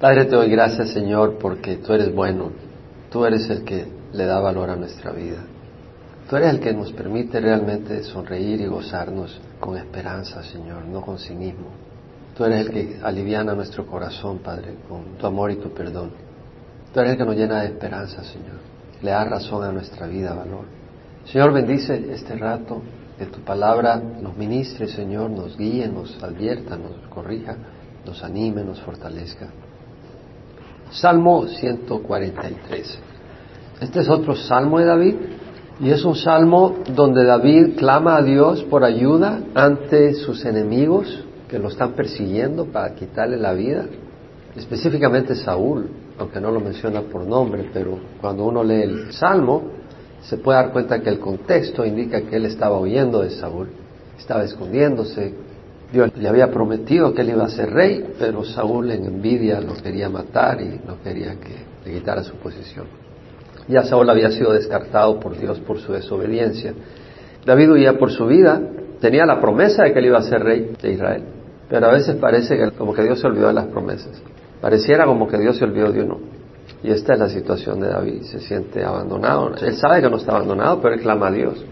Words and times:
Padre, 0.00 0.26
te 0.26 0.36
doy 0.36 0.48
gracias, 0.48 0.90
Señor, 0.90 1.38
porque 1.38 1.78
tú 1.78 1.92
eres 1.92 2.14
bueno. 2.14 2.52
Tú 3.10 3.24
eres 3.24 3.50
el 3.50 3.64
que 3.64 3.84
le 4.12 4.26
da 4.26 4.38
valor 4.38 4.70
a 4.70 4.76
nuestra 4.76 5.10
vida. 5.10 5.38
Tú 6.30 6.36
eres 6.36 6.50
el 6.50 6.60
que 6.60 6.72
nos 6.72 6.92
permite 6.92 7.40
realmente 7.40 8.04
sonreír 8.04 8.60
y 8.60 8.66
gozarnos 8.66 9.40
con 9.58 9.76
esperanza, 9.76 10.44
Señor, 10.44 10.84
no 10.84 11.00
con 11.00 11.18
cinismo. 11.18 11.70
Tú 12.36 12.44
eres 12.44 12.66
el 12.66 12.72
que 12.72 13.00
aliviana 13.02 13.54
nuestro 13.54 13.86
corazón, 13.86 14.38
Padre, 14.38 14.76
con 14.88 15.16
tu 15.18 15.26
amor 15.26 15.50
y 15.50 15.56
tu 15.56 15.70
perdón. 15.70 16.12
Tú 16.94 17.00
eres 17.00 17.12
el 17.12 17.18
que 17.18 17.24
nos 17.24 17.34
llena 17.34 17.62
de 17.62 17.66
esperanza, 17.66 18.22
Señor. 18.22 18.58
Le 19.02 19.10
da 19.10 19.24
razón 19.24 19.64
a 19.64 19.72
nuestra 19.72 20.06
vida, 20.06 20.32
valor. 20.32 20.66
Señor, 21.24 21.52
bendice 21.52 22.12
este 22.12 22.36
rato, 22.36 22.82
que 23.18 23.26
tu 23.26 23.40
palabra 23.40 23.96
nos 23.96 24.36
ministre, 24.36 24.86
Señor, 24.86 25.30
nos 25.30 25.56
guíe, 25.56 25.88
nos 25.88 26.22
advierta, 26.22 26.76
nos 26.76 26.92
corrija, 27.08 27.56
nos 28.06 28.22
anime, 28.22 28.62
nos 28.62 28.80
fortalezca. 28.80 29.48
Salmo 30.90 31.46
143. 31.46 32.98
Este 33.80 34.00
es 34.00 34.08
otro 34.08 34.34
salmo 34.34 34.78
de 34.78 34.86
David 34.86 35.14
y 35.80 35.90
es 35.90 36.04
un 36.04 36.16
salmo 36.16 36.76
donde 36.94 37.24
David 37.24 37.76
clama 37.76 38.16
a 38.16 38.22
Dios 38.22 38.64
por 38.64 38.84
ayuda 38.84 39.40
ante 39.54 40.14
sus 40.14 40.44
enemigos 40.44 41.24
que 41.46 41.58
lo 41.58 41.68
están 41.68 41.92
persiguiendo 41.92 42.66
para 42.66 42.94
quitarle 42.94 43.36
la 43.36 43.52
vida, 43.52 43.84
específicamente 44.56 45.34
Saúl, 45.34 45.88
aunque 46.18 46.40
no 46.40 46.50
lo 46.50 46.60
menciona 46.60 47.02
por 47.02 47.26
nombre, 47.26 47.70
pero 47.72 47.98
cuando 48.20 48.44
uno 48.44 48.64
lee 48.64 48.82
el 48.82 49.12
salmo 49.12 49.62
se 50.22 50.38
puede 50.38 50.58
dar 50.58 50.72
cuenta 50.72 51.00
que 51.00 51.10
el 51.10 51.20
contexto 51.20 51.84
indica 51.84 52.22
que 52.22 52.36
él 52.36 52.46
estaba 52.46 52.80
huyendo 52.80 53.20
de 53.20 53.30
Saúl, 53.30 53.68
estaba 54.18 54.42
escondiéndose, 54.42 55.32
Dios 55.92 56.10
le 56.16 56.28
había 56.28 56.50
prometido 56.50 57.14
que 57.14 57.22
él 57.22 57.30
iba 57.30 57.44
a 57.44 57.48
ser 57.48 57.70
rey, 57.70 58.04
pero 58.18 58.44
Saúl 58.44 58.90
en 58.90 59.06
envidia 59.06 59.60
lo 59.60 59.74
quería 59.74 60.10
matar 60.10 60.60
y 60.60 60.80
no 60.86 61.02
quería 61.02 61.36
que 61.36 61.54
le 61.84 61.98
quitara 61.98 62.22
su 62.22 62.34
posición. 62.36 62.86
Ya 63.68 63.82
Saúl 63.84 64.08
había 64.10 64.30
sido 64.30 64.52
descartado 64.52 65.18
por 65.18 65.38
Dios 65.38 65.58
por 65.60 65.78
su 65.78 65.92
desobediencia. 65.92 66.74
David 67.44 67.70
huía 67.72 67.98
por 67.98 68.10
su 68.10 68.26
vida, 68.26 68.60
tenía 69.00 69.24
la 69.24 69.40
promesa 69.40 69.84
de 69.84 69.92
que 69.94 69.98
él 70.00 70.06
iba 70.06 70.18
a 70.18 70.22
ser 70.22 70.42
rey 70.42 70.72
de 70.80 70.92
Israel, 70.92 71.22
pero 71.70 71.86
a 71.86 71.92
veces 71.92 72.16
parece 72.16 72.58
que 72.58 72.70
como 72.72 72.92
que 72.92 73.02
Dios 73.02 73.20
se 73.20 73.26
olvidó 73.26 73.46
de 73.46 73.54
las 73.54 73.66
promesas. 73.66 74.22
Pareciera 74.60 75.06
como 75.06 75.26
que 75.26 75.38
Dios 75.38 75.56
se 75.56 75.64
olvidó 75.64 75.90
de 75.90 76.02
uno. 76.02 76.18
Y 76.82 76.90
esta 76.90 77.14
es 77.14 77.18
la 77.18 77.28
situación 77.30 77.80
de 77.80 77.88
David, 77.88 78.22
se 78.24 78.40
siente 78.40 78.84
abandonado. 78.84 79.54
Él 79.56 79.74
sabe 79.74 80.02
que 80.02 80.10
no 80.10 80.18
está 80.18 80.32
abandonado, 80.32 80.82
pero 80.82 80.94
él 80.94 81.00
clama 81.00 81.28
a 81.28 81.32
Dios. 81.32 81.64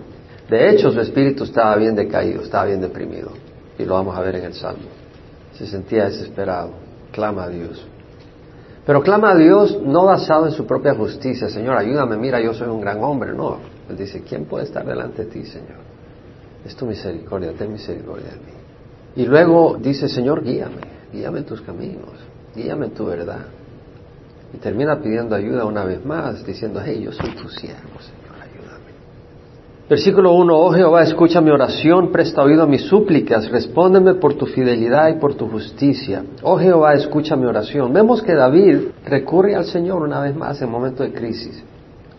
De 0.48 0.70
hecho, 0.70 0.90
su 0.90 1.00
espíritu 1.00 1.44
estaba 1.44 1.76
bien 1.76 1.94
decaído, 1.94 2.42
estaba 2.42 2.64
bien 2.64 2.80
deprimido 2.80 3.30
y 3.78 3.84
lo 3.84 3.94
vamos 3.94 4.16
a 4.16 4.20
ver 4.20 4.36
en 4.36 4.44
el 4.44 4.54
Salmo. 4.54 4.88
Se 5.54 5.66
sentía 5.66 6.04
desesperado, 6.04 6.70
clama 7.12 7.44
a 7.44 7.48
Dios. 7.48 7.86
Pero 8.84 9.02
clama 9.02 9.32
a 9.32 9.36
Dios 9.36 9.80
no 9.82 10.04
basado 10.04 10.46
en 10.46 10.52
su 10.52 10.66
propia 10.66 10.94
justicia, 10.94 11.48
Señor, 11.48 11.76
ayúdame, 11.76 12.16
mira, 12.16 12.40
yo 12.40 12.54
soy 12.54 12.68
un 12.68 12.80
gran 12.80 13.02
hombre, 13.02 13.32
no. 13.32 13.58
Él 13.88 13.96
dice, 13.96 14.22
¿quién 14.22 14.44
puede 14.44 14.64
estar 14.64 14.86
delante 14.86 15.24
de 15.24 15.30
ti, 15.30 15.44
Señor? 15.44 15.78
Es 16.64 16.76
tu 16.76 16.86
misericordia, 16.86 17.52
ten 17.52 17.72
misericordia 17.72 18.30
de 18.30 18.36
mí. 18.36 18.52
Y 19.16 19.26
luego 19.26 19.76
dice, 19.80 20.08
Señor, 20.08 20.44
guíame, 20.44 20.80
guíame 21.12 21.40
en 21.40 21.44
tus 21.46 21.62
caminos, 21.62 22.14
guíame 22.54 22.86
en 22.86 22.92
tu 22.92 23.06
verdad. 23.06 23.46
Y 24.52 24.58
termina 24.58 25.00
pidiendo 25.00 25.34
ayuda 25.34 25.64
una 25.64 25.84
vez 25.84 26.04
más, 26.04 26.44
diciendo, 26.44 26.80
hey, 26.84 27.02
yo 27.02 27.12
soy 27.12 27.30
tu 27.34 27.48
siervo. 27.48 27.98
Versículo 29.88 30.32
1, 30.32 30.52
oh 30.52 30.72
Jehová, 30.72 31.04
escucha 31.04 31.40
mi 31.40 31.50
oración, 31.50 32.10
presta 32.10 32.42
oído 32.42 32.64
a 32.64 32.66
mis 32.66 32.82
súplicas, 32.82 33.48
respóndeme 33.48 34.14
por 34.14 34.34
tu 34.34 34.46
fidelidad 34.46 35.10
y 35.10 35.20
por 35.20 35.34
tu 35.36 35.48
justicia. 35.48 36.24
Oh 36.42 36.58
Jehová, 36.58 36.94
escucha 36.94 37.36
mi 37.36 37.46
oración. 37.46 37.92
Vemos 37.92 38.20
que 38.20 38.34
David 38.34 38.88
recurre 39.04 39.54
al 39.54 39.64
Señor 39.64 40.02
una 40.02 40.20
vez 40.20 40.34
más 40.34 40.60
en 40.60 40.70
momento 40.70 41.04
de 41.04 41.12
crisis. 41.12 41.62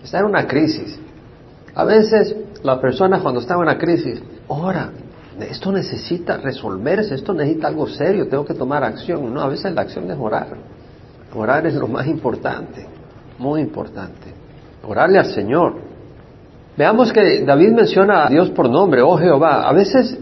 Está 0.01 0.19
en 0.19 0.25
una 0.25 0.47
crisis. 0.47 0.97
A 1.75 1.83
veces 1.83 2.37
la 2.63 2.79
persona 2.79 3.19
cuando 3.19 3.41
está 3.41 3.55
en 3.55 3.59
una 3.59 3.77
crisis, 3.77 4.23
ora, 4.47 4.89
esto 5.41 5.69
necesita 5.69 6.37
resolverse, 6.37 7.15
esto 7.15 7.33
necesita 7.33 7.67
algo 7.67 7.85
serio, 7.85 8.29
tengo 8.29 8.45
que 8.45 8.53
tomar 8.53 8.85
acción. 8.85 9.33
No, 9.33 9.41
a 9.41 9.49
veces 9.49 9.73
la 9.73 9.81
acción 9.81 10.09
es 10.09 10.17
orar. 10.17 10.55
Orar 11.35 11.67
es 11.67 11.75
lo 11.75 11.89
más 11.89 12.07
importante, 12.07 12.87
muy 13.37 13.59
importante. 13.59 14.33
Orarle 14.87 15.19
al 15.19 15.25
Señor. 15.25 15.86
Veamos 16.77 17.11
que 17.11 17.43
David 17.43 17.71
menciona 17.71 18.27
a 18.27 18.29
Dios 18.29 18.51
por 18.51 18.69
nombre, 18.69 19.01
oh 19.01 19.17
Jehová. 19.17 19.67
A 19.67 19.73
veces, 19.73 20.15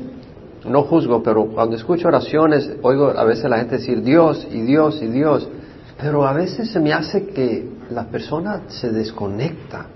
no 0.64 0.84
juzgo, 0.84 1.22
pero 1.22 1.48
cuando 1.48 1.76
escucho 1.76 2.08
oraciones, 2.08 2.72
oigo 2.82 3.10
a 3.10 3.26
veces 3.26 3.50
la 3.50 3.58
gente 3.58 3.78
decir 3.78 4.02
Dios 4.02 4.48
y 4.50 4.62
Dios 4.62 5.02
y 5.02 5.08
Dios. 5.08 5.50
Pero 6.00 6.26
a 6.26 6.32
veces 6.32 6.72
se 6.72 6.80
me 6.80 6.94
hace 6.94 7.28
que 7.28 7.70
la 7.90 8.06
persona 8.06 8.62
se 8.70 8.90
desconecta 8.90 9.88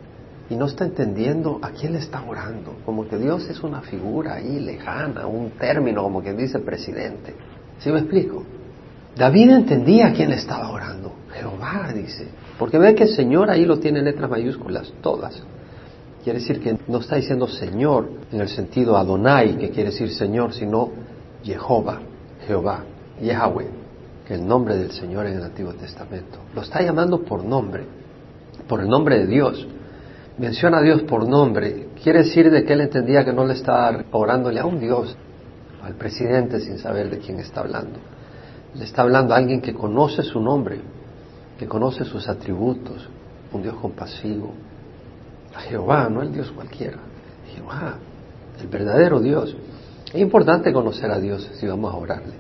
y 0.50 0.56
no 0.56 0.66
está 0.66 0.84
entendiendo 0.84 1.60
a 1.62 1.70
quién 1.70 1.94
le 1.94 2.00
está 2.00 2.24
orando. 2.28 2.76
Como 2.86 3.08
que 3.08 3.18
Dios 3.18 3.50
es 3.50 3.64
una 3.64 3.80
figura 3.80 4.34
ahí 4.34 4.60
lejana, 4.60 5.28
un 5.28 5.52
término, 5.52 6.04
como 6.04 6.22
que 6.22 6.34
dice 6.34 6.60
presidente. 6.60 7.36
¿Sí 7.80 7.90
me 7.90 8.00
explico? 8.00 8.44
David 9.16 9.52
entendía 9.52 10.08
a 10.08 10.12
quién 10.12 10.30
le 10.30 10.36
estaba 10.36 10.70
orando. 10.72 11.14
Jehová 11.32 11.90
dice. 11.96 12.28
Porque 12.58 12.78
ve 12.78 12.96
que 12.96 13.04
el 13.04 13.16
Señor 13.16 13.50
ahí 13.50 13.64
lo 13.64 13.80
tiene 13.80 14.00
en 14.00 14.06
letras 14.06 14.30
mayúsculas, 14.30 14.92
todas. 15.02 15.42
Quiere 16.24 16.40
decir 16.40 16.60
que 16.60 16.78
no 16.88 17.00
está 17.00 17.16
diciendo 17.16 17.48
Señor 17.48 18.10
en 18.32 18.42
el 18.42 18.50
sentido 18.50 18.98
Adonai, 18.98 19.58
que 19.58 19.70
quiere 19.70 19.92
decir 19.92 20.10
Señor, 20.12 20.54
sino 20.54 20.90
Jehová, 21.44 22.02
Jehová, 22.46 22.84
Yahweh, 23.22 23.68
que 24.28 24.34
es 24.34 24.40
el 24.40 24.48
nombre 24.48 24.76
del 24.76 24.92
Señor 24.92 25.28
en 25.28 25.38
el 25.38 25.44
Antiguo 25.44 25.74
Testamento. 25.74 26.40
Lo 26.54 26.62
está 26.62 26.82
llamando 26.82 27.24
por 27.24 27.44
nombre, 27.44 27.86
por 28.68 28.82
el 28.82 28.88
nombre 28.88 29.20
de 29.20 29.28
Dios. 29.28 29.66
Menciona 30.38 30.80
a 30.80 30.82
Dios 30.82 31.04
por 31.04 31.28
nombre. 31.28 31.90
Quiere 32.02 32.20
decir 32.20 32.50
de 32.52 32.64
que 32.64 32.74
él 32.74 32.82
entendía 32.82 33.24
que 33.24 33.34
no 33.34 33.46
le 33.46 33.54
estaba 33.54 34.04
orándole 34.12 34.60
a 34.60 34.66
un 34.66 34.80
Dios, 34.80 35.16
al 35.82 35.96
presidente 35.96 36.60
sin 36.60 36.78
saber 36.78 37.10
de 37.10 37.20
quién 37.20 37.40
está 37.40 37.62
hablando. 37.62 38.00
Le 38.76 38.84
está 38.84 39.02
hablando 39.02 39.34
a 39.34 39.38
alguien 39.38 39.62
que 39.62 39.74
conoce 39.74 40.22
su 40.24 40.40
nombre, 40.42 40.80
que 41.58 41.66
conoce 41.68 42.04
sus 42.06 42.28
atributos, 42.28 43.10
un 43.52 43.64
Dios 43.64 43.76
compasivo, 43.76 44.54
a 45.56 45.60
Jehová, 45.62 46.10
no 46.10 46.22
el 46.22 46.32
Dios 46.32 46.52
cualquiera, 46.52 46.98
Jehová, 47.54 47.96
el 48.60 48.68
verdadero 48.68 49.20
Dios. 49.20 49.56
Es 50.14 50.20
importante 50.20 50.74
conocer 50.74 51.12
a 51.12 51.20
Dios 51.20 51.50
si 51.54 51.68
vamos 51.68 51.94
a 51.94 51.98
orarle, 51.98 52.34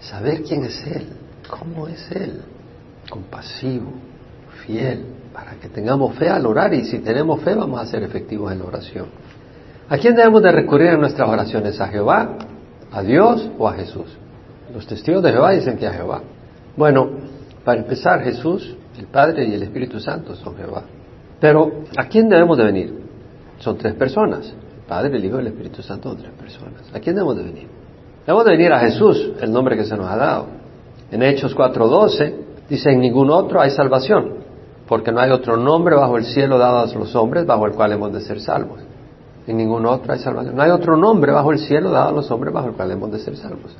saber 0.00 0.42
quién 0.42 0.64
es 0.64 0.86
Él, 0.86 1.08
cómo 1.48 1.88
es 1.88 2.10
Él, 2.12 2.42
compasivo, 3.10 3.92
fiel, 4.66 5.04
para 5.32 5.52
que 5.52 5.68
tengamos 5.68 6.16
fe 6.16 6.28
al 6.28 6.46
orar 6.46 6.74
y 6.74 6.84
si 6.84 6.98
tenemos 6.98 7.40
fe 7.42 7.54
vamos 7.54 7.80
a 7.80 7.86
ser 7.86 8.02
efectivos 8.02 8.52
en 8.52 8.58
la 8.58 8.64
oración. 8.64 9.06
¿A 9.88 9.96
quién 9.96 10.14
debemos 10.14 10.42
de 10.42 10.52
recurrir 10.52 10.88
en 10.88 11.00
nuestras 11.00 11.28
oraciones? 11.28 11.80
¿A 11.80 11.88
Jehová, 11.88 12.36
a 12.92 13.02
Dios 13.02 13.48
o 13.58 13.68
a 13.68 13.74
Jesús? 13.74 14.16
Los 14.74 14.86
testigos 14.86 15.22
de 15.22 15.32
Jehová 15.32 15.52
dicen 15.52 15.78
que 15.78 15.86
a 15.86 15.92
Jehová. 15.92 16.22
Bueno, 16.76 17.08
para 17.64 17.80
empezar, 17.80 18.22
Jesús, 18.22 18.76
el 18.98 19.06
Padre 19.06 19.46
y 19.46 19.54
el 19.54 19.62
Espíritu 19.62 19.98
Santo 19.98 20.34
son 20.34 20.56
Jehová. 20.56 20.82
Pero, 21.40 21.84
¿a 21.96 22.06
quién 22.06 22.28
debemos 22.28 22.58
de 22.58 22.64
venir? 22.64 22.98
Son 23.58 23.76
tres 23.76 23.94
personas. 23.94 24.46
El 24.48 24.86
Padre, 24.88 25.16
el 25.16 25.24
Hijo 25.24 25.36
y 25.36 25.40
el 25.40 25.46
Espíritu 25.48 25.82
Santo 25.82 26.10
son 26.10 26.18
tres 26.18 26.32
personas. 26.32 26.82
¿A 26.92 26.98
quién 26.98 27.14
debemos 27.14 27.36
de 27.36 27.42
venir? 27.44 27.68
Debemos 28.26 28.44
de 28.44 28.50
venir 28.50 28.72
a 28.72 28.80
Jesús, 28.80 29.32
el 29.40 29.52
nombre 29.52 29.76
que 29.76 29.84
se 29.84 29.96
nos 29.96 30.06
ha 30.08 30.16
dado. 30.16 30.46
En 31.10 31.22
Hechos 31.22 31.56
4.12 31.56 32.34
dice, 32.68 32.90
en 32.90 33.00
ningún 33.00 33.30
otro 33.30 33.60
hay 33.60 33.70
salvación, 33.70 34.34
porque 34.86 35.12
no 35.12 35.20
hay 35.20 35.30
otro 35.30 35.56
nombre 35.56 35.94
bajo 35.94 36.16
el 36.18 36.24
cielo 36.24 36.58
dado 36.58 36.80
a 36.80 36.86
los 36.86 37.14
hombres 37.14 37.46
bajo 37.46 37.66
el 37.66 37.72
cual 37.72 37.92
hemos 37.92 38.12
de 38.12 38.20
ser 38.20 38.40
salvos. 38.40 38.80
En 39.46 39.56
ningún 39.56 39.86
otro 39.86 40.12
hay 40.12 40.18
salvación. 40.18 40.54
No 40.54 40.62
hay 40.62 40.70
otro 40.70 40.96
nombre 40.96 41.32
bajo 41.32 41.52
el 41.52 41.58
cielo 41.58 41.90
dado 41.90 42.10
a 42.10 42.12
los 42.12 42.30
hombres 42.30 42.52
bajo 42.52 42.68
el 42.68 42.74
cual 42.74 42.90
hemos 42.90 43.10
de 43.10 43.18
ser 43.18 43.36
salvos. 43.36 43.74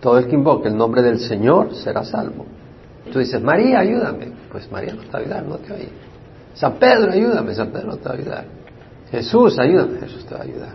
Todo 0.00 0.18
el 0.18 0.26
que 0.26 0.34
invoque 0.34 0.66
el 0.66 0.76
nombre 0.76 1.00
del 1.00 1.20
Señor 1.20 1.74
será 1.76 2.04
salvo. 2.04 2.44
Tú 3.12 3.20
dices, 3.20 3.40
María, 3.40 3.78
ayúdame. 3.78 4.32
Pues 4.50 4.70
María 4.72 4.94
no 4.94 5.02
te 5.02 5.12
va 5.12 5.18
ayudar, 5.20 5.44
no 5.44 5.56
te. 5.58 5.88
San 6.54 6.74
Pedro, 6.74 7.12
ayúdame, 7.12 7.54
San 7.54 7.68
Pedro 7.68 7.96
te 7.96 8.08
va 8.08 8.14
a 8.14 8.18
ayudar. 8.18 8.44
Jesús, 9.10 9.58
ayúdame, 9.58 9.98
Jesús 10.00 10.24
te 10.26 10.34
va 10.34 10.40
a 10.40 10.44
ayudar. 10.44 10.74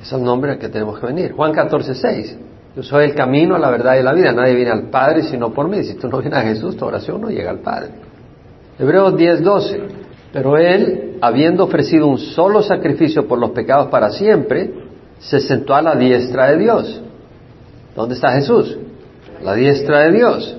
Es 0.00 0.12
el 0.12 0.22
nombre 0.22 0.52
al 0.52 0.58
que 0.58 0.68
tenemos 0.68 0.98
que 0.98 1.06
venir. 1.06 1.32
Juan 1.32 1.52
14, 1.52 1.94
6. 1.94 2.38
Yo 2.76 2.82
soy 2.82 3.06
el 3.06 3.14
camino, 3.14 3.56
la 3.58 3.70
verdad 3.70 3.96
y 3.98 4.02
la 4.02 4.12
vida. 4.12 4.32
Nadie 4.32 4.54
viene 4.54 4.70
al 4.70 4.90
Padre 4.90 5.22
sino 5.22 5.52
por 5.52 5.68
mí. 5.68 5.82
Si 5.82 5.94
tú 5.94 6.08
no 6.08 6.18
vienes 6.18 6.38
a 6.38 6.42
Jesús, 6.42 6.76
tu 6.76 6.84
oración 6.84 7.20
no 7.20 7.30
llega 7.30 7.50
al 7.50 7.60
Padre. 7.60 7.90
Hebreos 8.78 9.16
10, 9.16 9.42
12. 9.42 9.80
Pero 10.32 10.58
Él, 10.58 11.16
habiendo 11.22 11.64
ofrecido 11.64 12.06
un 12.06 12.18
solo 12.18 12.62
sacrificio 12.62 13.26
por 13.26 13.38
los 13.38 13.50
pecados 13.50 13.88
para 13.88 14.10
siempre, 14.10 14.70
se 15.18 15.40
sentó 15.40 15.74
a 15.74 15.82
la 15.82 15.96
diestra 15.96 16.50
de 16.50 16.58
Dios. 16.58 17.02
¿Dónde 17.94 18.14
está 18.14 18.32
Jesús? 18.32 18.76
La 19.42 19.54
diestra 19.54 20.00
de 20.00 20.12
Dios. 20.12 20.56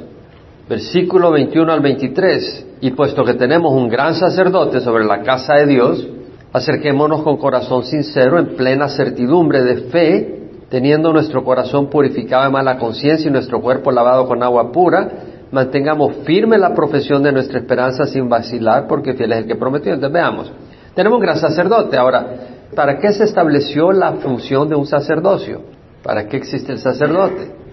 Versículo 0.69 1.31
21 1.31 1.71
al 1.71 1.79
23. 1.79 2.65
Y 2.81 2.91
puesto 2.91 3.23
que 3.23 3.35
tenemos 3.35 3.73
un 3.73 3.87
gran 3.87 4.15
sacerdote 4.15 4.81
sobre 4.81 5.05
la 5.05 5.21
casa 5.23 5.55
de 5.55 5.67
Dios, 5.67 6.07
acerquémonos 6.53 7.23
con 7.23 7.37
corazón 7.37 7.83
sincero, 7.83 8.37
en 8.37 8.55
plena 8.55 8.89
certidumbre 8.89 9.63
de 9.63 9.75
fe, 9.89 10.49
teniendo 10.69 11.13
nuestro 11.13 11.43
corazón 11.43 11.89
purificado 11.89 12.43
de 12.43 12.49
mala 12.49 12.77
conciencia 12.77 13.29
y 13.29 13.31
nuestro 13.31 13.61
cuerpo 13.61 13.91
lavado 13.91 14.27
con 14.27 14.43
agua 14.43 14.71
pura. 14.71 15.09
Mantengamos 15.51 16.17
firme 16.25 16.57
la 16.57 16.73
profesión 16.73 17.23
de 17.23 17.31
nuestra 17.31 17.59
esperanza 17.59 18.05
sin 18.05 18.27
vacilar, 18.27 18.85
porque 18.87 19.13
fiel 19.13 19.31
es 19.31 19.37
el 19.39 19.47
que 19.47 19.55
prometió. 19.55 19.93
Entonces 19.93 20.13
veamos, 20.13 20.51
tenemos 20.93 21.17
un 21.17 21.23
gran 21.23 21.37
sacerdote. 21.37 21.97
Ahora, 21.97 22.27
¿para 22.75 22.99
qué 22.99 23.13
se 23.13 23.23
estableció 23.23 23.93
la 23.93 24.13
función 24.13 24.67
de 24.67 24.75
un 24.75 24.85
sacerdocio? 24.85 25.61
¿Para 26.03 26.27
qué 26.27 26.35
existe 26.37 26.73
el 26.73 26.79
sacerdote? 26.79 27.66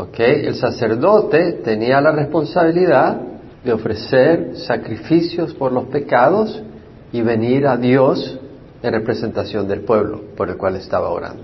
Ok, 0.00 0.20
el 0.20 0.54
sacerdote 0.54 1.54
tenía 1.64 2.00
la 2.00 2.12
responsabilidad 2.12 3.20
de 3.64 3.72
ofrecer 3.72 4.52
sacrificios 4.54 5.54
por 5.54 5.72
los 5.72 5.86
pecados 5.86 6.62
y 7.10 7.20
venir 7.20 7.66
a 7.66 7.76
Dios 7.76 8.38
en 8.80 8.92
representación 8.92 9.66
del 9.66 9.80
pueblo 9.80 10.20
por 10.36 10.50
el 10.50 10.56
cual 10.56 10.76
estaba 10.76 11.08
orando. 11.08 11.42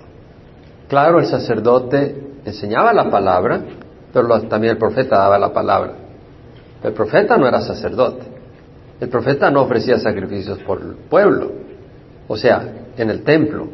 Claro, 0.86 1.18
el 1.18 1.26
sacerdote 1.26 2.14
enseñaba 2.44 2.92
la 2.92 3.10
palabra, 3.10 3.60
pero 4.12 4.28
también 4.42 4.74
el 4.74 4.78
profeta 4.78 5.18
daba 5.18 5.36
la 5.36 5.52
palabra. 5.52 5.94
El 6.84 6.92
profeta 6.92 7.36
no 7.36 7.48
era 7.48 7.60
sacerdote. 7.60 8.24
El 9.00 9.08
profeta 9.08 9.50
no 9.50 9.62
ofrecía 9.62 9.98
sacrificios 9.98 10.60
por 10.60 10.80
el 10.80 10.94
pueblo. 11.10 11.50
O 12.28 12.36
sea, 12.36 12.62
en 12.96 13.10
el 13.10 13.24
templo, 13.24 13.66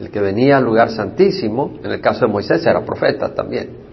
el 0.00 0.10
que 0.10 0.20
venía 0.20 0.56
al 0.56 0.64
lugar 0.64 0.88
santísimo, 0.88 1.74
en 1.84 1.90
el 1.90 2.00
caso 2.00 2.24
de 2.24 2.32
Moisés 2.32 2.64
era 2.64 2.82
profeta 2.86 3.34
también. 3.34 3.83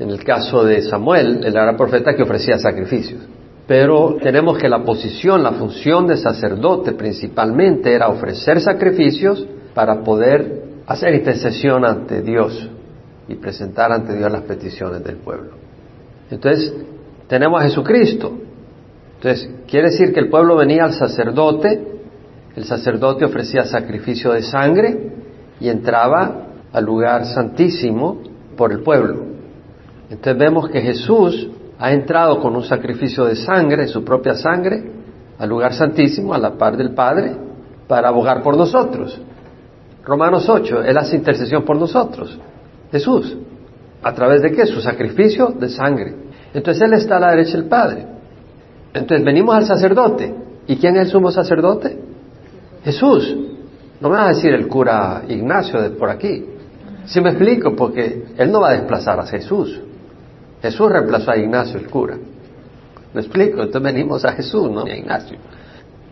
En 0.00 0.08
el 0.08 0.24
caso 0.24 0.64
de 0.64 0.80
Samuel, 0.80 1.42
él 1.44 1.54
era 1.54 1.76
profeta 1.76 2.14
que 2.14 2.22
ofrecía 2.22 2.56
sacrificios. 2.56 3.20
Pero 3.66 4.16
tenemos 4.20 4.56
que 4.56 4.66
la 4.66 4.82
posición, 4.82 5.42
la 5.42 5.52
función 5.52 6.06
de 6.06 6.16
sacerdote 6.16 6.92
principalmente 6.92 7.92
era 7.92 8.08
ofrecer 8.08 8.62
sacrificios 8.62 9.46
para 9.74 10.02
poder 10.02 10.62
hacer 10.86 11.14
intercesión 11.14 11.84
ante 11.84 12.22
Dios 12.22 12.70
y 13.28 13.34
presentar 13.34 13.92
ante 13.92 14.16
Dios 14.16 14.32
las 14.32 14.42
peticiones 14.42 15.04
del 15.04 15.16
pueblo. 15.16 15.50
Entonces, 16.30 16.72
tenemos 17.28 17.60
a 17.60 17.64
Jesucristo. 17.64 18.38
Entonces, 19.16 19.50
quiere 19.68 19.90
decir 19.90 20.14
que 20.14 20.20
el 20.20 20.30
pueblo 20.30 20.56
venía 20.56 20.84
al 20.84 20.94
sacerdote, 20.94 21.78
el 22.56 22.64
sacerdote 22.64 23.26
ofrecía 23.26 23.64
sacrificio 23.64 24.32
de 24.32 24.42
sangre 24.42 25.12
y 25.60 25.68
entraba 25.68 26.46
al 26.72 26.84
lugar 26.86 27.26
santísimo 27.26 28.22
por 28.56 28.72
el 28.72 28.80
pueblo. 28.80 29.39
Entonces 30.10 30.36
vemos 30.36 30.68
que 30.68 30.80
Jesús 30.80 31.48
ha 31.78 31.92
entrado 31.92 32.40
con 32.40 32.56
un 32.56 32.64
sacrificio 32.64 33.24
de 33.24 33.36
sangre, 33.36 33.86
su 33.86 34.04
propia 34.04 34.34
sangre, 34.34 34.90
al 35.38 35.48
lugar 35.48 35.72
santísimo, 35.72 36.34
a 36.34 36.38
la 36.38 36.58
par 36.58 36.76
del 36.76 36.92
Padre, 36.92 37.34
para 37.86 38.08
abogar 38.08 38.42
por 38.42 38.56
nosotros. 38.56 39.18
Romanos 40.04 40.48
8, 40.48 40.82
Él 40.82 40.98
hace 40.98 41.16
intercesión 41.16 41.64
por 41.64 41.76
nosotros. 41.76 42.38
Jesús. 42.90 43.36
¿A 44.02 44.12
través 44.12 44.42
de 44.42 44.50
qué? 44.50 44.66
Su 44.66 44.80
sacrificio 44.80 45.48
de 45.48 45.68
sangre. 45.68 46.14
Entonces 46.52 46.82
Él 46.82 46.94
está 46.94 47.18
a 47.18 47.20
la 47.20 47.30
derecha 47.30 47.56
del 47.56 47.68
Padre. 47.68 48.06
Entonces 48.92 49.24
venimos 49.24 49.54
al 49.54 49.64
sacerdote. 49.64 50.34
¿Y 50.66 50.76
quién 50.76 50.96
es 50.96 51.02
el 51.02 51.08
sumo 51.08 51.30
sacerdote? 51.30 51.98
Jesús. 52.82 53.36
No 54.00 54.08
me 54.08 54.16
va 54.16 54.24
a 54.24 54.28
decir 54.28 54.52
el 54.52 54.66
cura 54.66 55.22
Ignacio 55.28 55.80
de 55.80 55.90
por 55.90 56.10
aquí. 56.10 56.46
Si 57.04 57.20
me 57.20 57.30
explico, 57.30 57.76
porque 57.76 58.24
Él 58.36 58.50
no 58.50 58.60
va 58.60 58.70
a 58.70 58.72
desplazar 58.72 59.20
a 59.20 59.26
Jesús. 59.26 59.80
Jesús 60.62 60.90
reemplazó 60.90 61.30
a 61.30 61.36
Ignacio 61.36 61.78
el 61.78 61.88
cura. 61.88 62.16
¿Me 63.14 63.20
explico? 63.20 63.62
Entonces 63.62 63.82
venimos 63.82 64.24
a 64.24 64.32
Jesús, 64.32 64.70
no 64.70 64.84
a 64.84 64.90
Ignacio. 64.90 65.38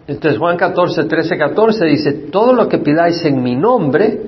Entonces 0.07 0.39
Juan 0.39 0.57
14, 0.57 1.05
13, 1.05 1.37
14 1.37 1.85
dice, 1.85 2.13
todo 2.31 2.53
lo 2.53 2.69
que 2.69 2.79
pidáis 2.79 3.23
en 3.25 3.43
mi 3.43 3.55
nombre, 3.55 4.21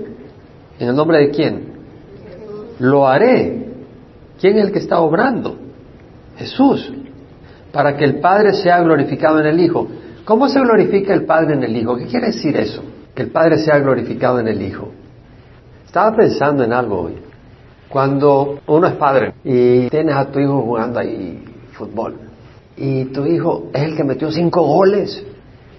¿en 0.78 0.88
el 0.88 0.94
nombre 0.94 1.19
de 1.19 1.31
quién? 1.31 1.72
Lo 2.78 3.08
haré. 3.08 3.67
¿Quién 4.40 4.58
es 4.58 4.67
el 4.67 4.72
que 4.72 4.78
está 4.78 5.00
obrando? 5.00 5.56
Jesús. 6.37 6.93
Para 7.73 7.96
que 7.96 8.05
el 8.05 8.20
Padre 8.20 8.52
sea 8.52 8.81
glorificado 8.82 9.40
en 9.40 9.46
el 9.46 9.61
Hijo. 9.61 9.88
¿Cómo 10.25 10.49
se 10.49 10.61
glorifica 10.61 11.14
el 11.14 11.25
Padre 11.25 11.55
en 11.55 11.64
el 11.64 11.76
Hijo? 11.76 11.96
¿Qué 11.96 12.06
quiere 12.06 12.26
decir 12.26 12.56
eso? 12.56 12.82
Que 13.14 13.23
el 13.23 13.31
Padre 13.31 13.58
sea 13.58 13.78
glorificado 13.78 14.38
en 14.38 14.49
el 14.49 14.61
Hijo. 14.62 14.90
Estaba 15.87 16.14
pensando 16.14 16.62
en 16.62 16.73
algo 16.73 17.02
hoy. 17.02 17.29
Cuando 17.90 18.60
uno 18.69 18.87
es 18.87 18.94
padre 18.94 19.34
y 19.42 19.88
tienes 19.88 20.14
a 20.14 20.31
tu 20.31 20.38
hijo 20.38 20.62
jugando 20.62 21.00
ahí 21.00 21.42
fútbol 21.72 22.14
y 22.76 23.06
tu 23.06 23.26
hijo 23.26 23.69
es 23.75 23.82
el 23.82 23.96
que 23.96 24.04
metió 24.04 24.31
cinco 24.31 24.62
goles, 24.62 25.20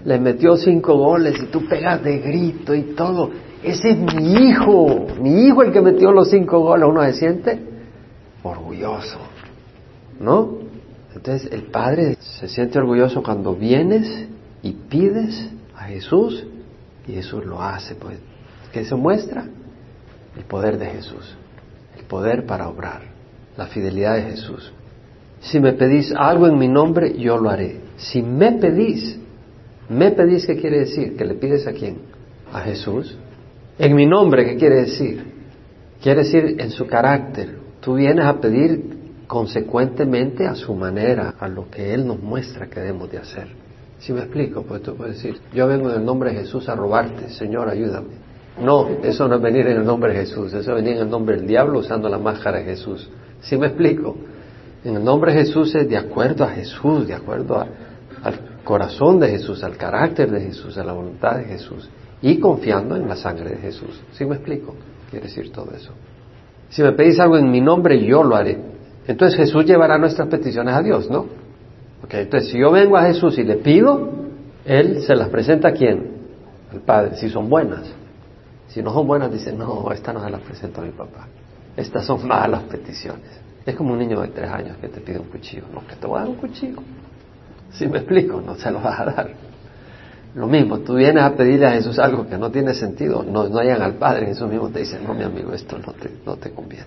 le 0.04 0.18
metió 0.18 0.56
cinco 0.58 0.94
goles 0.94 1.42
y 1.42 1.46
tú 1.46 1.66
pegas 1.66 2.04
de 2.04 2.18
grito 2.18 2.74
y 2.74 2.94
todo, 2.94 3.30
ese 3.62 3.90
es 3.90 4.14
mi 4.14 4.34
hijo, 4.34 5.06
mi 5.20 5.46
hijo 5.46 5.62
el 5.62 5.72
que 5.72 5.80
metió 5.80 6.12
los 6.12 6.28
cinco 6.28 6.60
goles, 6.60 6.86
uno 6.86 7.02
se 7.04 7.14
siente 7.14 7.58
orgulloso, 8.42 9.18
¿no? 10.20 10.58
Entonces 11.14 11.50
el 11.50 11.62
padre 11.62 12.18
se 12.20 12.46
siente 12.46 12.78
orgulloso 12.78 13.22
cuando 13.22 13.54
vienes 13.54 14.28
y 14.62 14.72
pides 14.72 15.50
a 15.74 15.84
Jesús 15.84 16.46
y 17.08 17.12
Jesús 17.12 17.46
lo 17.46 17.62
hace, 17.62 17.94
pues, 17.94 18.18
¿qué 18.70 18.84
se 18.84 18.94
muestra? 18.94 19.46
El 20.36 20.44
poder 20.44 20.78
de 20.78 20.86
Jesús 20.86 21.36
poder 22.02 22.46
para 22.46 22.68
obrar, 22.68 23.02
la 23.56 23.66
fidelidad 23.66 24.16
de 24.16 24.22
Jesús. 24.22 24.72
Si 25.40 25.58
me 25.58 25.72
pedís 25.72 26.12
algo 26.16 26.46
en 26.46 26.58
mi 26.58 26.68
nombre, 26.68 27.16
yo 27.18 27.36
lo 27.36 27.50
haré. 27.50 27.80
Si 27.96 28.22
me 28.22 28.52
pedís, 28.52 29.18
me 29.88 30.12
pedís, 30.12 30.46
¿qué 30.46 30.56
quiere 30.56 30.80
decir? 30.80 31.16
¿Que 31.16 31.24
le 31.24 31.34
pides 31.34 31.66
a 31.66 31.72
quién? 31.72 31.98
A 32.52 32.60
Jesús. 32.60 33.16
En 33.78 33.94
mi 33.94 34.06
nombre, 34.06 34.44
¿qué 34.44 34.56
quiere 34.56 34.82
decir? 34.82 35.24
Quiere 36.00 36.22
decir 36.22 36.56
en 36.58 36.70
su 36.70 36.86
carácter. 36.86 37.58
Tú 37.80 37.94
vienes 37.94 38.24
a 38.24 38.40
pedir 38.40 39.24
consecuentemente 39.26 40.46
a 40.46 40.54
su 40.54 40.74
manera, 40.74 41.34
a 41.38 41.48
lo 41.48 41.68
que 41.70 41.94
Él 41.94 42.06
nos 42.06 42.20
muestra 42.20 42.68
que 42.68 42.80
debemos 42.80 43.10
de 43.10 43.18
hacer. 43.18 43.48
Si 43.98 44.12
me 44.12 44.20
explico, 44.20 44.62
pues 44.62 44.82
tú 44.82 44.94
puedes 44.94 45.16
decir, 45.16 45.40
yo 45.54 45.66
vengo 45.66 45.90
en 45.90 46.00
el 46.00 46.04
nombre 46.04 46.30
de 46.30 46.40
Jesús 46.40 46.68
a 46.68 46.74
robarte, 46.74 47.30
Señor, 47.30 47.68
ayúdame. 47.68 48.31
No, 48.60 48.88
eso 49.02 49.28
no 49.28 49.36
es 49.36 49.42
venir 49.42 49.66
en 49.66 49.78
el 49.78 49.84
nombre 49.84 50.12
de 50.12 50.20
Jesús, 50.20 50.52
eso 50.52 50.70
es 50.70 50.76
venir 50.76 50.96
en 50.96 51.02
el 51.04 51.10
nombre 51.10 51.36
del 51.36 51.46
diablo 51.46 51.78
usando 51.78 52.08
la 52.08 52.18
máscara 52.18 52.58
de 52.58 52.64
Jesús. 52.64 53.08
¿Sí 53.40 53.56
me 53.56 53.68
explico? 53.68 54.16
En 54.84 54.96
el 54.96 55.04
nombre 55.04 55.32
de 55.32 55.40
Jesús 55.40 55.74
es 55.74 55.88
de 55.88 55.96
acuerdo 55.96 56.44
a 56.44 56.48
Jesús, 56.48 57.06
de 57.06 57.14
acuerdo 57.14 57.58
al 57.58 58.34
corazón 58.64 59.20
de 59.20 59.28
Jesús, 59.28 59.64
al 59.64 59.76
carácter 59.76 60.30
de 60.30 60.40
Jesús, 60.40 60.76
a 60.76 60.84
la 60.84 60.92
voluntad 60.92 61.36
de 61.36 61.44
Jesús 61.44 61.88
y 62.20 62.38
confiando 62.38 62.96
en 62.96 63.08
la 63.08 63.16
sangre 63.16 63.50
de 63.50 63.56
Jesús. 63.56 64.00
¿Sí 64.12 64.24
me 64.24 64.36
explico? 64.36 64.74
Quiere 65.10 65.26
decir 65.26 65.50
todo 65.50 65.72
eso. 65.74 65.92
Si 66.68 66.82
me 66.82 66.92
pedís 66.92 67.18
algo 67.18 67.36
en 67.36 67.50
mi 67.50 67.60
nombre, 67.60 68.02
yo 68.04 68.22
lo 68.22 68.36
haré. 68.36 68.58
Entonces 69.06 69.36
Jesús 69.36 69.66
llevará 69.66 69.98
nuestras 69.98 70.28
peticiones 70.28 70.74
a 70.74 70.82
Dios, 70.82 71.10
¿no? 71.10 71.26
Entonces 72.08 72.50
si 72.50 72.58
yo 72.58 72.70
vengo 72.70 72.96
a 72.96 73.04
Jesús 73.04 73.38
y 73.38 73.42
le 73.42 73.56
pido, 73.56 74.10
Él 74.64 75.02
se 75.02 75.14
las 75.14 75.28
presenta 75.28 75.68
a 75.68 75.72
quién? 75.72 76.12
Al 76.70 76.80
Padre, 76.80 77.16
si 77.16 77.28
son 77.28 77.48
buenas. 77.48 77.92
Si 78.72 78.82
no 78.82 78.90
son 78.92 79.06
buenas, 79.06 79.30
dicen, 79.30 79.58
no, 79.58 79.92
esta 79.92 80.14
no 80.14 80.24
se 80.24 80.30
la 80.30 80.38
presento 80.38 80.80
a 80.80 80.84
mi 80.84 80.92
papá. 80.92 81.26
Estas 81.76 82.06
son 82.06 82.26
malas 82.26 82.62
peticiones. 82.62 83.28
Es 83.66 83.76
como 83.76 83.92
un 83.92 83.98
niño 83.98 84.20
de 84.22 84.28
tres 84.28 84.50
años 84.50 84.78
que 84.78 84.88
te 84.88 85.00
pide 85.00 85.18
un 85.18 85.26
cuchillo. 85.26 85.64
No, 85.72 85.86
que 85.86 85.94
te 85.96 86.06
voy 86.06 86.16
a 86.16 86.20
dar 86.20 86.30
un 86.30 86.36
cuchillo. 86.36 86.78
Si 87.70 87.86
me 87.86 87.98
explico, 87.98 88.40
no 88.40 88.54
se 88.54 88.70
lo 88.70 88.80
vas 88.80 89.00
a 89.00 89.04
dar. 89.04 89.30
Lo 90.34 90.46
mismo, 90.46 90.78
tú 90.78 90.94
vienes 90.94 91.22
a 91.22 91.34
pedirle 91.34 91.66
a 91.66 91.72
Jesús 91.72 91.98
algo 91.98 92.26
que 92.26 92.38
no 92.38 92.50
tiene 92.50 92.72
sentido, 92.72 93.22
no, 93.22 93.46
no 93.48 93.58
hayan 93.58 93.82
al 93.82 93.94
Padre, 93.94 94.26
Jesús 94.26 94.48
mismo 94.48 94.70
te 94.70 94.78
dice, 94.78 94.98
no, 94.98 95.12
mi 95.12 95.24
amigo, 95.24 95.52
esto 95.52 95.76
no 95.76 95.92
te, 95.92 96.10
no 96.24 96.36
te 96.36 96.50
conviene. 96.52 96.86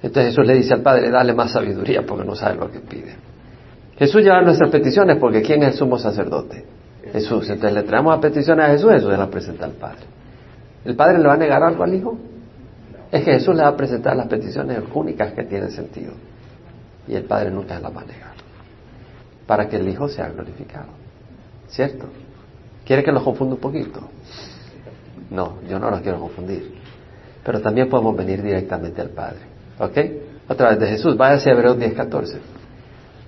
Entonces 0.00 0.30
Jesús 0.30 0.46
le 0.46 0.54
dice 0.54 0.74
al 0.74 0.82
Padre, 0.82 1.10
dale 1.10 1.34
más 1.34 1.50
sabiduría 1.50 2.06
porque 2.06 2.24
no 2.24 2.36
sabe 2.36 2.54
lo 2.56 2.70
que 2.70 2.78
pide. 2.78 3.16
Jesús 3.98 4.22
lleva 4.22 4.40
nuestras 4.42 4.70
peticiones 4.70 5.16
porque 5.18 5.42
¿quién 5.42 5.64
es 5.64 5.72
el 5.72 5.78
sumo 5.78 5.98
sacerdote? 5.98 6.64
Jesús. 7.12 7.48
Entonces 7.50 7.74
le 7.74 7.82
traemos 7.82 8.16
a 8.16 8.20
peticiones 8.20 8.64
a 8.64 8.68
Jesús, 8.70 8.92
Jesús 8.92 9.10
las 9.10 9.28
presenta 9.28 9.64
al 9.64 9.72
Padre. 9.72 10.21
¿El 10.84 10.96
Padre 10.96 11.18
le 11.18 11.28
va 11.28 11.34
a 11.34 11.36
negar 11.36 11.62
algo 11.62 11.84
al 11.84 11.94
Hijo? 11.94 12.18
Es 13.10 13.24
que 13.24 13.32
Jesús 13.32 13.54
le 13.54 13.62
va 13.62 13.68
a 13.68 13.76
presentar 13.76 14.16
las 14.16 14.26
peticiones 14.26 14.78
únicas 14.94 15.32
que 15.32 15.44
tienen 15.44 15.70
sentido. 15.70 16.12
Y 17.06 17.14
el 17.14 17.24
Padre 17.24 17.50
nunca 17.50 17.78
las 17.78 17.94
va 17.94 18.00
a 18.00 18.04
negar. 18.04 18.32
Para 19.46 19.68
que 19.68 19.76
el 19.76 19.88
Hijo 19.88 20.08
sea 20.08 20.28
glorificado. 20.28 20.88
¿Cierto? 21.68 22.06
¿Quiere 22.84 23.04
que 23.04 23.12
los 23.12 23.22
confunda 23.22 23.54
un 23.54 23.60
poquito? 23.60 24.00
No, 25.30 25.58
yo 25.68 25.78
no 25.78 25.90
los 25.90 26.00
quiero 26.00 26.18
confundir. 26.20 26.74
Pero 27.44 27.60
también 27.60 27.88
podemos 27.88 28.16
venir 28.16 28.42
directamente 28.42 29.00
al 29.00 29.10
Padre. 29.10 29.40
¿Ok? 29.78 29.98
A 30.48 30.54
través 30.54 30.78
de 30.78 30.86
Jesús. 30.88 31.16
Váyase 31.16 31.50
a 31.50 31.52
Hebreos 31.52 31.78
10, 31.78 31.94
14. 31.94 32.38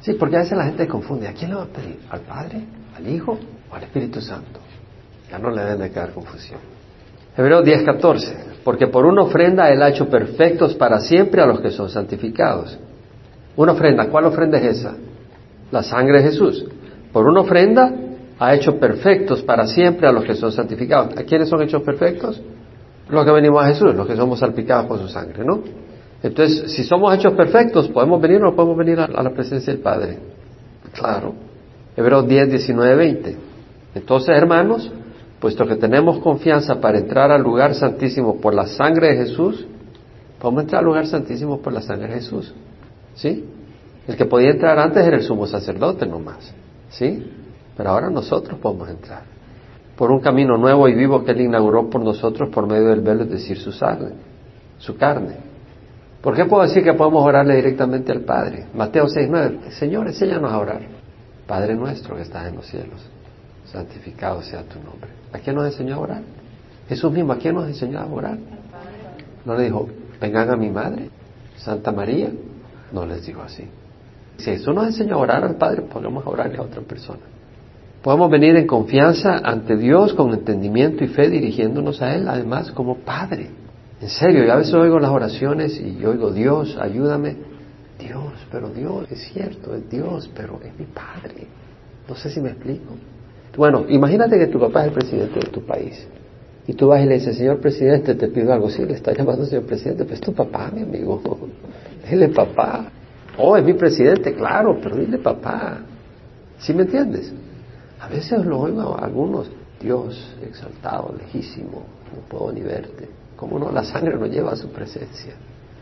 Sí, 0.00 0.12
porque 0.14 0.36
a 0.36 0.40
veces 0.40 0.56
la 0.56 0.64
gente 0.64 0.86
confunde. 0.86 1.28
¿A 1.28 1.32
quién 1.32 1.50
le 1.50 1.56
va 1.56 1.62
a 1.62 1.66
pedir? 1.66 2.00
¿Al 2.10 2.20
Padre? 2.20 2.64
¿Al 2.96 3.08
Hijo? 3.08 3.38
¿O 3.70 3.74
al 3.74 3.82
Espíritu 3.82 4.20
Santo? 4.20 4.60
Ya 5.30 5.38
no 5.38 5.50
le 5.50 5.62
deben 5.62 5.80
de 5.80 5.90
quedar 5.90 6.12
confusión. 6.12 6.60
Hebreos 7.36 7.64
10:14, 7.64 8.62
porque 8.62 8.86
por 8.86 9.06
una 9.06 9.22
ofrenda 9.22 9.68
Él 9.70 9.82
ha 9.82 9.88
hecho 9.88 10.08
perfectos 10.08 10.74
para 10.74 11.00
siempre 11.00 11.42
a 11.42 11.46
los 11.46 11.60
que 11.60 11.70
son 11.70 11.88
santificados. 11.88 12.78
Una 13.56 13.72
ofrenda, 13.72 14.08
¿cuál 14.08 14.26
ofrenda 14.26 14.58
es 14.58 14.78
esa? 14.78 14.94
La 15.70 15.82
sangre 15.82 16.18
de 16.18 16.30
Jesús. 16.30 16.64
Por 17.12 17.26
una 17.26 17.40
ofrenda 17.40 17.92
ha 18.38 18.54
hecho 18.54 18.78
perfectos 18.78 19.42
para 19.42 19.66
siempre 19.66 20.08
a 20.08 20.12
los 20.12 20.24
que 20.24 20.34
son 20.34 20.52
santificados. 20.52 21.16
¿A 21.16 21.22
quiénes 21.22 21.48
son 21.48 21.62
hechos 21.62 21.82
perfectos? 21.82 22.40
Los 23.08 23.24
que 23.24 23.30
venimos 23.30 23.62
a 23.62 23.68
Jesús, 23.68 23.94
los 23.94 24.06
que 24.06 24.16
somos 24.16 24.38
salpicados 24.38 24.86
por 24.86 24.98
su 24.98 25.08
sangre, 25.08 25.44
¿no? 25.44 25.62
Entonces, 26.22 26.72
si 26.72 26.84
somos 26.84 27.14
hechos 27.14 27.34
perfectos, 27.34 27.88
¿podemos 27.88 28.20
venir 28.20 28.38
o 28.38 28.46
no 28.46 28.56
podemos 28.56 28.78
venir 28.78 28.98
a, 28.98 29.22
la 29.22 29.30
presencia 29.30 29.72
del 29.72 29.82
Padre? 29.82 30.18
Claro. 30.92 31.34
Hebreos 31.96 32.26
10, 32.26 32.48
19, 32.50 32.94
20. 32.96 33.36
Entonces, 33.94 34.30
hermanos, 34.30 34.90
puesto 35.44 35.66
que 35.66 35.76
tenemos 35.76 36.20
confianza 36.20 36.80
para 36.80 36.96
entrar 36.96 37.30
al 37.30 37.42
lugar 37.42 37.74
santísimo 37.74 38.40
por 38.40 38.54
la 38.54 38.66
sangre 38.66 39.10
de 39.10 39.26
Jesús, 39.26 39.66
podemos 40.40 40.62
entrar 40.62 40.78
al 40.78 40.86
lugar 40.86 41.06
santísimo 41.06 41.60
por 41.60 41.70
la 41.70 41.82
sangre 41.82 42.08
de 42.08 42.14
Jesús. 42.14 42.54
¿Sí? 43.14 43.44
El 44.08 44.16
que 44.16 44.24
podía 44.24 44.52
entrar 44.52 44.78
antes 44.78 45.06
era 45.06 45.18
el 45.18 45.22
sumo 45.22 45.46
sacerdote 45.46 46.06
nomás. 46.06 46.50
¿Sí? 46.88 47.30
Pero 47.76 47.90
ahora 47.90 48.08
nosotros 48.08 48.58
podemos 48.58 48.88
entrar. 48.88 49.24
Por 49.98 50.10
un 50.10 50.20
camino 50.20 50.56
nuevo 50.56 50.88
y 50.88 50.94
vivo 50.94 51.22
que 51.22 51.32
Él 51.32 51.42
inauguró 51.42 51.90
por 51.90 52.00
nosotros 52.00 52.48
por 52.48 52.66
medio 52.66 52.88
del 52.88 53.02
velo, 53.02 53.24
es 53.24 53.30
decir, 53.32 53.58
su 53.58 53.70
sangre, 53.70 54.14
su 54.78 54.96
carne. 54.96 55.36
¿Por 56.22 56.34
qué 56.34 56.46
puedo 56.46 56.62
decir 56.62 56.82
que 56.82 56.94
podemos 56.94 57.22
orarle 57.22 57.56
directamente 57.56 58.12
al 58.12 58.22
Padre? 58.22 58.68
Mateo 58.72 59.04
6.9. 59.04 59.72
Señor, 59.72 60.06
enséñanos 60.06 60.50
a 60.50 60.58
orar. 60.58 60.80
Padre 61.46 61.74
nuestro 61.74 62.16
que 62.16 62.22
estás 62.22 62.48
en 62.48 62.56
los 62.56 62.66
cielos, 62.66 63.10
santificado 63.66 64.42
sea 64.42 64.62
tu 64.62 64.78
nombre. 64.78 65.10
¿A 65.32 65.38
quién 65.38 65.56
nos 65.56 65.66
enseñó 65.66 65.96
a 65.96 65.98
orar? 65.98 66.22
Jesús 66.88 67.12
mismo, 67.12 67.32
¿a 67.32 67.38
quién 67.38 67.54
nos 67.54 67.66
enseñó 67.66 68.00
a 68.00 68.06
orar? 68.06 68.38
No 69.44 69.56
le 69.56 69.64
dijo, 69.64 69.88
vengan 70.20 70.50
a 70.50 70.56
mi 70.56 70.70
madre, 70.70 71.10
Santa 71.56 71.92
María. 71.92 72.30
No 72.92 73.06
les 73.06 73.26
dijo 73.26 73.42
así. 73.42 73.64
Si 74.36 74.44
Jesús 74.44 74.74
nos 74.74 74.86
enseñó 74.86 75.16
a 75.16 75.18
orar 75.18 75.44
al 75.44 75.56
Padre, 75.56 75.82
podemos 75.82 76.26
orarle 76.26 76.58
a 76.58 76.62
otra 76.62 76.82
persona. 76.82 77.20
Podemos 78.02 78.30
venir 78.30 78.56
en 78.56 78.66
confianza 78.66 79.38
ante 79.42 79.76
Dios 79.76 80.12
con 80.12 80.32
entendimiento 80.32 81.04
y 81.04 81.08
fe 81.08 81.30
dirigiéndonos 81.30 82.02
a 82.02 82.14
Él, 82.14 82.28
además 82.28 82.70
como 82.72 82.98
Padre. 82.98 83.48
En 84.00 84.08
serio, 84.10 84.44
yo 84.44 84.52
a 84.52 84.56
veces 84.56 84.74
oigo 84.74 84.98
las 84.98 85.10
oraciones 85.10 85.80
y 85.80 85.96
yo 85.96 86.10
oigo 86.10 86.30
Dios, 86.30 86.76
ayúdame. 86.78 87.36
Dios, 87.98 88.32
pero 88.52 88.68
Dios, 88.68 89.10
es 89.10 89.20
cierto, 89.32 89.74
es 89.74 89.88
Dios, 89.88 90.30
pero 90.34 90.60
es 90.62 90.78
mi 90.78 90.84
Padre. 90.84 91.46
No 92.06 92.14
sé 92.14 92.28
si 92.28 92.40
me 92.40 92.50
explico. 92.50 92.94
Bueno, 93.56 93.84
imagínate 93.88 94.38
que 94.38 94.46
tu 94.48 94.58
papá 94.58 94.82
es 94.82 94.88
el 94.88 94.92
presidente 94.92 95.40
de 95.40 95.50
tu 95.50 95.62
país. 95.62 96.06
Y 96.66 96.72
tú 96.72 96.88
vas 96.88 97.02
y 97.02 97.06
le 97.06 97.14
dices, 97.14 97.36
señor 97.36 97.58
presidente, 97.60 98.14
te 98.14 98.28
pido 98.28 98.52
algo. 98.52 98.70
Sí, 98.70 98.84
le 98.84 98.94
está 98.94 99.12
llamando 99.12 99.44
señor 99.44 99.64
presidente, 99.64 100.04
pues 100.04 100.20
es 100.20 100.20
tu 100.20 100.32
papá, 100.32 100.70
mi 100.74 100.82
amigo. 100.82 101.20
Dile 102.10 102.28
papá. 102.28 102.86
Oh, 103.36 103.56
es 103.56 103.64
mi 103.64 103.74
presidente, 103.74 104.34
claro, 104.34 104.78
pero 104.82 104.96
dile 104.96 105.18
papá. 105.18 105.78
¿Sí 106.58 106.72
me 106.72 106.82
entiendes? 106.82 107.32
A 108.00 108.08
veces 108.08 108.44
lo 108.44 108.60
oigo 108.60 108.96
a 108.96 109.04
algunos, 109.04 109.50
Dios 109.80 110.36
exaltado, 110.42 111.14
lejísimo, 111.18 111.82
no 112.14 112.28
puedo 112.28 112.52
ni 112.52 112.60
verte. 112.60 113.08
¿Cómo 113.36 113.58
no? 113.58 113.72
La 113.72 113.82
sangre 113.82 114.16
no 114.16 114.26
lleva 114.26 114.52
a 114.52 114.56
su 114.56 114.68
presencia. 114.68 115.34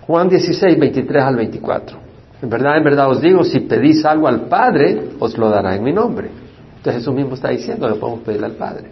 Juan 0.07 0.29
16, 0.29 0.79
23 0.79 1.23
al 1.23 1.37
24. 1.37 1.99
En 2.43 2.49
verdad, 2.49 2.79
en 2.79 2.85
verdad 2.85 3.11
os 3.11 3.21
digo, 3.21 3.45
si 3.45 3.61
pedís 3.61 4.05
algo 4.05 4.27
al 4.27 4.47
Padre, 4.47 5.11
os 5.21 5.37
lo 5.37 5.49
dará 5.51 5.77
en 5.77 5.85
mi 5.85 5.93
nombre. 5.93 6.42
Entonces 6.83 7.03
Jesús 7.03 7.15
mismo 7.15 7.35
está 7.35 7.51
diciendo 7.51 7.89
que 7.89 7.99
podemos 7.99 8.23
pedirle 8.25 8.47
al 8.47 8.57
Padre. 8.57 8.91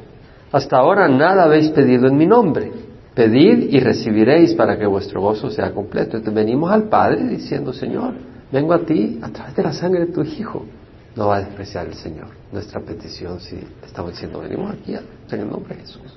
Hasta 0.53 0.77
ahora 0.77 1.09
nada 1.09 1.45
habéis 1.45 1.71
pedido 1.71 2.07
en 2.07 2.17
mi 2.17 2.27
nombre. 2.27 2.71
Pedid 3.15 3.71
y 3.71 3.81
recibiréis 3.81 4.55
para 4.55 4.79
que 4.79 4.87
vuestro 4.87 5.21
gozo 5.21 5.51
sea 5.51 5.73
completo. 5.73 6.17
Entonces 6.17 6.35
venimos 6.35 6.71
al 6.71 6.85
Padre 6.85 7.25
diciendo, 7.25 7.73
Señor, 7.73 8.15
Vengo 8.53 8.75
a 8.75 8.81
ti 8.81 9.19
a 9.23 9.29
través 9.29 9.55
de 9.55 9.63
la 9.63 9.73
sangre 9.73 10.07
de 10.07 10.13
tu 10.13 10.23
Hijo. 10.23 10.65
No 11.15 11.29
va 11.29 11.37
a 11.37 11.41
despreciar 11.41 11.87
el 11.87 11.95
Señor 11.95 12.29
nuestra 12.53 12.81
petición 12.81 13.41
si 13.41 13.59
estamos 13.85 14.13
diciendo, 14.13 14.41
venimos 14.41 14.73
aquí 14.73 14.95
en 14.95 15.41
el 15.41 15.49
nombre 15.49 15.75
de 15.75 15.83
Jesús. 15.83 16.17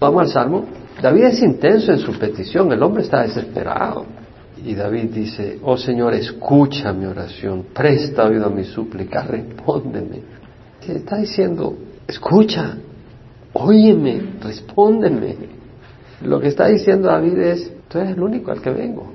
Vamos 0.00 0.22
al 0.22 0.28
Salmo. 0.28 0.64
David 1.00 1.24
es 1.24 1.42
intenso 1.42 1.92
en 1.92 1.98
su 1.98 2.16
petición, 2.18 2.70
el 2.72 2.82
hombre 2.82 3.02
está 3.02 3.22
desesperado. 3.22 4.06
Y 4.64 4.74
David 4.74 5.10
dice, 5.12 5.58
oh 5.62 5.76
Señor, 5.76 6.14
escucha 6.14 6.92
mi 6.92 7.06
oración, 7.06 7.66
presta 7.72 8.24
oído 8.24 8.46
a 8.46 8.50
mi 8.50 8.64
súplica, 8.64 9.22
respóndeme. 9.22 10.37
Está 10.86 11.16
diciendo, 11.16 11.76
escucha, 12.06 12.76
óyeme, 13.52 14.34
respóndeme. 14.40 15.36
Lo 16.22 16.40
que 16.40 16.48
está 16.48 16.66
diciendo 16.66 17.08
David 17.08 17.38
es, 17.38 17.72
tú 17.88 17.98
eres 17.98 18.12
el 18.12 18.22
único 18.22 18.50
al 18.50 18.60
que 18.60 18.70
vengo. 18.70 19.12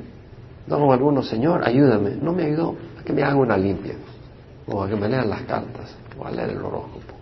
No, 0.67 0.91
algunos, 0.91 1.27
Señor, 1.27 1.67
ayúdame. 1.67 2.11
No 2.21 2.33
me 2.33 2.45
ayudó 2.45 2.75
a 2.99 3.03
que 3.03 3.13
me 3.13 3.23
hagan 3.23 3.37
una 3.37 3.57
limpia, 3.57 3.95
o 4.67 4.83
a 4.83 4.87
que 4.87 4.95
me 4.95 5.09
lean 5.09 5.29
las 5.29 5.41
cartas, 5.41 5.95
o 6.17 6.25
a 6.25 6.31
leer 6.31 6.51
el 6.51 6.57
horóscopo. 6.57 7.13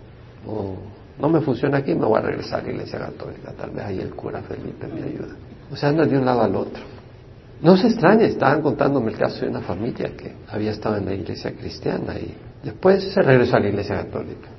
O 0.48 0.76
no 1.20 1.30
me 1.30 1.42
funciona 1.42 1.78
aquí, 1.78 1.94
me 1.94 2.06
voy 2.06 2.20
a 2.20 2.22
regresar 2.22 2.62
a 2.62 2.64
la 2.64 2.72
iglesia 2.72 3.00
católica. 3.00 3.52
Tal 3.54 3.72
vez 3.72 3.86
ahí 3.86 4.00
el 4.00 4.12
cura 4.12 4.42
Felipe 4.42 4.88
me 4.88 5.04
ayuda. 5.04 5.36
O 5.72 5.76
sea, 5.76 5.90
anda 5.90 6.06
de 6.06 6.18
un 6.18 6.26
lado 6.26 6.42
al 6.42 6.56
otro. 6.56 6.84
No 7.62 7.78
se 7.78 7.88
extraña, 7.88 8.26
estaban 8.26 8.62
contándome 8.62 9.12
el 9.12 9.18
caso 9.18 9.42
de 9.42 9.50
una 9.50 9.62
familia 9.62 10.16
que 10.18 10.34
había 10.50 10.72
estado 10.72 10.98
en 10.98 11.06
la 11.06 11.14
iglesia 11.14 11.52
cristiana 11.52 12.18
y 12.18 12.36
después 12.64 13.04
se 13.14 13.22
regresó 13.22 13.58
a 13.58 13.60
la 13.60 13.70
iglesia 13.70 13.96
católica. 13.96 14.50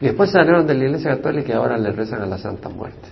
Y 0.00 0.06
después 0.06 0.30
salieron 0.30 0.66
de 0.66 0.74
la 0.74 0.84
iglesia 0.84 1.16
católica 1.16 1.52
y 1.52 1.56
ahora 1.56 1.76
le 1.76 1.90
rezan 1.92 2.22
a 2.22 2.26
la 2.26 2.38
Santa 2.38 2.68
Muerte. 2.68 3.08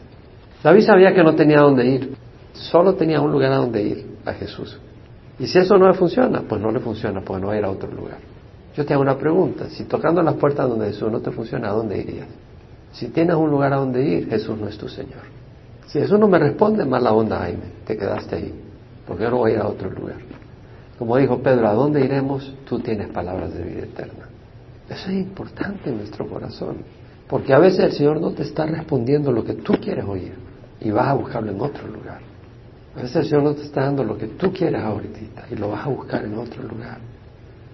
David 0.62 0.82
sabía 0.82 1.12
que 1.12 1.22
no 1.22 1.34
tenía 1.34 1.60
dónde 1.60 1.86
ir, 1.86 2.14
solo 2.52 2.94
tenía 2.94 3.20
un 3.20 3.30
lugar 3.30 3.52
a 3.52 3.56
donde 3.56 3.82
ir, 3.82 4.06
a 4.24 4.32
Jesús. 4.32 4.78
Y 5.38 5.46
si 5.46 5.58
eso 5.58 5.76
no 5.76 5.88
le 5.88 5.94
funciona, 5.94 6.42
pues 6.48 6.60
no 6.60 6.70
le 6.70 6.80
funciona, 6.80 7.20
pues 7.20 7.40
no 7.40 7.48
va 7.48 7.54
a 7.54 7.58
ir 7.58 7.64
a 7.64 7.70
otro 7.70 7.90
lugar. 7.90 8.18
Yo 8.74 8.84
te 8.84 8.94
hago 8.94 9.02
una 9.02 9.16
pregunta, 9.16 9.68
si 9.70 9.84
tocando 9.84 10.22
las 10.22 10.34
puertas 10.34 10.68
donde 10.68 10.86
Jesús 10.86 11.10
no 11.10 11.20
te 11.20 11.30
funciona, 11.30 11.68
¿a 11.68 11.72
dónde 11.72 11.98
irías? 11.98 12.28
Si 12.92 13.08
tienes 13.08 13.36
un 13.36 13.50
lugar 13.50 13.72
a 13.72 13.76
donde 13.76 14.02
ir, 14.02 14.28
Jesús 14.28 14.56
no 14.58 14.68
es 14.68 14.78
tu 14.78 14.88
Señor. 14.88 15.22
Si 15.86 15.98
Jesús 15.98 16.18
no 16.18 16.28
me 16.28 16.38
responde, 16.38 16.84
mala 16.84 17.12
onda, 17.12 17.38
Jaime, 17.38 17.64
te 17.86 17.96
quedaste 17.96 18.36
ahí, 18.36 18.54
porque 19.06 19.24
yo 19.24 19.30
no 19.30 19.38
voy 19.38 19.52
a 19.52 19.54
ir 19.54 19.60
a 19.60 19.68
otro 19.68 19.90
lugar. 19.90 20.16
Como 20.98 21.16
dijo 21.16 21.38
Pedro, 21.42 21.68
¿a 21.68 21.74
dónde 21.74 22.04
iremos? 22.04 22.54
Tú 22.66 22.78
tienes 22.80 23.08
palabras 23.08 23.52
de 23.54 23.62
vida 23.62 23.82
eterna. 23.82 24.25
Eso 24.88 25.10
es 25.10 25.16
importante 25.16 25.90
en 25.90 25.98
nuestro 25.98 26.28
corazón, 26.28 26.76
porque 27.28 27.52
a 27.52 27.58
veces 27.58 27.80
el 27.80 27.92
Señor 27.92 28.20
no 28.20 28.30
te 28.30 28.42
está 28.42 28.66
respondiendo 28.66 29.32
lo 29.32 29.44
que 29.44 29.54
tú 29.54 29.74
quieres 29.74 30.04
oír 30.04 30.34
y 30.80 30.90
vas 30.90 31.08
a 31.08 31.14
buscarlo 31.14 31.50
en 31.50 31.60
otro 31.60 31.88
lugar. 31.88 32.20
A 32.94 33.02
veces 33.02 33.16
el 33.16 33.24
Señor 33.24 33.42
no 33.42 33.54
te 33.54 33.62
está 33.62 33.82
dando 33.82 34.04
lo 34.04 34.16
que 34.16 34.28
tú 34.28 34.52
quieres 34.52 34.82
ahorita 34.82 35.46
y 35.50 35.56
lo 35.56 35.70
vas 35.70 35.86
a 35.86 35.88
buscar 35.88 36.24
en 36.24 36.38
otro 36.38 36.62
lugar. 36.62 36.98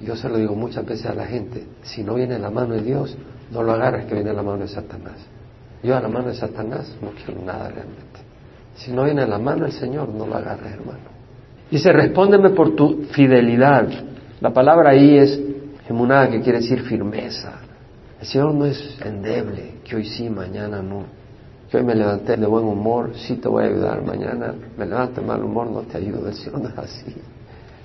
Yo 0.00 0.16
se 0.16 0.28
lo 0.28 0.36
digo 0.36 0.54
muchas 0.54 0.84
veces 0.84 1.06
a 1.06 1.14
la 1.14 1.26
gente, 1.26 1.64
si 1.82 2.02
no 2.02 2.14
viene 2.14 2.38
la 2.38 2.50
mano 2.50 2.74
de 2.74 2.82
Dios, 2.82 3.16
no 3.52 3.62
lo 3.62 3.72
agarres 3.72 4.06
que 4.06 4.14
viene 4.14 4.32
la 4.32 4.42
mano 4.42 4.58
de 4.58 4.68
Satanás. 4.68 5.18
Yo 5.82 5.96
a 5.96 6.00
la 6.00 6.08
mano 6.08 6.28
de 6.28 6.34
Satanás 6.34 6.96
no 7.00 7.10
quiero 7.10 7.40
nada 7.42 7.68
realmente. 7.68 8.20
Si 8.74 8.90
no 8.90 9.04
viene 9.04 9.26
la 9.26 9.38
mano 9.38 9.64
del 9.64 9.72
Señor, 9.72 10.08
no 10.08 10.26
lo 10.26 10.36
agarres, 10.36 10.72
hermano. 10.72 11.12
Dice, 11.70 11.92
respóndeme 11.92 12.50
por 12.50 12.74
tu 12.74 13.04
fidelidad. 13.12 13.88
La 14.40 14.52
palabra 14.52 14.90
ahí 14.90 15.18
es 15.18 15.40
gemunada, 15.92 16.30
que 16.30 16.40
quiere 16.40 16.60
decir 16.60 16.82
firmeza. 16.82 17.60
El 18.20 18.26
Señor 18.26 18.54
no 18.54 18.66
es 18.66 18.98
endeble, 19.04 19.80
que 19.84 19.96
hoy 19.96 20.04
sí, 20.04 20.28
mañana 20.28 20.82
no 20.82 21.22
que 21.72 21.78
hoy 21.78 21.84
me 21.84 21.94
levanté 21.94 22.36
de 22.36 22.46
buen 22.46 22.66
humor, 22.66 23.12
sí 23.14 23.36
te 23.36 23.48
voy 23.48 23.64
a 23.64 23.68
ayudar, 23.68 24.04
mañana 24.04 24.54
me 24.76 24.84
levanto 24.84 25.22
de 25.22 25.26
mal 25.26 25.42
humor, 25.42 25.70
no 25.70 25.80
te 25.80 25.96
ayudo, 25.96 26.28
el 26.28 26.34
Señor 26.34 26.60
no 26.60 26.68
es 26.68 26.76
así. 26.76 27.16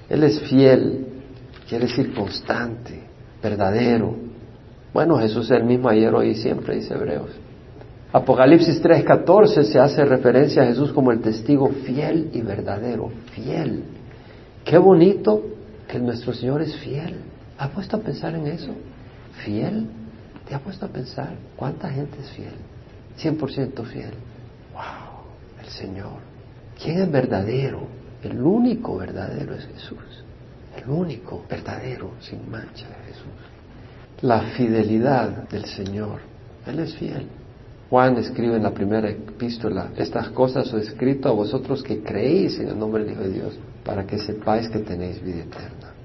Él 0.10 0.24
es 0.24 0.42
fiel, 0.42 1.08
quiere 1.70 1.86
decir 1.86 2.14
constante, 2.14 3.02
verdadero. 3.42 4.14
Bueno, 4.94 5.18
Jesús 5.20 5.46
es 5.50 5.52
el 5.52 5.64
mismo 5.64 5.88
ayer, 5.88 6.14
hoy 6.14 6.32
y 6.32 6.36
siempre, 6.36 6.76
dice 6.76 6.96
Hebreos. 6.96 7.30
Apocalipsis 8.12 8.84
3:14 8.84 9.64
se 9.64 9.80
hace 9.80 10.04
referencia 10.04 10.64
a 10.64 10.66
Jesús 10.66 10.92
como 10.92 11.14
el 11.14 11.22
testigo 11.22 11.70
fiel 11.70 12.32
y 12.34 12.42
verdadero, 12.42 13.10
fiel. 13.32 13.84
Qué 14.66 14.78
bonito 14.78 15.44
que 15.88 15.98
nuestro 15.98 16.34
Señor 16.34 16.62
es 16.62 16.76
fiel. 16.76 17.16
¿Ha 17.58 17.70
puesto 17.70 17.98
a 17.98 18.00
pensar 18.00 18.36
en 18.36 18.48
eso? 18.48 18.74
¿Fiel? 19.44 19.88
¿Te 20.48 20.56
ha 20.56 20.60
puesto 20.60 20.86
a 20.86 20.90
pensar 20.90 21.36
cuánta 21.56 21.90
gente 21.90 22.20
es 22.22 22.30
fiel? 22.32 22.56
100% 23.18 23.86
fiel. 23.86 24.14
¡Wow! 24.74 25.62
El 25.62 25.70
Señor. 25.70 26.20
¿Quién 26.82 27.02
es 27.02 27.12
verdadero? 27.12 27.88
El 28.24 28.40
único 28.42 28.98
verdadero 28.98 29.56
es 29.56 29.66
Jesús. 29.66 30.24
El 30.76 30.90
único 30.90 31.44
verdadero, 31.50 32.12
sin 32.20 32.50
mancha 32.50 32.88
de 32.88 33.14
Jesús. 33.14 34.22
La 34.22 34.42
fidelidad 34.42 35.50
del 35.50 35.66
Señor. 35.66 36.22
Él 36.66 36.80
es 36.80 36.96
fiel. 36.96 37.28
Juan 37.90 38.18
escribe 38.18 38.58
en 38.58 38.64
la 38.64 38.74
primera 38.74 39.10
epístola, 39.10 39.92
estas 39.96 40.30
cosas 40.30 40.72
os 40.74 40.82
he 40.82 40.88
escrito 40.88 41.30
a 41.30 41.32
vosotros 41.32 41.82
que 41.82 42.02
creéis 42.02 42.60
en 42.60 42.68
el 42.68 42.78
nombre 42.78 43.04
del 43.04 43.14
Hijo 43.14 43.22
de 43.22 43.32
Dios, 43.32 43.60
para 43.84 44.06
que 44.06 44.18
sepáis 44.18 44.68
que 44.68 44.80
tenéis 44.80 45.24
vida 45.24 45.44
eterna. 45.44 45.97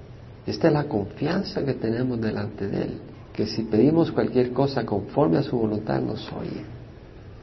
Esta 0.46 0.68
es 0.68 0.74
la 0.74 0.84
confianza 0.84 1.64
que 1.64 1.74
tenemos 1.74 2.20
delante 2.20 2.66
de 2.66 2.82
Él, 2.82 3.00
que 3.32 3.46
si 3.46 3.62
pedimos 3.62 4.10
cualquier 4.10 4.52
cosa 4.52 4.84
conforme 4.84 5.38
a 5.38 5.42
su 5.42 5.56
voluntad 5.56 6.00
nos 6.00 6.30
oye 6.32 6.82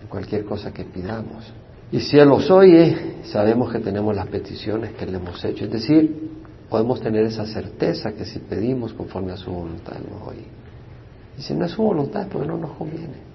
cualquier 0.09 0.43
cosa 0.43 0.71
que 0.73 0.83
pidamos. 0.83 1.53
Y 1.91 1.99
si 2.01 2.17
Él 2.17 2.27
los 2.27 2.49
oye, 2.51 3.21
sabemos 3.23 3.71
que 3.71 3.79
tenemos 3.79 4.15
las 4.15 4.27
peticiones 4.27 4.93
que 4.93 5.05
le 5.05 5.17
hemos 5.17 5.43
hecho. 5.45 5.65
Es 5.65 5.71
decir, 5.71 6.29
podemos 6.69 7.01
tener 7.01 7.25
esa 7.25 7.45
certeza 7.45 8.11
que 8.11 8.25
si 8.25 8.39
pedimos 8.39 8.93
conforme 8.93 9.31
a 9.31 9.37
su 9.37 9.51
voluntad, 9.51 9.97
nos 9.99 10.27
oye. 10.27 10.45
Y 11.37 11.41
si 11.41 11.53
no 11.53 11.65
es 11.65 11.71
su 11.71 11.81
voluntad, 11.81 12.27
pues 12.29 12.45
no 12.47 12.57
nos 12.57 12.71
conviene. 12.71 13.29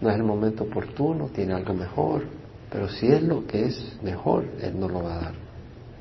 No 0.00 0.10
es 0.10 0.16
el 0.16 0.22
momento 0.22 0.64
oportuno, 0.64 1.28
tiene 1.34 1.54
algo 1.54 1.74
mejor. 1.74 2.22
Pero 2.70 2.88
si 2.88 3.08
es 3.08 3.22
lo 3.22 3.46
que 3.46 3.66
es 3.66 3.98
mejor, 4.02 4.44
Él 4.62 4.78
nos 4.78 4.90
lo 4.90 5.02
va 5.02 5.16
a 5.16 5.20
dar. 5.20 5.47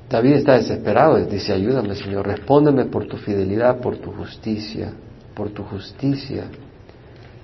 David 0.09 0.35
está 0.35 0.53
desesperado, 0.53 1.17
dice, 1.25 1.51
ayúdame 1.51 1.95
Señor, 1.95 2.27
respóndeme 2.27 2.85
por 2.85 3.07
tu 3.07 3.17
fidelidad, 3.17 3.81
por 3.81 3.97
tu 3.97 4.11
justicia, 4.11 4.93
por 5.35 5.49
tu 5.49 5.63
justicia. 5.63 6.45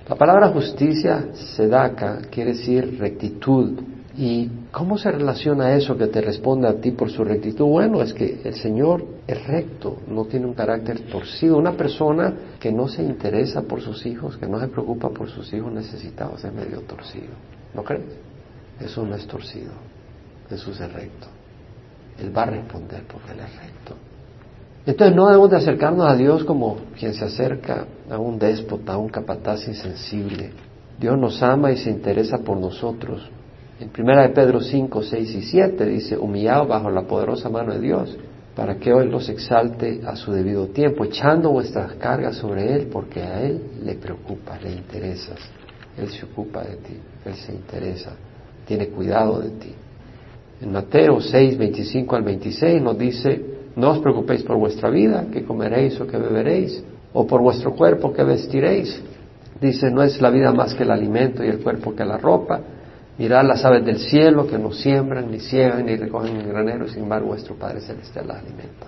La 0.08 0.16
palabra 0.16 0.48
justicia, 0.48 1.28
sedaka, 1.32 2.22
quiere 2.30 2.52
decir 2.52 2.98
rectitud. 2.98 3.80
¿Y 4.16 4.48
cómo 4.70 4.96
se 4.96 5.10
relaciona 5.10 5.74
eso 5.74 5.96
que 5.96 6.06
te 6.06 6.20
responde 6.20 6.68
a 6.68 6.74
ti 6.74 6.92
por 6.92 7.10
su 7.10 7.24
rectitud? 7.24 7.66
Bueno, 7.66 8.00
es 8.00 8.14
que 8.14 8.40
el 8.44 8.54
Señor 8.54 9.04
es 9.26 9.44
recto, 9.46 9.96
no 10.08 10.26
tiene 10.26 10.46
un 10.46 10.54
carácter 10.54 11.00
torcido. 11.10 11.56
Una 11.58 11.72
persona 11.72 12.32
que 12.60 12.70
no 12.70 12.86
se 12.86 13.02
interesa 13.02 13.62
por 13.62 13.80
sus 13.80 14.06
hijos, 14.06 14.36
que 14.36 14.46
no 14.46 14.60
se 14.60 14.68
preocupa 14.68 15.08
por 15.08 15.28
sus 15.28 15.52
hijos 15.52 15.72
necesitados, 15.72 16.44
es 16.44 16.52
medio 16.52 16.80
torcido. 16.82 17.34
¿No 17.74 17.82
crees? 17.82 18.04
Eso 18.80 19.04
no 19.04 19.16
es 19.16 19.26
torcido. 19.26 19.72
Jesús 20.48 20.80
es 20.80 20.92
recto. 20.92 21.33
Él 22.20 22.36
va 22.36 22.42
a 22.42 22.46
responder 22.46 23.02
porque 23.10 23.32
Él 23.32 23.40
es 23.40 23.56
recto. 23.56 23.96
Entonces 24.86 25.16
no 25.16 25.26
debemos 25.26 25.50
de 25.50 25.56
acercarnos 25.56 26.06
a 26.06 26.14
Dios 26.14 26.44
como 26.44 26.76
quien 26.98 27.14
se 27.14 27.24
acerca 27.24 27.86
a 28.10 28.18
un 28.18 28.38
déspota, 28.38 28.92
a 28.92 28.98
un 28.98 29.08
capataz 29.08 29.66
insensible. 29.66 30.50
Dios 31.00 31.18
nos 31.18 31.42
ama 31.42 31.72
y 31.72 31.78
se 31.78 31.90
interesa 31.90 32.38
por 32.38 32.58
nosotros. 32.58 33.30
En 33.80 33.90
1 33.96 34.22
de 34.22 34.28
Pedro 34.28 34.60
5, 34.60 35.02
6 35.02 35.34
y 35.34 35.42
7 35.42 35.86
dice, 35.86 36.16
humillado 36.16 36.66
bajo 36.66 36.90
la 36.90 37.02
poderosa 37.02 37.48
mano 37.48 37.72
de 37.72 37.80
Dios, 37.80 38.16
para 38.54 38.76
que 38.76 38.92
hoy 38.92 39.08
los 39.08 39.28
exalte 39.28 40.02
a 40.06 40.14
su 40.14 40.32
debido 40.32 40.68
tiempo, 40.68 41.04
echando 41.04 41.50
vuestras 41.50 41.94
cargas 41.94 42.36
sobre 42.36 42.72
Él, 42.74 42.88
porque 42.92 43.22
a 43.22 43.42
Él 43.42 43.60
le 43.82 43.94
preocupa, 43.94 44.58
le 44.60 44.70
interesas. 44.70 45.40
Él 45.96 46.08
se 46.10 46.24
ocupa 46.24 46.62
de 46.62 46.76
ti, 46.76 46.98
Él 47.24 47.34
se 47.34 47.52
interesa, 47.52 48.12
tiene 48.66 48.88
cuidado 48.88 49.40
de 49.40 49.50
ti. 49.50 49.74
En 50.64 50.72
Mateo 50.72 51.20
6, 51.20 51.58
25 51.58 52.16
al 52.16 52.22
26 52.22 52.80
nos 52.80 52.96
dice, 52.96 53.38
no 53.76 53.90
os 53.90 53.98
preocupéis 53.98 54.42
por 54.44 54.56
vuestra 54.56 54.88
vida, 54.88 55.26
que 55.30 55.44
comeréis 55.44 56.00
o 56.00 56.06
que 56.06 56.16
beberéis, 56.16 56.82
o 57.12 57.26
por 57.26 57.42
vuestro 57.42 57.74
cuerpo 57.74 58.14
que 58.14 58.24
vestiréis. 58.24 58.98
Dice, 59.60 59.90
no 59.90 60.02
es 60.02 60.22
la 60.22 60.30
vida 60.30 60.52
más 60.52 60.72
que 60.72 60.84
el 60.84 60.90
alimento 60.90 61.44
y 61.44 61.48
el 61.48 61.58
cuerpo 61.58 61.94
que 61.94 62.06
la 62.06 62.16
ropa. 62.16 62.62
Mirad 63.18 63.44
las 63.44 63.62
aves 63.62 63.84
del 63.84 63.98
cielo 63.98 64.46
que 64.46 64.56
no 64.56 64.72
siembran, 64.72 65.30
ni 65.30 65.38
ciegan, 65.38 65.84
ni 65.84 65.96
recogen 65.96 66.40
en 66.40 66.48
granero, 66.48 66.86
y 66.86 66.88
sin 66.88 67.02
embargo 67.02 67.26
vuestro 67.26 67.56
Padre 67.56 67.82
Celestial 67.82 68.26
las 68.26 68.38
alimenta. 68.38 68.86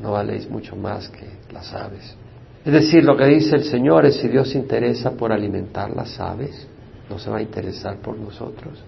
No 0.00 0.12
valéis 0.12 0.48
mucho 0.48 0.76
más 0.76 1.10
que 1.10 1.26
las 1.52 1.74
aves. 1.74 2.16
Es 2.64 2.72
decir, 2.72 3.04
lo 3.04 3.18
que 3.18 3.26
dice 3.26 3.56
el 3.56 3.64
Señor 3.64 4.06
es 4.06 4.16
si 4.16 4.28
Dios 4.28 4.48
se 4.48 4.58
interesa 4.58 5.10
por 5.10 5.30
alimentar 5.30 5.94
las 5.94 6.18
aves, 6.18 6.66
no 7.10 7.18
se 7.18 7.28
va 7.28 7.36
a 7.36 7.42
interesar 7.42 7.98
por 7.98 8.16
nosotros. 8.16 8.82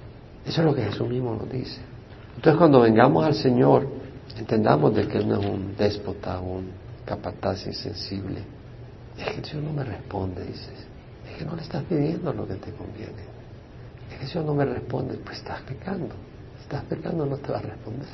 Eso 0.46 0.62
es 0.62 0.66
lo 0.66 0.74
que 0.74 0.84
Jesús 0.84 1.06
mismo 1.06 1.34
nos 1.34 1.50
dice. 1.50 1.93
Entonces 2.36 2.58
cuando 2.58 2.80
vengamos 2.80 3.24
al 3.24 3.34
Señor, 3.34 3.88
entendamos 4.36 4.94
de 4.94 5.06
que 5.06 5.18
Él 5.18 5.28
no 5.28 5.40
es 5.40 5.46
un 5.46 5.76
déspota, 5.76 6.40
un 6.40 6.70
capataz 7.04 7.66
insensible. 7.66 8.42
Es 9.18 9.30
que 9.32 9.44
Señor 9.44 9.64
no 9.64 9.72
me 9.72 9.84
responde, 9.84 10.44
dices. 10.44 10.86
Es 11.30 11.38
que 11.38 11.44
no 11.44 11.56
le 11.56 11.62
estás 11.62 11.82
pidiendo 11.84 12.32
lo 12.32 12.46
que 12.46 12.54
te 12.54 12.72
conviene. 12.72 13.22
Es 14.12 14.18
que 14.18 14.26
Señor 14.26 14.46
no 14.46 14.54
me 14.54 14.64
responde, 14.64 15.14
pues 15.24 15.38
estás 15.38 15.60
pecando. 15.62 16.14
Estás 16.60 16.84
pecando, 16.84 17.24
no 17.26 17.36
te 17.36 17.52
va 17.52 17.58
a 17.58 17.62
responder. 17.62 18.08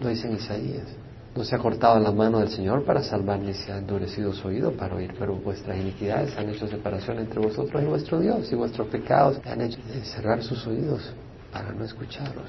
Lo 0.00 0.08
dice 0.08 0.26
en 0.26 0.34
Isaías. 0.34 0.86
No 1.34 1.44
se 1.44 1.54
ha 1.56 1.58
cortado 1.58 1.98
la 1.98 2.12
mano 2.12 2.40
del 2.40 2.50
Señor 2.50 2.84
para 2.84 3.02
salvar 3.02 3.38
ni 3.38 3.54
se 3.54 3.72
ha 3.72 3.78
endurecido 3.78 4.34
su 4.34 4.48
oído 4.48 4.72
para 4.72 4.96
oír, 4.96 5.14
pero 5.18 5.34
vuestras 5.34 5.78
iniquidades 5.78 6.36
han 6.36 6.50
hecho 6.50 6.66
separación 6.66 7.18
entre 7.20 7.40
vosotros 7.40 7.82
y 7.82 7.86
vuestro 7.86 8.20
Dios, 8.20 8.52
y 8.52 8.54
vuestros 8.54 8.88
pecados 8.88 9.40
han 9.46 9.62
hecho 9.62 9.78
cerrar 10.02 10.42
sus 10.42 10.66
oídos 10.66 11.10
para 11.50 11.72
no 11.72 11.84
escucharos. 11.84 12.44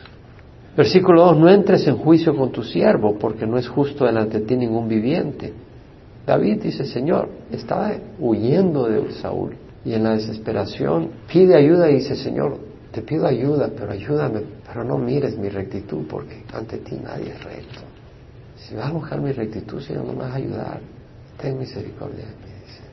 Versículo 0.75 1.25
2, 1.25 1.37
no 1.37 1.49
entres 1.49 1.87
en 1.87 1.97
juicio 1.97 2.35
con 2.35 2.51
tu 2.51 2.63
siervo, 2.63 3.17
porque 3.19 3.45
no 3.45 3.57
es 3.57 3.67
justo 3.67 4.05
delante 4.05 4.39
de 4.39 4.45
ti 4.45 4.55
ningún 4.55 4.87
viviente. 4.87 5.53
David 6.25 6.63
dice, 6.63 6.85
Señor, 6.85 7.29
estaba 7.51 7.91
huyendo 8.19 8.87
de 8.87 9.11
Saúl 9.13 9.55
y 9.85 9.93
en 9.93 10.03
la 10.03 10.13
desesperación 10.13 11.09
pide 11.31 11.55
ayuda 11.55 11.91
y 11.91 11.95
dice, 11.95 12.15
Señor, 12.15 12.57
te 12.91 13.01
pido 13.01 13.27
ayuda, 13.27 13.69
pero 13.75 13.91
ayúdame, 13.91 14.41
pero 14.65 14.83
no 14.83 14.97
mires 14.97 15.37
mi 15.37 15.49
rectitud, 15.49 16.05
porque 16.07 16.43
ante 16.53 16.77
ti 16.77 16.95
nadie 17.03 17.31
es 17.31 17.43
recto. 17.43 17.79
Si 18.55 18.75
vas 18.75 18.87
a 18.87 18.93
buscar 18.93 19.19
mi 19.19 19.31
rectitud, 19.31 19.79
Señor, 19.81 20.05
no 20.05 20.13
me 20.13 20.19
vas 20.19 20.31
a 20.31 20.35
ayudar. 20.35 20.79
Ten 21.39 21.59
misericordia 21.59 22.25
de 22.25 22.31
mí, 22.31 22.53
dice. 22.65 22.83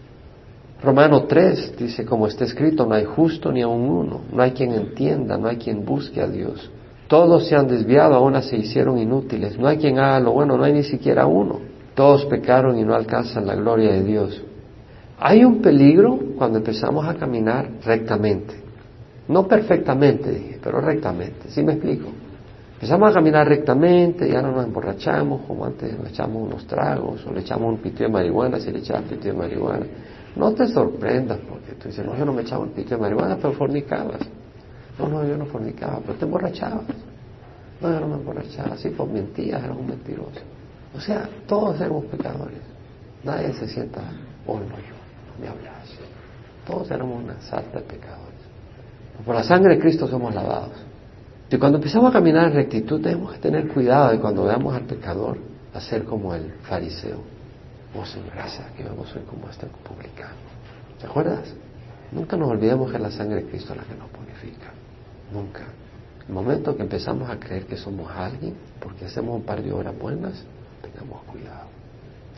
Romano 0.83 1.25
3 1.25 1.77
dice, 1.79 2.05
como 2.05 2.27
está 2.27 2.45
escrito, 2.45 2.85
no 2.85 2.95
hay 2.95 3.05
justo 3.05 3.53
ni 3.53 3.63
aun 3.63 3.83
uno, 3.83 4.23
no 4.33 4.43
hay 4.43 4.51
quien 4.51 4.73
entienda, 4.73 5.39
no 5.39 5.49
hay 5.49 5.57
quien 5.57 5.85
busque 5.85 6.21
a 6.21 6.27
Dios. 6.27 6.71
Todos 7.11 7.49
se 7.49 7.57
han 7.57 7.67
desviado, 7.67 8.15
aún 8.15 8.41
se 8.41 8.57
hicieron 8.57 8.97
inútiles. 8.97 9.59
No 9.59 9.67
hay 9.67 9.79
quien 9.79 9.99
haga 9.99 10.21
lo 10.21 10.31
bueno, 10.31 10.57
no 10.57 10.63
hay 10.63 10.73
ni 10.73 10.85
siquiera 10.85 11.27
uno. 11.27 11.59
Todos 11.97 12.25
pecaron 12.27 12.79
y 12.79 12.85
no 12.85 12.95
alcanzan 12.95 13.49
la 13.49 13.57
gloria 13.57 13.91
de 13.95 14.05
Dios. 14.05 14.41
Hay 15.19 15.45
un 15.45 15.61
peligro 15.61 16.17
cuando 16.39 16.59
empezamos 16.59 17.05
a 17.09 17.17
caminar 17.17 17.69
rectamente. 17.85 18.55
No 19.27 19.49
perfectamente, 19.49 20.31
dije, 20.31 20.61
pero 20.63 20.81
rectamente. 20.81 21.49
¿Sí 21.49 21.65
me 21.65 21.73
explico? 21.73 22.11
Empezamos 22.75 23.11
a 23.11 23.15
caminar 23.15 23.49
rectamente, 23.49 24.31
ya 24.31 24.41
no 24.41 24.53
nos 24.53 24.65
emborrachamos 24.65 25.41
como 25.49 25.65
antes, 25.65 25.99
nos 25.99 26.11
echamos 26.11 26.45
unos 26.45 26.65
tragos 26.69 27.27
o 27.27 27.33
le 27.33 27.41
echamos 27.41 27.71
un 27.71 27.79
pito 27.79 28.05
de 28.05 28.09
marihuana 28.09 28.61
si 28.61 28.71
le 28.71 28.79
echabas 28.79 29.03
pito 29.03 29.25
de 29.25 29.33
marihuana. 29.33 29.87
No 30.37 30.53
te 30.53 30.69
sorprendas 30.69 31.41
porque 31.41 31.73
tú 31.73 31.89
dices, 31.89 32.07
no, 32.07 32.17
yo 32.17 32.25
no 32.25 32.33
me 32.33 32.43
echaba 32.43 32.63
un 32.63 32.71
pito 32.71 32.91
de 32.95 33.01
marihuana, 33.01 33.35
pero 33.35 33.53
fornicabas. 33.55 34.21
No, 35.01 35.09
no, 35.09 35.27
yo 35.27 35.37
no 35.37 35.47
fornicaba, 35.47 36.01
pero 36.01 36.15
te 36.15 36.25
emborrachabas. 36.27 36.85
No, 37.81 37.91
yo 37.91 38.01
no 38.01 38.09
me 38.09 38.15
emborrachaba, 38.17 38.77
sí, 38.77 38.91
pues 38.91 39.11
mentías, 39.11 39.63
eras 39.65 39.77
un 39.77 39.87
mentiroso. 39.87 40.41
O 40.95 41.01
sea, 41.01 41.29
todos 41.47 41.81
éramos 41.81 42.05
pecadores. 42.07 42.59
Nadie 43.25 43.53
se 43.55 43.67
sienta, 43.67 44.03
oh 44.47 44.59
no, 44.59 44.77
yo, 44.77 44.97
no 45.29 45.41
me 45.41 45.49
hablas. 45.49 45.89
Todos 46.67 46.91
éramos 46.91 47.25
una 47.25 47.41
salta 47.41 47.79
de 47.79 47.85
pecadores. 47.85 48.41
Por 49.25 49.35
la 49.35 49.43
sangre 49.43 49.77
de 49.77 49.81
Cristo 49.81 50.07
somos 50.07 50.35
lavados. 50.35 50.73
Y 51.51 51.57
cuando 51.57 51.79
empezamos 51.79 52.11
a 52.11 52.13
caminar 52.13 52.49
en 52.49 52.55
rectitud, 52.55 53.01
tenemos 53.01 53.33
que 53.33 53.39
tener 53.39 53.69
cuidado 53.69 54.11
de 54.11 54.21
cuando 54.21 54.45
veamos 54.45 54.75
al 54.75 54.83
pecador, 54.83 55.39
hacer 55.75 56.05
como 56.05 56.35
el 56.35 56.53
fariseo. 56.63 57.19
Oh 57.99 58.05
Señor, 58.05 58.31
gracias 58.35 58.71
que 58.73 58.85
vemos 58.85 59.15
hoy 59.17 59.23
como 59.23 59.49
este 59.49 59.67
publicano. 59.67 60.37
¿Te 61.01 61.07
acuerdas? 61.07 61.53
Nunca 62.13 62.37
nos 62.37 62.51
olvidemos 62.51 62.91
que 62.91 62.97
es 62.97 63.03
la 63.03 63.11
sangre 63.11 63.43
de 63.43 63.51
Cristo 63.51 63.75
la 63.75 63.83
que 63.83 63.95
nos 63.95 64.09
purifica. 64.11 64.80
Nunca. 65.33 65.65
El 66.27 66.35
momento 66.35 66.77
que 66.77 66.83
empezamos 66.83 67.29
a 67.29 67.39
creer 67.39 67.67
que 67.67 67.77
somos 67.77 68.11
alguien, 68.11 68.55
porque 68.81 69.05
hacemos 69.05 69.37
un 69.37 69.43
par 69.43 69.63
de 69.63 69.73
horas 69.73 69.99
buenas, 69.99 70.45
tengamos 70.83 71.23
cuidado. 71.25 71.69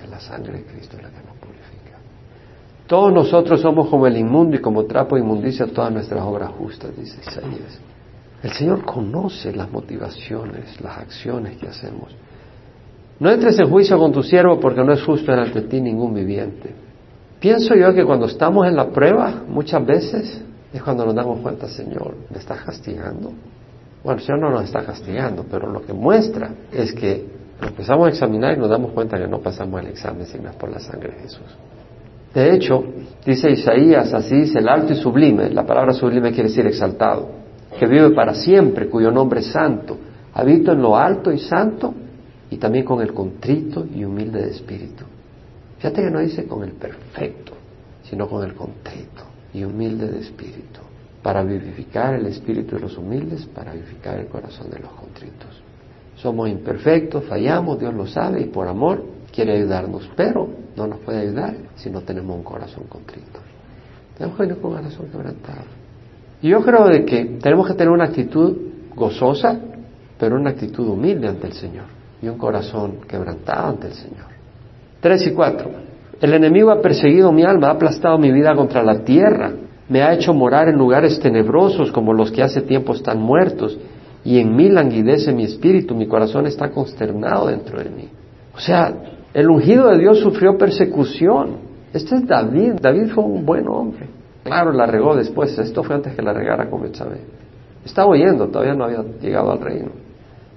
Es 0.02 0.08
la 0.08 0.20
sangre 0.20 0.58
de 0.58 0.64
Cristo 0.64 0.96
la 0.96 1.10
que 1.10 1.26
nos 1.26 1.36
purifica. 1.36 1.98
Todos 2.86 3.12
nosotros 3.12 3.60
somos 3.60 3.88
como 3.88 4.06
el 4.06 4.16
inmundo 4.16 4.56
y 4.56 4.60
como 4.60 4.84
trapo 4.84 5.16
inmundicia 5.16 5.66
todas 5.66 5.92
nuestras 5.92 6.22
obras 6.22 6.50
justas, 6.52 6.96
dice 6.96 7.20
Isaías. 7.20 7.80
El 8.42 8.52
Señor 8.52 8.84
conoce 8.84 9.54
las 9.54 9.70
motivaciones, 9.70 10.80
las 10.80 10.98
acciones 10.98 11.56
que 11.58 11.68
hacemos. 11.68 12.14
No 13.20 13.30
entres 13.30 13.58
en 13.60 13.70
juicio 13.70 13.98
con 13.98 14.10
tu 14.10 14.22
siervo 14.22 14.58
porque 14.58 14.82
no 14.82 14.92
es 14.92 15.02
justo 15.02 15.30
delante 15.30 15.60
de 15.60 15.68
ti 15.68 15.80
ningún 15.80 16.12
viviente. 16.12 16.74
Pienso 17.38 17.74
yo 17.74 17.94
que 17.94 18.04
cuando 18.04 18.26
estamos 18.26 18.66
en 18.66 18.74
la 18.74 18.90
prueba, 18.90 19.44
muchas 19.46 19.84
veces 19.86 20.42
es 20.72 20.82
cuando 20.82 21.04
nos 21.04 21.14
damos 21.14 21.40
cuenta, 21.40 21.68
Señor, 21.68 22.14
¿me 22.30 22.38
estás 22.38 22.62
castigando? 22.62 23.32
Bueno, 24.02 24.18
el 24.18 24.24
Señor 24.24 24.40
no 24.40 24.50
nos 24.50 24.64
está 24.64 24.82
castigando, 24.84 25.44
pero 25.48 25.70
lo 25.70 25.82
que 25.82 25.92
muestra 25.92 26.50
es 26.72 26.92
que 26.92 27.26
empezamos 27.60 28.06
a 28.06 28.10
examinar 28.10 28.56
y 28.56 28.60
nos 28.60 28.70
damos 28.70 28.92
cuenta 28.92 29.18
que 29.18 29.28
no 29.28 29.38
pasamos 29.40 29.80
el 29.80 29.88
examen 29.88 30.26
si 30.26 30.38
no 30.38 30.48
es 30.48 30.56
por 30.56 30.70
la 30.70 30.80
sangre 30.80 31.12
de 31.12 31.20
Jesús. 31.20 31.46
De 32.34 32.54
hecho, 32.54 32.84
dice 33.24 33.50
Isaías, 33.50 34.14
así 34.14 34.34
dice 34.34 34.58
el 34.58 34.68
alto 34.68 34.94
y 34.94 34.96
sublime, 34.96 35.50
la 35.50 35.66
palabra 35.66 35.92
sublime 35.92 36.32
quiere 36.32 36.48
decir 36.48 36.66
exaltado 36.66 37.42
que 37.78 37.86
vive 37.86 38.10
para 38.10 38.34
siempre, 38.34 38.88
cuyo 38.88 39.10
nombre 39.10 39.40
es 39.40 39.46
santo, 39.46 39.98
habito 40.32 40.72
en 40.72 40.80
lo 40.80 40.96
alto 40.96 41.30
y 41.30 41.38
santo 41.38 41.94
y 42.50 42.56
también 42.56 42.84
con 42.84 43.02
el 43.02 43.12
contrito 43.12 43.86
y 43.94 44.04
humilde 44.04 44.42
de 44.42 44.50
espíritu. 44.50 45.04
Fíjate 45.76 46.02
que 46.02 46.10
no 46.10 46.20
dice 46.20 46.46
con 46.46 46.62
el 46.64 46.72
perfecto, 46.72 47.52
sino 48.02 48.28
con 48.28 48.44
el 48.44 48.54
contrito 48.54 49.31
y 49.52 49.64
humilde 49.64 50.08
de 50.08 50.20
espíritu, 50.20 50.80
para 51.22 51.42
vivificar 51.42 52.14
el 52.14 52.26
espíritu 52.26 52.76
de 52.76 52.82
los 52.82 52.96
humildes, 52.96 53.46
para 53.46 53.72
vivificar 53.72 54.18
el 54.18 54.26
corazón 54.26 54.70
de 54.70 54.78
los 54.78 54.90
contritos. 54.92 55.62
Somos 56.16 56.48
imperfectos, 56.48 57.24
fallamos, 57.24 57.78
Dios 57.78 57.94
lo 57.94 58.06
sabe 58.06 58.42
y 58.42 58.46
por 58.46 58.68
amor 58.68 59.04
quiere 59.32 59.56
ayudarnos, 59.56 60.08
pero 60.16 60.48
no 60.76 60.86
nos 60.86 61.00
puede 61.00 61.20
ayudar 61.20 61.56
si 61.76 61.90
no 61.90 62.02
tenemos 62.02 62.36
un 62.36 62.44
corazón 62.44 62.84
contrito. 62.88 63.40
Tenemos 64.16 64.36
que 64.36 64.42
venir 64.44 64.60
con 64.60 64.72
un 64.72 64.76
corazón 64.78 65.06
quebrantado. 65.10 65.64
Y 66.42 66.48
yo 66.48 66.60
creo 66.62 66.86
de 66.86 67.04
que 67.04 67.24
tenemos 67.42 67.66
que 67.66 67.74
tener 67.74 67.92
una 67.92 68.04
actitud 68.04 68.56
gozosa, 68.94 69.58
pero 70.18 70.36
una 70.36 70.50
actitud 70.50 70.86
humilde 70.86 71.28
ante 71.28 71.46
el 71.46 71.52
Señor 71.54 71.86
y 72.20 72.28
un 72.28 72.38
corazón 72.38 73.00
quebrantado 73.08 73.68
ante 73.68 73.88
el 73.88 73.94
Señor. 73.94 74.26
Tres 75.00 75.26
y 75.26 75.32
cuatro. 75.32 75.70
El 76.22 76.34
enemigo 76.34 76.70
ha 76.70 76.80
perseguido 76.80 77.32
mi 77.32 77.42
alma, 77.42 77.66
ha 77.66 77.72
aplastado 77.72 78.16
mi 78.16 78.30
vida 78.30 78.54
contra 78.54 78.84
la 78.84 79.00
tierra, 79.00 79.50
me 79.88 80.02
ha 80.02 80.14
hecho 80.14 80.32
morar 80.32 80.68
en 80.68 80.78
lugares 80.78 81.18
tenebrosos 81.18 81.90
como 81.90 82.12
los 82.12 82.30
que 82.30 82.44
hace 82.44 82.62
tiempo 82.62 82.92
están 82.94 83.20
muertos, 83.20 83.76
y 84.24 84.38
en 84.38 84.54
mí 84.54 84.68
languidece 84.68 85.32
mi 85.32 85.42
espíritu, 85.42 85.96
mi 85.96 86.06
corazón 86.06 86.46
está 86.46 86.70
consternado 86.70 87.48
dentro 87.48 87.76
de 87.82 87.90
mí. 87.90 88.08
O 88.54 88.60
sea, 88.60 88.94
el 89.34 89.50
ungido 89.50 89.88
de 89.88 89.98
Dios 89.98 90.20
sufrió 90.20 90.56
persecución. 90.56 91.56
Este 91.92 92.14
es 92.14 92.26
David. 92.26 92.74
David 92.80 93.08
fue 93.12 93.24
un 93.24 93.44
buen 93.44 93.66
hombre. 93.66 94.06
Claro, 94.44 94.70
la 94.70 94.86
regó 94.86 95.16
después. 95.16 95.58
Esto 95.58 95.82
fue 95.82 95.96
antes 95.96 96.14
que 96.14 96.22
la 96.22 96.32
regara 96.32 96.70
con 96.70 96.82
Betsabé. 96.82 97.18
Estaba 97.84 98.08
oyendo, 98.10 98.46
todavía 98.46 98.74
no 98.74 98.84
había 98.84 99.02
llegado 99.20 99.50
al 99.50 99.60
reino. 99.60 99.90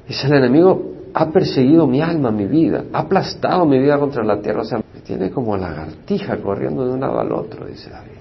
Dice 0.07 0.27
el 0.27 0.33
enemigo, 0.33 0.91
ha 1.11 1.31
perseguido 1.31 1.87
mi 1.87 2.01
alma, 2.01 2.29
mi 2.29 2.45
vida, 2.45 2.83
ha 2.93 2.99
aplastado 2.99 3.65
mi 3.65 3.79
vida 3.79 3.97
contra 3.97 4.23
la 4.23 4.39
tierra. 4.41 4.61
O 4.61 4.65
sea, 4.65 4.84
tiene 5.05 5.31
como 5.31 5.55
lagartija 5.55 6.37
corriendo 6.37 6.85
de 6.85 6.93
un 6.93 6.99
lado 6.99 7.19
al 7.19 7.31
otro, 7.31 7.65
dice 7.65 7.89
David. 7.89 8.11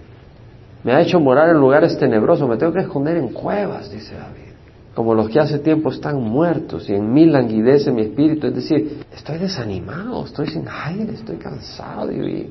Me 0.85 0.93
ha 0.93 1.01
hecho 1.01 1.19
morar 1.19 1.49
en 1.49 1.59
lugares 1.59 1.99
tenebrosos, 1.99 2.49
me 2.49 2.57
tengo 2.57 2.73
que 2.73 2.81
esconder 2.81 3.17
en 3.17 3.29
cuevas, 3.29 3.91
dice 3.91 4.15
David 4.15 4.55
como 4.95 5.15
los 5.15 5.29
que 5.29 5.41
hace 5.41 5.59
tiempo 5.59 5.91
están 5.91 6.21
muertos 6.21 6.89
y 6.89 6.95
en 6.95 7.13
mí 7.13 7.27
languidece 7.27 7.91
mi 7.91 8.03
espíritu. 8.03 8.47
Es 8.47 8.55
decir, 8.55 9.05
estoy 9.13 9.39
desanimado, 9.39 10.25
estoy 10.25 10.47
sin 10.47 10.67
aire, 10.69 11.15
estoy 11.15 11.37
cansado 11.37 12.07
de. 12.07 12.49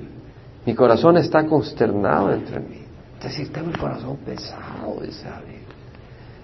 Mi 0.66 0.76
corazón 0.76 1.18
está 1.18 1.46
consternado 1.46 2.32
entre 2.34 2.60
mí. 2.60 2.82
Es 3.18 3.24
decir, 3.24 3.52
tengo 3.52 3.70
el 3.70 3.78
corazón 3.78 4.18
pesado, 4.26 5.00
dice 5.02 5.26
David. 5.26 5.62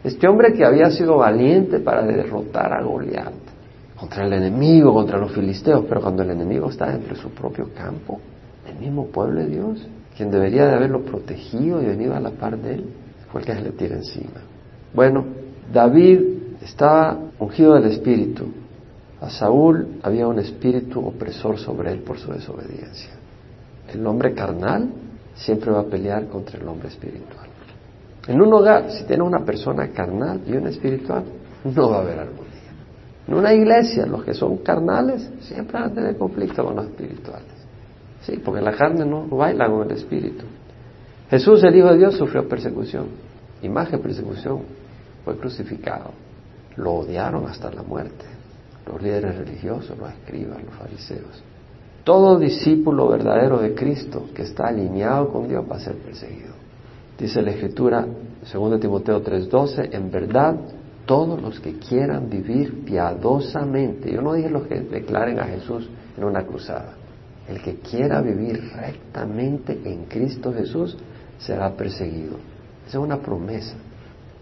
Este 0.04 0.28
hombre 0.28 0.54
que 0.54 0.66
había 0.66 0.90
sido 0.92 1.18
valiente 1.18 1.80
para 1.80 2.04
derrotar 2.04 2.72
a 2.72 2.82
Goliat 2.82 3.34
contra 4.00 4.26
el 4.26 4.34
enemigo, 4.34 4.94
contra 4.94 5.18
los 5.18 5.32
filisteos, 5.34 5.86
pero 5.88 6.02
cuando 6.02 6.24
el 6.24 6.32
enemigo 6.32 6.70
está 6.70 6.90
dentro 6.90 7.16
de 7.16 7.22
su 7.22 7.30
propio 7.32 7.74
campo, 7.74 8.20
el 8.68 8.80
mismo 8.80 9.08
pueblo 9.08 9.42
de 9.42 9.48
Dios, 9.48 9.86
quien 10.16 10.32
debería 10.32 10.66
de 10.68 10.76
haberlo 10.76 11.02
protegido 11.02 11.82
y 11.82 11.86
venido 11.86 12.16
a 12.16 12.20
la 12.20 12.32
par 12.32 12.58
de 12.58 12.76
él, 12.76 12.86
fue 13.32 13.42
el 13.42 13.48
que 13.48 13.56
se 13.56 13.62
le 13.62 13.72
tira 13.72 13.96
encima. 13.96 14.42
Bueno, 14.94 15.26
David 15.72 16.22
estaba 16.62 17.18
ungido 17.40 17.76
del 17.76 17.86
Espíritu. 17.86 18.46
A 19.22 19.30
Saúl 19.30 20.00
había 20.02 20.28
un 20.28 20.40
espíritu 20.40 21.06
opresor 21.06 21.58
sobre 21.58 21.92
él 21.92 22.00
por 22.00 22.18
su 22.18 22.32
desobediencia. 22.32 23.12
El 23.94 24.06
hombre 24.08 24.34
carnal 24.34 24.90
siempre 25.36 25.72
va 25.72 25.82
a 25.82 25.86
pelear 25.86 26.28
contra 26.28 26.58
el 26.58 26.66
hombre 26.66 26.88
espiritual. 26.88 27.48
En 28.28 28.42
un 28.42 28.54
hogar, 28.54 28.90
si 28.92 29.04
tiene 29.04 29.24
una 29.24 29.44
persona 29.44 29.90
carnal 29.90 30.40
y 30.48 30.54
una 30.54 30.70
espiritual, 30.70 31.24
no 31.66 31.90
va 31.90 31.98
a 31.98 32.02
haber 32.02 32.20
armonía. 32.20 32.49
En 33.30 33.36
una 33.36 33.54
iglesia, 33.54 34.08
los 34.08 34.24
que 34.24 34.34
son 34.34 34.58
carnales 34.58 35.30
siempre 35.42 35.80
van 35.80 35.92
a 35.92 35.94
tener 35.94 36.18
conflicto 36.18 36.66
con 36.66 36.76
los 36.76 36.86
espirituales. 36.86 37.46
Sí, 38.22 38.42
porque 38.44 38.60
la 38.60 38.72
carne 38.72 39.06
no 39.06 39.28
baila 39.28 39.70
con 39.70 39.86
el 39.86 39.96
espíritu. 39.96 40.46
Jesús, 41.30 41.64
el 41.64 41.76
Hijo 41.76 41.90
de 41.90 41.98
Dios, 42.00 42.16
sufrió 42.16 42.50
persecución, 42.50 43.06
y 43.62 43.70
más 43.70 43.88
que 43.88 44.00
persecución, 44.00 44.62
fue 45.24 45.38
crucificado. 45.38 46.10
Lo 46.78 46.94
odiaron 46.94 47.46
hasta 47.46 47.70
la 47.72 47.84
muerte. 47.84 48.26
Los 48.88 49.00
líderes 49.00 49.38
religiosos, 49.38 49.96
los 49.96 50.10
escribas, 50.10 50.64
los 50.64 50.74
fariseos. 50.74 51.44
Todo 52.04 52.40
discípulo 52.40 53.10
verdadero 53.10 53.60
de 53.60 53.76
Cristo 53.76 54.26
que 54.34 54.42
está 54.42 54.70
alineado 54.70 55.32
con 55.32 55.48
Dios 55.48 55.64
va 55.72 55.76
a 55.76 55.80
ser 55.80 55.98
perseguido. 55.98 56.54
Dice 57.16 57.44
la 57.44 57.52
Escritura, 57.52 58.08
2 58.52 58.80
Timoteo 58.80 59.22
3:12, 59.22 59.90
en 59.92 60.10
verdad 60.10 60.56
todos 61.10 61.42
los 61.42 61.60
que 61.60 61.74
quieran 61.80 62.30
vivir 62.30 62.86
piadosamente, 62.86 64.12
yo 64.12 64.22
no 64.22 64.34
dije 64.34 64.48
los 64.48 64.68
que 64.68 64.80
declaren 64.80 65.40
a 65.40 65.46
Jesús 65.46 65.90
en 66.16 66.24
una 66.24 66.44
cruzada, 66.44 66.94
el 67.48 67.64
que 67.64 67.78
quiera 67.78 68.22
vivir 68.22 68.62
rectamente 68.76 69.82
en 69.86 70.06
Cristo 70.06 70.54
Jesús 70.54 70.96
será 71.40 71.72
perseguido. 71.72 72.36
Esa 72.88 73.00
es 73.00 73.04
una 73.04 73.18
promesa. 73.18 73.74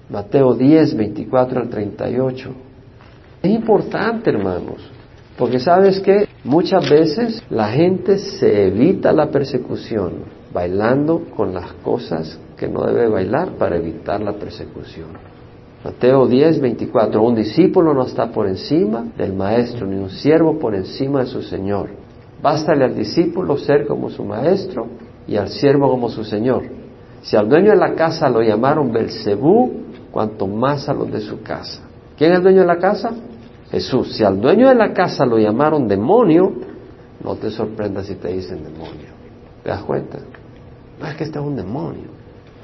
Mateo 0.09 0.55
10, 0.55 0.97
24 0.97 1.61
al 1.61 1.69
38. 1.69 2.49
Es 3.43 3.49
importante, 3.49 4.29
hermanos, 4.29 4.91
porque 5.37 5.59
sabes 5.59 6.01
que 6.01 6.27
muchas 6.43 6.89
veces 6.89 7.43
la 7.49 7.69
gente 7.69 8.17
se 8.17 8.67
evita 8.67 9.13
la 9.13 9.31
persecución 9.31 10.15
bailando 10.53 11.29
con 11.33 11.53
las 11.53 11.71
cosas 11.75 12.37
que 12.57 12.67
no 12.67 12.85
debe 12.85 13.07
bailar 13.07 13.51
para 13.51 13.77
evitar 13.77 14.19
la 14.19 14.33
persecución. 14.33 15.36
Mateo 15.83 16.27
10, 16.27 16.59
24. 16.59 17.21
Un 17.21 17.35
discípulo 17.35 17.93
no 17.93 18.03
está 18.05 18.31
por 18.31 18.47
encima 18.47 19.05
del 19.17 19.33
maestro, 19.33 19.85
ni 19.85 19.95
un 19.95 20.09
siervo 20.09 20.57
por 20.57 20.75
encima 20.75 21.21
de 21.21 21.27
su 21.27 21.41
señor. 21.41 21.89
Bástale 22.41 22.85
al 22.85 22.95
discípulo 22.95 23.57
ser 23.57 23.87
como 23.87 24.09
su 24.09 24.23
maestro 24.23 24.87
y 25.27 25.35
al 25.35 25.49
siervo 25.49 25.89
como 25.89 26.09
su 26.09 26.23
señor. 26.23 26.63
Si 27.21 27.35
al 27.35 27.49
dueño 27.49 27.71
de 27.71 27.77
la 27.77 27.93
casa 27.93 28.29
lo 28.29 28.41
llamaron 28.41 28.91
Belcebú, 28.91 29.83
cuanto 30.11 30.47
más 30.47 30.87
a 30.89 30.93
los 30.93 31.11
de 31.11 31.21
su 31.21 31.41
casa. 31.41 31.81
¿Quién 32.17 32.31
es 32.31 32.37
el 32.37 32.43
dueño 32.43 32.61
de 32.61 32.67
la 32.67 32.77
casa? 32.77 33.11
Jesús. 33.69 34.15
Si 34.15 34.23
al 34.23 34.39
dueño 34.39 34.69
de 34.69 34.75
la 34.75 34.93
casa 34.93 35.25
lo 35.25 35.37
llamaron 35.37 35.87
demonio, 35.87 36.53
no 37.23 37.35
te 37.35 37.49
sorprendas 37.51 38.05
si 38.05 38.15
te 38.15 38.29
dicen 38.29 38.63
demonio. 38.63 39.09
¿Te 39.63 39.69
das 39.69 39.83
cuenta? 39.83 40.19
No 40.99 41.07
es 41.07 41.15
que 41.15 41.25
este 41.25 41.37
es 41.37 41.45
un 41.45 41.55
demonio, 41.55 42.09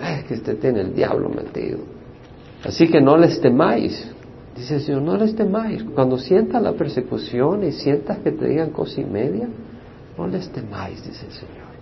es 0.01 0.23
que 0.23 0.33
este 0.35 0.55
tiene 0.55 0.81
el 0.81 0.95
diablo 0.95 1.29
metido. 1.29 1.79
Así 2.63 2.87
que 2.87 3.01
no 3.01 3.17
les 3.17 3.39
temáis. 3.41 4.09
Dice 4.55 4.75
el 4.75 4.81
Señor, 4.81 5.01
no 5.01 5.17
les 5.17 5.35
temáis. 5.35 5.83
Cuando 5.83 6.17
sientas 6.17 6.61
la 6.61 6.73
persecución 6.73 7.63
y 7.63 7.71
sientas 7.71 8.19
que 8.19 8.31
te 8.31 8.47
digan 8.47 8.69
cosa 8.69 9.01
y 9.01 9.05
media, 9.05 9.47
no 10.17 10.27
les 10.27 10.49
temáis, 10.49 11.03
dice 11.03 11.25
el 11.25 11.31
Señor. 11.33 11.73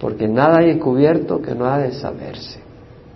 Porque 0.00 0.28
nada 0.28 0.58
hay 0.58 0.70
encubierto 0.70 1.40
que 1.40 1.54
no 1.54 1.64
ha 1.66 1.78
de 1.78 1.92
saberse, 1.92 2.60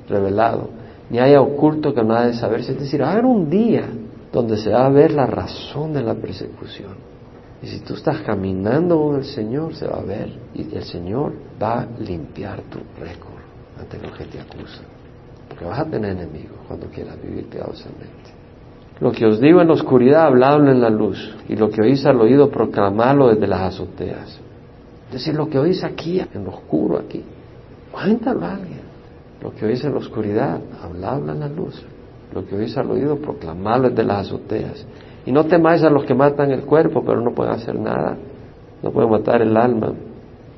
revelado 0.08 0.82
ni 1.12 1.18
haya 1.18 1.42
oculto 1.42 1.92
que 1.92 2.02
no 2.02 2.14
ha 2.14 2.26
de 2.26 2.32
saberse. 2.32 2.72
Es 2.72 2.80
decir, 2.80 3.02
haber 3.02 3.26
un 3.26 3.50
día 3.50 3.87
donde 4.32 4.56
se 4.56 4.70
va 4.70 4.87
a 4.87 4.88
ver 4.88 5.12
la 5.12 5.26
razón 5.26 5.92
de 5.92 6.02
la 6.02 6.14
persecución. 6.14 6.94
Y 7.62 7.66
si 7.66 7.80
tú 7.80 7.94
estás 7.94 8.22
caminando 8.22 8.98
con 8.98 9.16
el 9.16 9.24
Señor, 9.24 9.74
se 9.74 9.87
va 9.87 9.98
a 9.98 10.02
ver. 10.02 10.32
Y 10.54 10.74
el 10.74 10.85
Señor 10.85 11.35
va 11.62 11.82
a 11.82 11.87
limpiar 12.00 12.62
tu 12.62 12.78
récord 12.98 13.42
ante 13.78 13.98
los 13.98 14.16
que 14.16 14.24
te 14.24 14.40
acusan. 14.40 14.87
Porque 15.52 15.66
vas 15.66 15.80
a 15.80 15.84
tener 15.84 16.12
enemigos 16.12 16.56
cuando 16.66 16.86
quieras 16.86 17.20
vivir 17.22 17.46
piadosamente. 17.46 18.32
Lo 19.00 19.12
que 19.12 19.26
os 19.26 19.38
digo 19.38 19.60
en 19.60 19.68
la 19.68 19.74
oscuridad, 19.74 20.24
habladlo 20.24 20.70
en 20.70 20.80
la 20.80 20.88
luz. 20.88 21.36
Y 21.46 21.56
lo 21.56 21.68
que 21.68 21.82
oís 21.82 22.06
al 22.06 22.18
oído, 22.22 22.48
proclamadlo 22.50 23.28
desde 23.28 23.46
las 23.46 23.74
azoteas. 23.74 24.40
Es 25.08 25.12
decir, 25.12 25.34
lo 25.34 25.50
que 25.50 25.58
oís 25.58 25.84
aquí, 25.84 26.20
en 26.20 26.44
lo 26.44 26.52
oscuro 26.52 26.98
aquí, 26.98 27.22
cuéntalo 27.90 28.46
a 28.46 28.54
alguien. 28.54 28.80
Lo 29.42 29.54
que 29.54 29.66
oís 29.66 29.84
en 29.84 29.92
la 29.92 29.98
oscuridad, 29.98 30.58
habladlo 30.82 31.32
en 31.32 31.40
la 31.40 31.48
luz. 31.48 31.84
Lo 32.32 32.46
que 32.46 32.56
oís 32.56 32.74
al 32.78 32.90
oído, 32.90 33.16
proclamadlo 33.16 33.90
desde 33.90 34.04
las 34.04 34.28
azoteas. 34.28 34.86
Y 35.26 35.32
no 35.32 35.44
temáis 35.44 35.82
a 35.82 35.90
los 35.90 36.06
que 36.06 36.14
matan 36.14 36.50
el 36.50 36.62
cuerpo, 36.62 37.04
pero 37.04 37.20
no 37.20 37.32
pueden 37.32 37.52
hacer 37.52 37.78
nada. 37.78 38.16
No 38.82 38.90
pueden 38.90 39.10
matar 39.10 39.42
el 39.42 39.54
alma. 39.54 39.92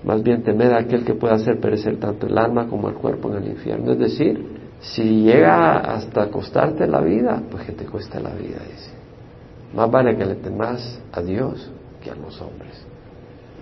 Más 0.04 0.22
bien 0.22 0.44
temed 0.44 0.70
a 0.70 0.78
aquel 0.78 1.04
que 1.04 1.14
puede 1.14 1.34
hacer 1.34 1.58
perecer 1.58 1.96
tanto 1.96 2.26
el 2.26 2.38
alma 2.38 2.68
como 2.68 2.88
el 2.88 2.94
cuerpo 2.94 3.30
en 3.30 3.42
el 3.42 3.48
infierno. 3.48 3.92
Es 3.92 3.98
decir, 3.98 4.63
si 4.84 5.22
llega 5.22 5.78
hasta 5.78 6.30
costarte 6.30 6.86
la 6.86 7.00
vida, 7.00 7.42
pues 7.50 7.64
que 7.64 7.72
te 7.72 7.86
cueste 7.86 8.20
la 8.20 8.30
vida, 8.30 8.58
dice. 8.70 8.90
Más 9.74 9.90
vale 9.90 10.16
que 10.16 10.24
le 10.24 10.34
temas 10.36 11.00
a 11.12 11.22
Dios 11.22 11.70
que 12.02 12.10
a 12.10 12.14
los 12.14 12.40
hombres. 12.40 12.86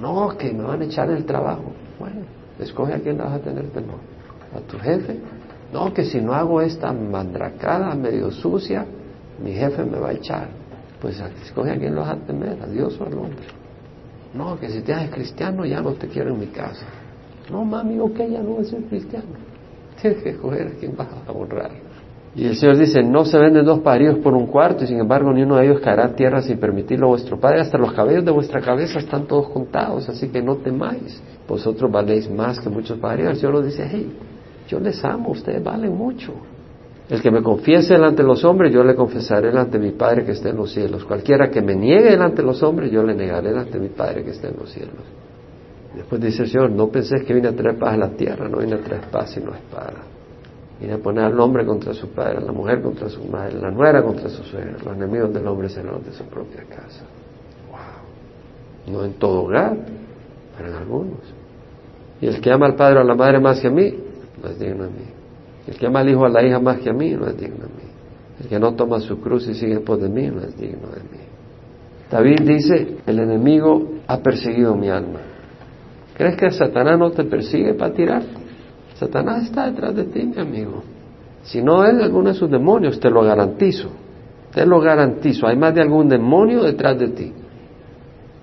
No, 0.01 0.37
que 0.37 0.53
me 0.53 0.65
van 0.65 0.83
a 0.83 0.85
echar 0.85 1.09
el 1.11 1.25
trabajo. 1.25 1.73
Bueno, 1.99 2.23
escoge 2.59 2.95
a 2.95 2.99
quién 2.99 3.19
vas 3.19 3.33
a 3.33 3.39
tener 3.39 3.69
temor 3.71 4.01
a 4.55 4.61
tu 4.61 4.79
jefe. 4.79 5.17
No, 5.73 5.95
que 5.95 6.05
si 6.05 6.21
no 6.21 6.35
hago 6.35 6.61
esta 6.61 6.93
mandracada 6.93 7.95
medio 7.95 8.31
sucia, 8.31 8.85
mi 9.43 9.53
jefe 9.53 9.85
me 9.85 9.99
va 9.99 10.09
a 10.09 10.13
echar. 10.13 10.49
Pues 11.01 11.23
escoge 11.45 11.71
a 11.71 11.79
quién 11.79 11.95
lo 11.95 12.03
vas 12.03 12.11
a 12.11 12.17
temer, 12.17 12.59
a 12.63 12.67
Dios 12.67 12.99
o 13.01 13.07
al 13.07 13.15
hombre. 13.15 13.47
No, 14.35 14.59
que 14.59 14.69
si 14.71 14.81
te 14.83 14.93
haces 14.93 15.11
cristiano 15.11 15.65
ya 15.65 15.81
no 15.81 15.93
te 15.93 16.09
quiero 16.09 16.31
en 16.31 16.41
mi 16.41 16.47
casa. 16.47 16.85
No, 17.51 17.65
mami, 17.65 17.99
ok, 17.99 18.19
ya 18.31 18.43
no 18.43 18.51
voy 18.51 18.67
a 18.67 18.69
ser 18.69 18.83
cristiano. 18.85 19.52
Tienes 20.01 20.23
que 20.23 20.31
a 20.31 20.79
quién 20.81 20.97
vas 20.97 21.09
a 21.27 21.33
honrar. 21.33 21.71
Y 22.35 22.47
el 22.47 22.57
Señor 22.57 22.79
dice, 22.79 23.03
no 23.03 23.27
se 23.27 23.39
venden 23.39 23.65
dos 23.65 23.81
paridos 23.81 24.19
por 24.19 24.33
un 24.33 24.47
cuarto 24.47 24.85
y 24.85 24.87
sin 24.87 24.99
embargo 24.99 25.33
ni 25.33 25.43
uno 25.43 25.57
de 25.57 25.67
ellos 25.67 25.81
caerá 25.81 26.07
en 26.07 26.15
tierra 26.15 26.41
sin 26.41 26.59
permitirlo 26.59 27.07
a 27.07 27.11
vuestro 27.11 27.39
Padre. 27.39 27.61
Hasta 27.61 27.77
los 27.77 27.93
cabellos 27.93 28.25
de 28.25 28.31
vuestra 28.31 28.61
cabeza 28.63 28.99
están 28.99 29.27
todos 29.27 29.51
contados, 29.51 30.09
así 30.09 30.29
que 30.29 30.41
no 30.41 30.57
temáis. 30.57 31.23
Vosotros 31.47 31.91
valéis 31.91 32.31
más 32.31 32.59
que 32.59 32.71
muchos 32.71 32.99
paridos. 32.99 33.33
El 33.33 33.37
Señor 33.37 33.55
nos 33.57 33.67
dice, 33.67 33.87
hey, 33.91 34.11
yo 34.67 34.81
les 34.81 35.05
amo, 35.05 35.31
ustedes 35.31 35.63
valen 35.63 35.95
mucho. 35.95 36.33
El 37.11 37.21
que 37.21 37.31
me 37.31 37.43
confiese 37.43 37.93
delante 37.93 38.23
de 38.23 38.29
los 38.29 38.43
hombres, 38.45 38.73
yo 38.73 38.83
le 38.83 38.95
confesaré 38.95 39.49
delante 39.49 39.79
de 39.79 39.85
mi 39.85 39.93
Padre 39.93 40.25
que 40.25 40.33
está 40.33 40.49
en 40.49 40.57
los 40.57 40.73
cielos. 40.73 41.05
Cualquiera 41.05 41.51
que 41.51 41.61
me 41.61 41.75
niegue 41.75 42.13
delante 42.13 42.37
de 42.37 42.45
los 42.45 42.63
hombres, 42.63 42.91
yo 42.91 43.03
le 43.03 43.15
negaré 43.15 43.51
delante 43.51 43.73
de 43.73 43.81
mi 43.81 43.89
Padre 43.91 44.25
que 44.25 44.31
está 44.31 44.49
en 44.49 44.57
los 44.59 44.71
cielos. 44.71 44.95
Después 45.95 46.21
dice 46.21 46.43
el 46.43 46.49
Señor, 46.49 46.71
no 46.71 46.89
penséis 46.89 47.23
que 47.25 47.35
vine 47.35 47.49
a 47.49 47.53
traer 47.53 47.79
paz 47.79 47.95
a 47.95 47.97
la 47.97 48.11
tierra, 48.11 48.49
no 48.49 48.59
vine 48.59 48.75
a 48.75 48.79
traer 48.79 49.11
paz 49.11 49.31
sino 49.31 49.55
espada. 49.55 50.03
Vine 50.81 50.95
a 50.95 50.99
poner 50.99 51.25
al 51.25 51.39
hombre 51.39 51.65
contra 51.67 51.93
su 51.93 52.09
padre, 52.09 52.39
a 52.39 52.41
la 52.41 52.53
mujer 52.53 52.83
contra 52.83 53.09
su 53.09 53.25
madre, 53.25 53.55
la 53.61 53.71
nuera 53.71 54.03
contra 54.03 54.29
su 54.29 54.43
suegra. 54.43 54.73
Los 54.85 54.97
enemigos 54.97 55.33
del 55.33 55.47
hombre 55.47 55.69
serán 55.69 55.93
los 55.93 56.05
de 56.05 56.13
su 56.13 56.25
propia 56.25 56.65
casa. 56.65 57.05
Wow. 57.71 58.95
No 58.95 59.05
en 59.05 59.13
todo 59.15 59.43
hogar, 59.43 59.77
pero 60.57 60.71
en 60.71 60.75
algunos. 60.75 61.21
Y 62.21 62.27
el 62.27 62.41
que 62.41 62.51
ama 62.51 62.67
al 62.67 62.75
padre 62.75 62.99
o 62.99 63.03
a 63.03 63.05
la 63.05 63.15
madre 63.15 63.39
más 63.39 63.61
que 63.61 63.69
a 63.69 63.71
mí, 63.71 63.95
no 64.43 64.49
es 64.49 64.59
digno 64.59 64.85
de 64.85 64.91
mí. 64.91 65.07
El 65.69 65.77
que 65.77 65.87
ama 65.87 66.01
al 66.01 66.09
hijo 66.09 66.21
o 66.21 66.25
a 66.25 66.29
la 66.29 66.43
hija 66.43 66.59
más 66.59 66.81
que 66.81 66.91
a 66.91 66.93
mí 66.93 67.11
no 67.11 67.27
es 67.27 67.39
digno 67.39 67.59
de 67.59 67.75
mí. 67.75 67.91
El 68.41 68.49
que 68.49 68.59
no 68.59 68.75
toma 68.75 68.99
su 69.01 69.21
cruz 69.21 69.47
y 69.47 69.55
sigue 69.55 69.81
por 69.81 69.99
de 70.01 70.09
mí 70.09 70.27
no 70.29 70.41
es 70.41 70.57
digno 70.57 70.89
de 70.89 71.03
mí. 71.03 71.23
David 72.11 72.41
dice, 72.43 72.97
el 73.07 73.19
enemigo 73.21 73.89
ha 74.07 74.19
perseguido 74.19 74.75
mi 74.75 74.89
alma. 74.89 75.21
¿Crees 76.23 76.37
que 76.37 76.51
Satanás 76.53 76.97
no 77.01 77.11
te 77.11 77.25
persigue 77.25 77.75
para 77.75 77.93
tirar? 77.93 78.23
Satanás 78.95 79.43
está 79.43 79.69
detrás 79.69 79.93
de 79.93 80.05
ti, 80.05 80.23
mi 80.23 80.41
amigo. 80.41 80.85
Si 81.43 81.61
no 81.61 81.85
es 81.85 82.01
alguno 82.01 82.29
de 82.29 82.37
sus 82.37 82.49
demonios, 82.49 83.01
te 83.01 83.11
lo 83.11 83.23
garantizo. 83.23 83.89
Te 84.55 84.65
lo 84.65 84.79
garantizo. 84.79 85.49
Hay 85.49 85.57
más 85.57 85.75
de 85.75 85.81
algún 85.81 86.09
demonio 86.09 86.63
detrás 86.63 86.97
de 86.97 87.09
ti. 87.09 87.33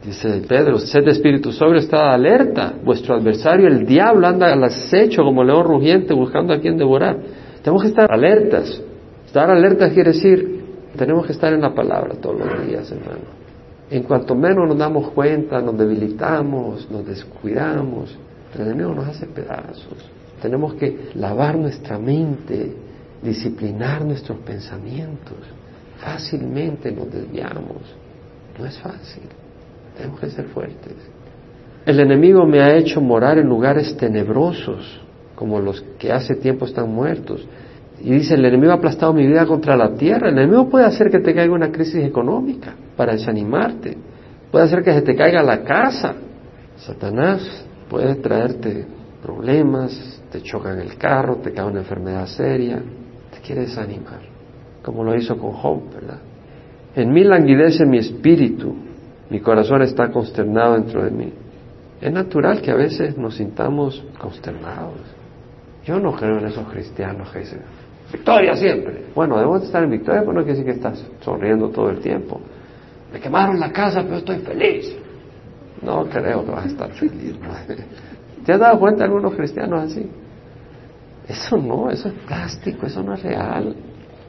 Dice 0.03 0.41
Pedro, 0.45 0.77
sed 0.77 1.05
de 1.05 1.11
espíritu 1.11 1.53
sobre, 1.53 1.79
está 1.79 2.11
alerta. 2.11 2.73
Vuestro 2.83 3.15
adversario, 3.15 3.69
el 3.69 3.85
diablo, 3.85 4.27
anda 4.27 4.51
al 4.51 4.61
acecho 4.61 5.23
como 5.23 5.41
león 5.41 5.63
rugiente 5.63 6.13
buscando 6.13 6.53
a 6.53 6.59
quien 6.59 6.77
devorar. 6.77 7.17
Tenemos 7.63 7.81
que 7.83 7.87
estar 7.87 8.11
alertas. 8.11 8.81
Estar 9.25 9.49
alertas 9.49 9.93
quiere 9.93 10.11
decir, 10.11 10.65
tenemos 10.97 11.25
que 11.25 11.31
estar 11.31 11.53
en 11.53 11.61
la 11.61 11.73
palabra 11.73 12.15
todos 12.15 12.39
los 12.39 12.67
días, 12.67 12.91
hermano. 12.91 13.39
En 13.91 14.03
cuanto 14.03 14.35
menos 14.35 14.67
nos 14.67 14.77
damos 14.77 15.09
cuenta, 15.11 15.61
nos 15.61 15.77
debilitamos, 15.77 16.89
nos 16.91 17.05
descuidamos, 17.05 18.15
el 18.55 18.61
enemigo 18.61 18.93
nos 18.93 19.07
hace 19.07 19.25
pedazos. 19.25 20.09
Tenemos 20.41 20.75
que 20.75 21.09
lavar 21.15 21.57
nuestra 21.57 21.97
mente, 21.97 22.73
disciplinar 23.21 24.05
nuestros 24.05 24.37
pensamientos. 24.39 25.37
Fácilmente 25.97 26.91
nos 26.91 27.11
desviamos. 27.11 27.81
No 28.57 28.65
es 28.65 28.77
fácil. 28.77 29.23
Tenemos 29.97 30.19
que 30.19 30.29
ser 30.29 30.45
fuertes. 30.45 30.95
El 31.85 31.99
enemigo 31.99 32.45
me 32.45 32.61
ha 32.61 32.75
hecho 32.75 33.01
morar 33.01 33.37
en 33.37 33.47
lugares 33.47 33.97
tenebrosos, 33.97 35.01
como 35.35 35.59
los 35.59 35.81
que 35.97 36.11
hace 36.11 36.35
tiempo 36.35 36.65
están 36.65 36.89
muertos. 36.89 37.45
Y 38.01 38.11
dice, 38.11 38.35
el 38.35 38.45
enemigo 38.45 38.71
ha 38.71 38.75
aplastado 38.75 39.13
mi 39.13 39.27
vida 39.27 39.45
contra 39.45 39.75
la 39.75 39.93
tierra. 39.95 40.29
El 40.29 40.37
enemigo 40.37 40.69
puede 40.69 40.85
hacer 40.85 41.09
que 41.09 41.19
te 41.19 41.33
caiga 41.33 41.53
una 41.53 41.71
crisis 41.71 42.03
económica 42.03 42.73
para 42.95 43.13
desanimarte. 43.13 43.97
Puede 44.51 44.65
hacer 44.65 44.83
que 44.83 44.93
se 44.93 45.01
te 45.01 45.15
caiga 45.15 45.43
la 45.43 45.63
casa. 45.63 46.15
Satanás 46.77 47.65
puede 47.89 48.15
traerte 48.15 48.85
problemas, 49.21 50.21
te 50.31 50.41
choca 50.41 50.73
en 50.73 50.79
el 50.79 50.97
carro, 50.97 51.37
te 51.37 51.51
cae 51.51 51.65
una 51.65 51.79
enfermedad 51.79 52.25
seria, 52.27 52.81
te 53.31 53.39
quiere 53.45 53.61
desanimar, 53.61 54.21
como 54.81 55.03
lo 55.03 55.15
hizo 55.15 55.37
con 55.37 55.51
Job, 55.51 55.93
¿verdad? 55.93 56.19
En 56.95 57.11
mí 57.11 57.23
languidece 57.23 57.85
mi 57.85 57.97
espíritu, 57.97 58.75
mi 59.29 59.39
corazón 59.41 59.81
está 59.81 60.09
consternado 60.09 60.73
dentro 60.75 61.03
de 61.03 61.11
mí. 61.11 61.33
Es 62.01 62.11
natural 62.11 62.61
que 62.61 62.71
a 62.71 62.75
veces 62.75 63.17
nos 63.17 63.35
sintamos 63.35 64.03
consternados. 64.17 65.01
Yo 65.85 65.99
no 65.99 66.13
creo 66.13 66.39
en 66.39 66.45
esos 66.45 66.67
cristianos 66.69 67.29
que 67.31 67.39
dicen, 67.39 67.61
victoria 68.11 68.55
siempre. 68.55 69.05
Bueno, 69.15 69.35
debemos 69.37 69.63
estar 69.63 69.83
en 69.83 69.91
victoria, 69.91 70.21
pero 70.21 70.33
no 70.33 70.43
quiere 70.43 70.59
decir 70.59 70.65
que 70.65 70.77
estás 70.77 71.03
sonriendo 71.21 71.69
todo 71.69 71.89
el 71.89 71.99
tiempo. 71.99 72.39
Me 73.11 73.19
quemaron 73.19 73.59
la 73.59 73.71
casa, 73.71 74.03
pero 74.03 74.17
estoy 74.17 74.39
feliz. 74.39 74.95
No 75.81 76.05
creo 76.05 76.45
que 76.45 76.51
vas 76.51 76.65
a 76.65 76.67
estar 76.67 76.89
feliz. 76.91 77.35
¿Te 78.45 78.53
has 78.53 78.59
dado 78.59 78.79
cuenta 78.79 78.99
de 78.99 79.05
algunos 79.05 79.35
cristianos 79.35 79.83
así? 79.83 80.09
Eso 81.27 81.57
no, 81.57 81.89
eso 81.91 82.07
es 82.07 82.15
plástico, 82.25 82.87
eso 82.87 83.03
no 83.03 83.13
es 83.13 83.23
real. 83.23 83.75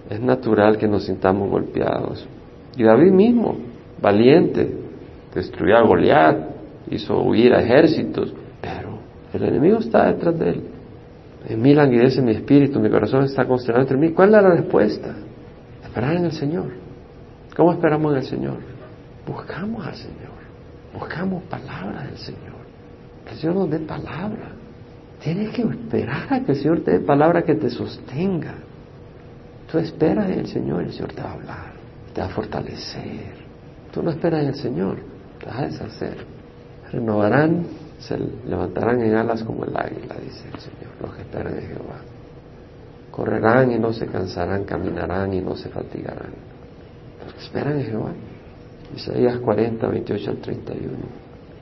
Es 0.08 0.20
natural 0.20 0.76
que 0.76 0.86
nos 0.86 1.04
sintamos 1.04 1.48
golpeados. 1.48 2.28
Y 2.76 2.82
David 2.82 3.12
mismo, 3.12 3.56
valiente, 4.00 4.70
destruyó 5.34 5.78
a 5.78 5.82
Goliat, 5.82 6.36
hizo 6.90 7.20
huir 7.22 7.54
a 7.54 7.60
ejércitos, 7.60 8.34
pero 8.60 8.98
el 9.32 9.42
enemigo 9.44 9.78
está 9.78 10.12
detrás 10.12 10.38
de 10.38 10.50
él. 10.50 10.69
En 11.48 11.62
mí 11.62 11.74
languidece 11.74 12.20
mi 12.22 12.32
espíritu, 12.32 12.80
mi 12.80 12.90
corazón 12.90 13.24
está 13.24 13.46
consternado 13.46 13.82
entre 13.82 13.96
mí. 13.96 14.12
¿Cuál 14.12 14.34
es 14.34 14.42
la 14.42 14.50
respuesta? 14.50 15.14
Esperar 15.82 16.16
en 16.16 16.26
el 16.26 16.32
Señor. 16.32 16.70
¿Cómo 17.56 17.72
esperamos 17.72 18.12
en 18.12 18.18
el 18.18 18.24
Señor? 18.24 18.58
Buscamos 19.26 19.86
al 19.86 19.94
Señor. 19.94 20.40
Buscamos 20.92 21.42
palabras 21.44 22.06
del 22.06 22.18
Señor. 22.18 22.60
Que 23.24 23.32
el 23.32 23.38
Señor 23.38 23.56
nos 23.56 23.70
dé 23.70 23.78
palabra. 23.80 24.52
Tienes 25.22 25.50
que 25.54 25.62
esperar 25.62 26.32
a 26.32 26.40
que 26.40 26.52
el 26.52 26.58
Señor 26.58 26.80
te 26.80 26.92
dé 26.92 27.00
palabra 27.00 27.42
que 27.42 27.54
te 27.54 27.70
sostenga. 27.70 28.54
Tú 29.70 29.78
esperas 29.78 30.30
en 30.30 30.40
el 30.40 30.46
Señor 30.46 30.82
y 30.82 30.86
el 30.86 30.92
Señor 30.92 31.12
te 31.12 31.22
va 31.22 31.30
a 31.30 31.32
hablar, 31.34 31.72
te 32.14 32.20
va 32.20 32.26
a 32.26 32.30
fortalecer. 32.30 33.34
Tú 33.92 34.02
no 34.02 34.10
esperas 34.10 34.42
en 34.42 34.48
el 34.48 34.54
Señor, 34.54 34.98
te 35.38 35.46
vas 35.46 35.58
a 35.58 35.62
deshacer. 35.66 36.16
Renovarán, 36.90 37.66
se 38.00 38.18
levantarán 38.46 39.02
en 39.02 39.14
alas 39.14 39.44
como 39.44 39.64
el 39.64 39.76
águila, 39.76 40.16
dice 40.22 40.48
el 40.52 40.60
Señor, 40.60 40.92
los 41.00 41.14
que 41.14 41.22
esperan 41.22 41.54
en 41.54 41.68
Jehová. 41.68 42.00
Correrán 43.10 43.72
y 43.72 43.78
no 43.78 43.92
se 43.92 44.06
cansarán, 44.06 44.64
caminarán 44.64 45.32
y 45.34 45.40
no 45.40 45.54
se 45.54 45.68
fatigarán. 45.68 46.32
Los 47.24 47.34
que 47.34 47.40
esperan 47.40 47.78
en 47.78 47.86
Jehová. 47.86 48.12
Isaías 48.96 49.38
40, 49.38 49.86
28 49.86 50.30
al 50.30 50.36
31. 50.38 50.92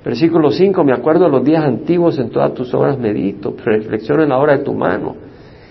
Versículo 0.04 0.50
5, 0.50 0.84
me 0.84 0.92
acuerdo 0.92 1.24
de 1.24 1.30
los 1.30 1.44
días 1.44 1.64
antiguos, 1.64 2.18
en 2.18 2.30
todas 2.30 2.54
tus 2.54 2.72
obras 2.72 2.98
medito, 2.98 3.54
reflexiono 3.62 4.22
en 4.22 4.28
la 4.28 4.38
hora 4.38 4.58
de 4.58 4.64
tu 4.64 4.72
mano. 4.72 5.16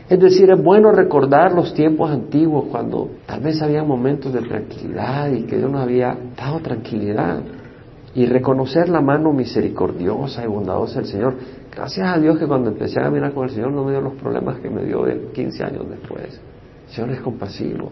Es 0.10 0.19
decir, 0.19 0.49
es 0.49 0.62
bueno 0.62 0.91
recordar 0.91 1.53
los 1.53 1.73
tiempos 1.73 2.12
antiguos 2.12 2.65
cuando 2.71 3.10
tal 3.25 3.41
vez 3.41 3.62
había 3.62 3.84
momentos 3.84 4.34
de 4.34 4.41
tranquilidad 4.41 5.32
y 5.32 5.43
que 5.43 5.58
Dios 5.58 5.71
nos 5.71 5.82
había 5.82 6.17
dado 6.38 6.60
tranquilidad. 6.60 7.41
Y 8.17 8.25
reconocer 8.25 8.89
la 8.89 8.99
mano 8.99 9.32
misericordiosa 9.32 10.43
y 10.43 10.47
bondadosa 10.47 11.01
del 11.01 11.06
Señor. 11.06 11.36
Gracias 11.71 12.08
a 12.08 12.19
Dios 12.19 12.39
que 12.39 12.47
cuando 12.47 12.71
empecé 12.71 12.99
a 12.99 13.03
caminar 13.03 13.32
con 13.32 13.43
el 13.43 13.51
Señor 13.51 13.71
no 13.71 13.84
me 13.84 13.91
dio 13.91 14.01
los 14.01 14.15
problemas 14.15 14.60
que 14.60 14.71
me 14.71 14.84
dio 14.84 15.03
de 15.03 15.30
15 15.34 15.63
años 15.63 15.88
después. 15.88 16.41
El 16.88 16.95
Señor 16.95 17.12
es 17.12 17.21
compasivo. 17.21 17.91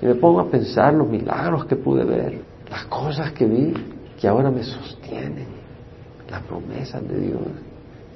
Y 0.00 0.06
me 0.06 0.14
pongo 0.14 0.38
a 0.38 0.48
pensar 0.48 0.94
los 0.94 1.08
milagros 1.08 1.64
que 1.64 1.74
pude 1.74 2.04
ver, 2.04 2.40
las 2.70 2.84
cosas 2.84 3.32
que 3.32 3.46
vi 3.46 3.74
que 4.20 4.28
ahora 4.28 4.48
me 4.48 4.62
sostienen, 4.62 5.48
las 6.30 6.42
promesas 6.42 7.02
de 7.08 7.18
Dios. 7.18 7.40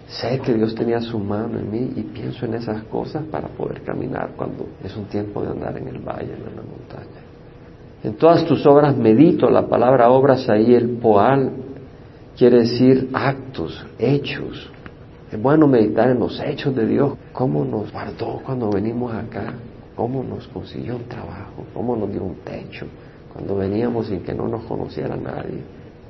Sé 0.06 0.38
que 0.38 0.54
Dios 0.54 0.76
tenía 0.76 1.00
su 1.00 1.18
mano 1.18 1.58
en 1.58 1.72
mí 1.72 1.92
y 1.96 2.02
pienso 2.04 2.46
en 2.46 2.54
esas 2.54 2.84
cosas 2.84 3.24
para 3.32 3.48
poder 3.48 3.82
caminar 3.82 4.30
cuando 4.36 4.64
es 4.84 4.96
un 4.96 5.06
tiempo 5.06 5.42
de 5.42 5.48
andar 5.48 5.76
en 5.76 5.88
el 5.88 5.98
valle, 5.98 6.34
en 6.34 6.54
la 6.54 6.62
montaña. 6.62 7.27
En 8.04 8.14
todas 8.14 8.44
tus 8.44 8.64
obras 8.66 8.96
medito, 8.96 9.50
la 9.50 9.66
palabra 9.66 10.10
obras 10.10 10.48
ahí, 10.48 10.74
el 10.74 10.98
poal, 10.98 11.52
quiere 12.36 12.60
decir 12.60 13.10
actos, 13.12 13.84
hechos. 13.98 14.70
Es 15.32 15.40
bueno 15.40 15.66
meditar 15.66 16.08
en 16.10 16.20
los 16.20 16.40
hechos 16.40 16.74
de 16.74 16.86
Dios, 16.86 17.14
cómo 17.32 17.64
nos 17.64 17.92
guardó 17.92 18.40
cuando 18.44 18.70
venimos 18.70 19.12
acá, 19.12 19.52
cómo 19.96 20.22
nos 20.22 20.46
consiguió 20.48 20.96
un 20.96 21.04
trabajo, 21.04 21.64
cómo 21.74 21.96
nos 21.96 22.10
dio 22.10 22.22
un 22.22 22.36
techo, 22.36 22.86
cuando 23.32 23.56
veníamos 23.56 24.06
sin 24.06 24.20
que 24.20 24.32
no 24.32 24.46
nos 24.46 24.62
conociera 24.64 25.16
nadie, 25.16 25.62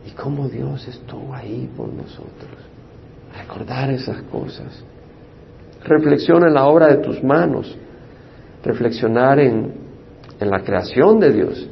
y 0.07 0.11
cómo 0.11 0.48
Dios 0.48 0.87
estuvo 0.87 1.35
ahí 1.35 1.68
por 1.77 1.88
nosotros. 1.88 2.68
Recordar 3.37 3.90
esas 3.90 4.22
cosas. 4.22 4.85
Reflexiona 5.85 6.48
en 6.48 6.55
la 6.55 6.66
obra 6.66 6.88
de 6.88 6.98
tus 6.98 7.22
manos. 7.22 7.77
Reflexionar 8.64 9.38
en, 9.40 9.72
en 10.40 10.51
la 10.51 10.61
creación 10.62 11.20
de 11.20 11.33
Dios. 11.33 11.68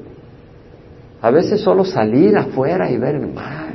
A 1.23 1.31
veces 1.31 1.61
solo 1.61 1.85
salir 1.85 2.37
afuera 2.37 2.91
y 2.91 2.99
ver 2.99 3.17
el 3.17 3.33
mar, 3.33 3.75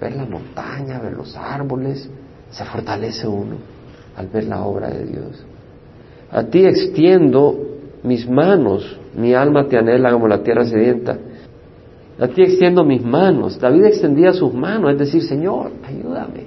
ver 0.00 0.16
la 0.16 0.24
montaña, 0.24 0.98
ver 0.98 1.12
los 1.12 1.36
árboles, 1.36 2.08
se 2.50 2.64
fortalece 2.64 3.26
uno 3.26 3.56
al 4.16 4.26
ver 4.28 4.44
la 4.44 4.64
obra 4.64 4.88
de 4.88 5.04
Dios. 5.04 5.44
A 6.30 6.44
ti 6.44 6.64
extiendo 6.64 7.56
mis 8.02 8.28
manos, 8.28 8.98
mi 9.14 9.34
alma 9.34 9.66
te 9.68 9.78
anhela 9.78 10.12
como 10.12 10.28
la 10.28 10.42
tierra 10.42 10.64
sedienta. 10.64 11.16
A 12.18 12.26
ti 12.28 12.42
extiendo 12.42 12.84
mis 12.84 13.04
manos. 13.04 13.60
David 13.60 13.84
extendía 13.84 14.32
sus 14.32 14.52
manos, 14.52 14.92
es 14.92 14.98
decir, 14.98 15.22
Señor, 15.22 15.70
ayúdame. 15.86 16.46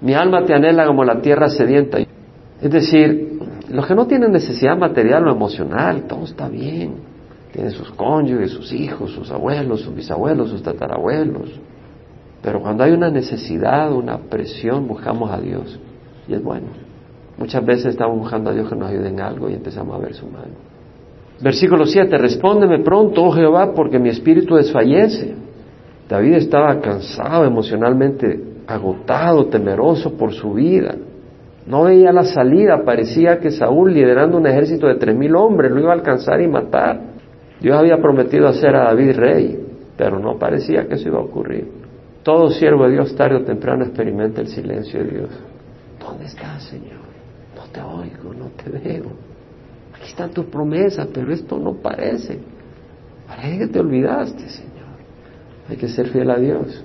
Mi 0.00 0.14
alma 0.14 0.44
te 0.44 0.54
anhela 0.54 0.86
como 0.86 1.04
la 1.04 1.20
tierra 1.20 1.48
sedienta. 1.48 1.98
Es 1.98 2.70
decir, 2.70 3.40
los 3.70 3.86
que 3.86 3.94
no 3.94 4.06
tienen 4.06 4.30
necesidad 4.30 4.76
material 4.76 5.26
o 5.26 5.32
emocional, 5.32 6.02
todo 6.02 6.24
está 6.24 6.48
bien. 6.48 7.07
Tienen 7.58 7.74
sus 7.74 7.90
cónyuges, 7.90 8.52
sus 8.52 8.72
hijos, 8.72 9.10
sus 9.10 9.32
abuelos, 9.32 9.80
sus 9.80 9.92
bisabuelos, 9.92 10.48
sus 10.48 10.62
tatarabuelos. 10.62 11.50
Pero 12.40 12.60
cuando 12.60 12.84
hay 12.84 12.92
una 12.92 13.10
necesidad, 13.10 13.92
una 13.92 14.16
presión, 14.16 14.86
buscamos 14.86 15.28
a 15.32 15.40
Dios. 15.40 15.76
Y 16.28 16.34
es 16.34 16.40
bueno. 16.44 16.68
Muchas 17.36 17.66
veces 17.66 17.86
estamos 17.86 18.16
buscando 18.16 18.50
a 18.50 18.52
Dios 18.54 18.68
que 18.68 18.76
nos 18.76 18.88
ayude 18.88 19.08
en 19.08 19.20
algo 19.20 19.50
y 19.50 19.54
empezamos 19.54 19.92
a 19.96 19.98
ver 19.98 20.14
su 20.14 20.26
mano. 20.26 20.54
Versículo 21.40 21.84
7. 21.84 22.16
Respóndeme 22.16 22.78
pronto, 22.84 23.24
oh 23.24 23.32
Jehová, 23.32 23.72
porque 23.74 23.98
mi 23.98 24.10
espíritu 24.10 24.54
desfallece. 24.54 25.34
David 26.08 26.34
estaba 26.34 26.80
cansado 26.80 27.44
emocionalmente 27.44 28.40
agotado, 28.68 29.46
temeroso 29.46 30.12
por 30.12 30.32
su 30.32 30.52
vida. 30.52 30.94
No 31.66 31.82
veía 31.82 32.12
la 32.12 32.22
salida, 32.22 32.84
parecía 32.84 33.40
que 33.40 33.50
Saúl, 33.50 33.94
liderando 33.94 34.36
un 34.36 34.46
ejército 34.46 34.86
de 34.86 34.94
tres 34.94 35.16
mil 35.16 35.34
hombres, 35.34 35.72
lo 35.72 35.80
iba 35.80 35.90
a 35.90 35.94
alcanzar 35.94 36.40
y 36.40 36.46
matar. 36.46 37.17
Dios 37.60 37.76
había 37.76 37.98
prometido 37.98 38.48
hacer 38.48 38.74
a 38.76 38.84
David 38.84 39.16
rey, 39.16 39.66
pero 39.96 40.18
no 40.18 40.38
parecía 40.38 40.86
que 40.86 40.94
eso 40.94 41.08
iba 41.08 41.18
a 41.18 41.22
ocurrir. 41.22 41.68
Todo 42.22 42.50
siervo 42.50 42.84
de 42.84 42.92
Dios 42.92 43.14
tarde 43.16 43.36
o 43.36 43.42
temprano 43.42 43.84
experimenta 43.84 44.40
el 44.40 44.48
silencio 44.48 45.02
de 45.02 45.10
Dios. 45.10 45.30
¿Dónde 45.98 46.26
estás, 46.26 46.62
Señor? 46.64 46.98
No 47.56 47.64
te 47.72 47.80
oigo, 47.80 48.32
no 48.34 48.50
te 48.50 48.70
veo. 48.70 49.06
Aquí 49.94 50.10
están 50.10 50.30
tus 50.30 50.46
promesas, 50.46 51.08
pero 51.12 51.32
esto 51.32 51.58
no 51.58 51.74
parece. 51.74 52.38
Parece 53.26 53.58
que 53.58 53.66
te 53.68 53.80
olvidaste, 53.80 54.48
Señor. 54.48 54.68
Hay 55.68 55.76
que 55.76 55.88
ser 55.88 56.08
fiel 56.08 56.30
a 56.30 56.38
Dios. 56.38 56.84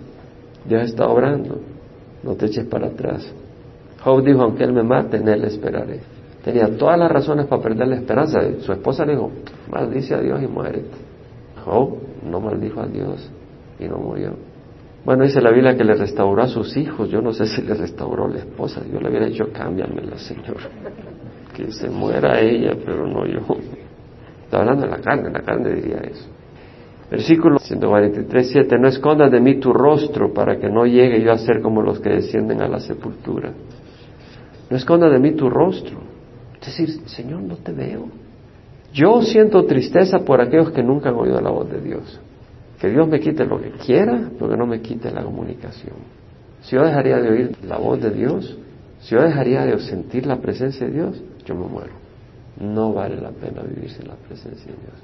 Dios 0.65 0.83
está 0.83 1.05
obrando. 1.07 1.59
No 2.23 2.35
te 2.35 2.47
eches 2.47 2.65
para 2.65 2.87
atrás. 2.87 3.31
Job 4.03 4.23
dijo, 4.23 4.41
aunque 4.41 4.63
Él 4.63 4.73
me 4.73 4.83
mate, 4.83 5.17
en 5.17 5.27
Él 5.27 5.43
esperaré. 5.45 6.01
Tenía 6.43 6.67
todas 6.77 6.97
las 6.97 7.11
razones 7.11 7.45
para 7.45 7.61
perder 7.61 7.87
la 7.87 7.95
esperanza. 7.95 8.41
Su 8.59 8.73
esposa 8.73 9.05
le 9.05 9.13
dijo, 9.13 9.31
maldice 9.73 10.15
a 10.15 10.21
Dios 10.21 10.41
y 10.41 10.47
muérete. 10.47 10.97
Job 11.65 11.97
no 12.29 12.39
maldijo 12.39 12.81
a 12.81 12.85
Dios 12.85 13.29
y 13.79 13.85
no 13.85 13.97
murió. 13.97 14.35
Bueno, 15.05 15.25
dice 15.25 15.41
la 15.41 15.51
Biblia 15.51 15.75
que 15.75 15.83
le 15.83 15.95
restauró 15.95 16.41
a 16.41 16.47
sus 16.47 16.77
hijos. 16.77 17.09
Yo 17.09 17.21
no 17.21 17.33
sé 17.33 17.45
si 17.45 17.61
le 17.61 17.73
restauró 17.73 18.25
a 18.25 18.29
la 18.29 18.39
esposa. 18.39 18.81
Yo 18.91 18.99
le 18.99 19.09
hubiera 19.09 19.25
dicho, 19.25 19.51
cámbiamela, 19.51 20.17
Señor. 20.17 20.57
Que 21.53 21.71
se 21.71 21.87
muera 21.87 22.39
ella, 22.41 22.75
pero 22.83 23.05
no 23.05 23.27
yo. 23.27 23.41
Está 24.45 24.61
hablando 24.61 24.85
de 24.85 24.89
la 24.89 24.97
carne, 24.97 25.29
la 25.29 25.41
carne 25.41 25.75
diría 25.75 25.97
eso. 25.97 26.27
Versículo 27.11 27.59
143, 27.59 28.49
7. 28.49 28.79
No 28.79 28.87
escondas 28.87 29.31
de 29.31 29.39
mí 29.39 29.59
tu 29.59 29.71
rostro 29.71 30.33
para 30.33 30.57
que 30.57 30.67
no 30.67 30.87
llegue 30.87 31.21
yo 31.21 31.31
a 31.31 31.37
ser 31.37 31.61
como 31.61 31.83
los 31.83 31.99
que 31.99 32.09
descienden 32.09 32.59
a 32.63 32.67
la 32.67 32.79
sepultura. 32.79 33.53
No 34.67 34.75
escondas 34.75 35.11
de 35.11 35.19
mí 35.19 35.33
tu 35.33 35.47
rostro. 35.47 35.99
Es 36.59 36.65
decir, 36.65 37.07
Señor, 37.07 37.43
no 37.43 37.57
te 37.57 37.71
veo. 37.71 38.07
Yo 38.93 39.21
siento 39.23 39.65
tristeza 39.65 40.19
por 40.19 40.39
aquellos 40.39 40.71
que 40.71 40.83
nunca 40.83 41.09
han 41.09 41.15
oído 41.15 41.41
la 41.41 41.49
voz 41.49 41.69
de 41.69 41.81
Dios. 41.81 42.19
Que 42.79 42.89
Dios 42.89 43.07
me 43.07 43.19
quite 43.19 43.45
lo 43.45 43.59
que 43.59 43.71
quiera, 43.71 44.29
pero 44.37 44.51
que 44.51 44.57
no 44.57 44.67
me 44.67 44.81
quite 44.81 45.09
la 45.09 45.23
comunicación. 45.23 45.95
Si 46.61 46.75
yo 46.75 46.83
dejaría 46.83 47.17
de 47.17 47.29
oír 47.29 47.57
la 47.63 47.77
voz 47.77 47.99
de 48.01 48.11
Dios, 48.11 48.57
si 48.99 49.15
yo 49.15 49.21
dejaría 49.21 49.65
de 49.65 49.79
sentir 49.79 50.27
la 50.27 50.37
presencia 50.39 50.85
de 50.85 50.93
Dios, 50.93 51.21
yo 51.45 51.55
me 51.55 51.65
muero. 51.67 51.93
No 52.59 52.93
vale 52.93 53.19
la 53.19 53.31
pena 53.31 53.63
vivir 53.63 53.89
sin 53.89 54.07
la 54.07 54.15
presencia 54.15 54.71
de 54.71 54.77
Dios. 54.77 54.95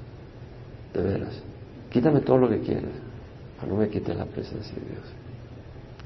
De 0.94 1.02
veras. 1.02 1.42
Quítame 1.90 2.20
todo 2.20 2.38
lo 2.38 2.48
que 2.48 2.60
quieras, 2.60 2.92
pero 3.58 3.72
no 3.72 3.80
me 3.80 3.88
quites 3.88 4.16
la 4.16 4.26
presencia 4.26 4.74
de 4.74 4.88
Dios. 4.88 5.04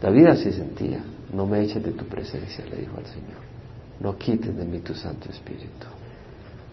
David 0.00 0.26
así 0.26 0.52
sentía. 0.52 1.04
No 1.32 1.46
me 1.46 1.60
eches 1.62 1.82
de 1.82 1.92
tu 1.92 2.04
presencia, 2.04 2.64
le 2.64 2.76
dijo 2.76 2.96
al 2.96 3.06
Señor. 3.06 3.42
No 4.00 4.16
quites 4.16 4.56
de 4.56 4.64
mí 4.64 4.78
tu 4.78 4.94
Santo 4.94 5.28
Espíritu. 5.30 5.86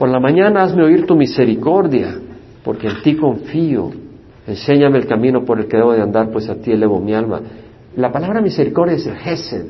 Por 0.02 0.10
la 0.10 0.20
mañana 0.20 0.64
hazme 0.64 0.84
oír 0.84 1.06
tu 1.06 1.16
misericordia, 1.16 2.18
porque 2.64 2.88
en 2.88 3.04
ti 3.04 3.16
confío. 3.16 3.92
Enséñame 4.48 4.98
el 4.98 5.06
camino 5.06 5.46
por 5.46 5.60
el 5.60 5.68
que 5.68 5.78
debo 5.78 5.94
de 5.94 6.02
andar, 6.02 6.32
pues 6.32 6.50
a 6.50 6.56
ti 6.56 6.72
elevo 6.72 7.00
mi 7.00 7.14
alma. 7.14 7.40
La 7.98 8.12
palabra 8.12 8.42
misericordia 8.42 8.96
es 8.96 9.06
el 9.06 9.16
Gesed, 9.18 9.66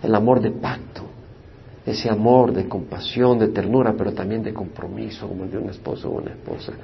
el 0.00 0.14
amor 0.14 0.40
de 0.40 0.52
pacto, 0.52 1.02
ese 1.84 2.08
amor 2.08 2.52
de 2.52 2.68
compasión, 2.68 3.40
de 3.40 3.48
ternura, 3.48 3.92
pero 3.98 4.12
también 4.12 4.44
de 4.44 4.54
compromiso, 4.54 5.26
como 5.26 5.42
el 5.42 5.50
de 5.50 5.58
un 5.58 5.70
esposo 5.70 6.10
o 6.10 6.20
una 6.20 6.30
esposa. 6.30 6.74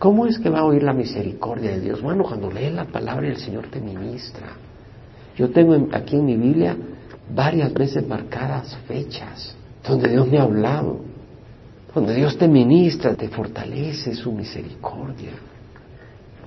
¿Cómo 0.00 0.26
es 0.26 0.36
que 0.36 0.50
va 0.50 0.58
a 0.58 0.64
oír 0.64 0.82
la 0.82 0.92
misericordia 0.92 1.70
de 1.70 1.82
Dios? 1.82 2.02
Bueno, 2.02 2.24
cuando 2.24 2.50
lees 2.50 2.74
la 2.74 2.86
palabra 2.86 3.28
y 3.28 3.30
el 3.30 3.36
Señor 3.36 3.68
te 3.68 3.80
ministra. 3.80 4.48
Yo 5.36 5.50
tengo 5.50 5.86
aquí 5.92 6.16
en 6.16 6.24
mi 6.24 6.36
Biblia 6.36 6.76
varias 7.32 7.72
veces 7.72 8.04
marcadas 8.08 8.76
fechas 8.88 9.56
donde 9.86 10.08
Dios 10.08 10.26
me 10.26 10.38
ha 10.38 10.42
hablado, 10.42 11.13
donde 11.94 12.14
Dios 12.14 12.36
te 12.36 12.48
ministra, 12.48 13.14
te 13.14 13.28
fortalece 13.28 14.14
su 14.14 14.32
misericordia. 14.32 15.32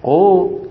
O 0.02 0.64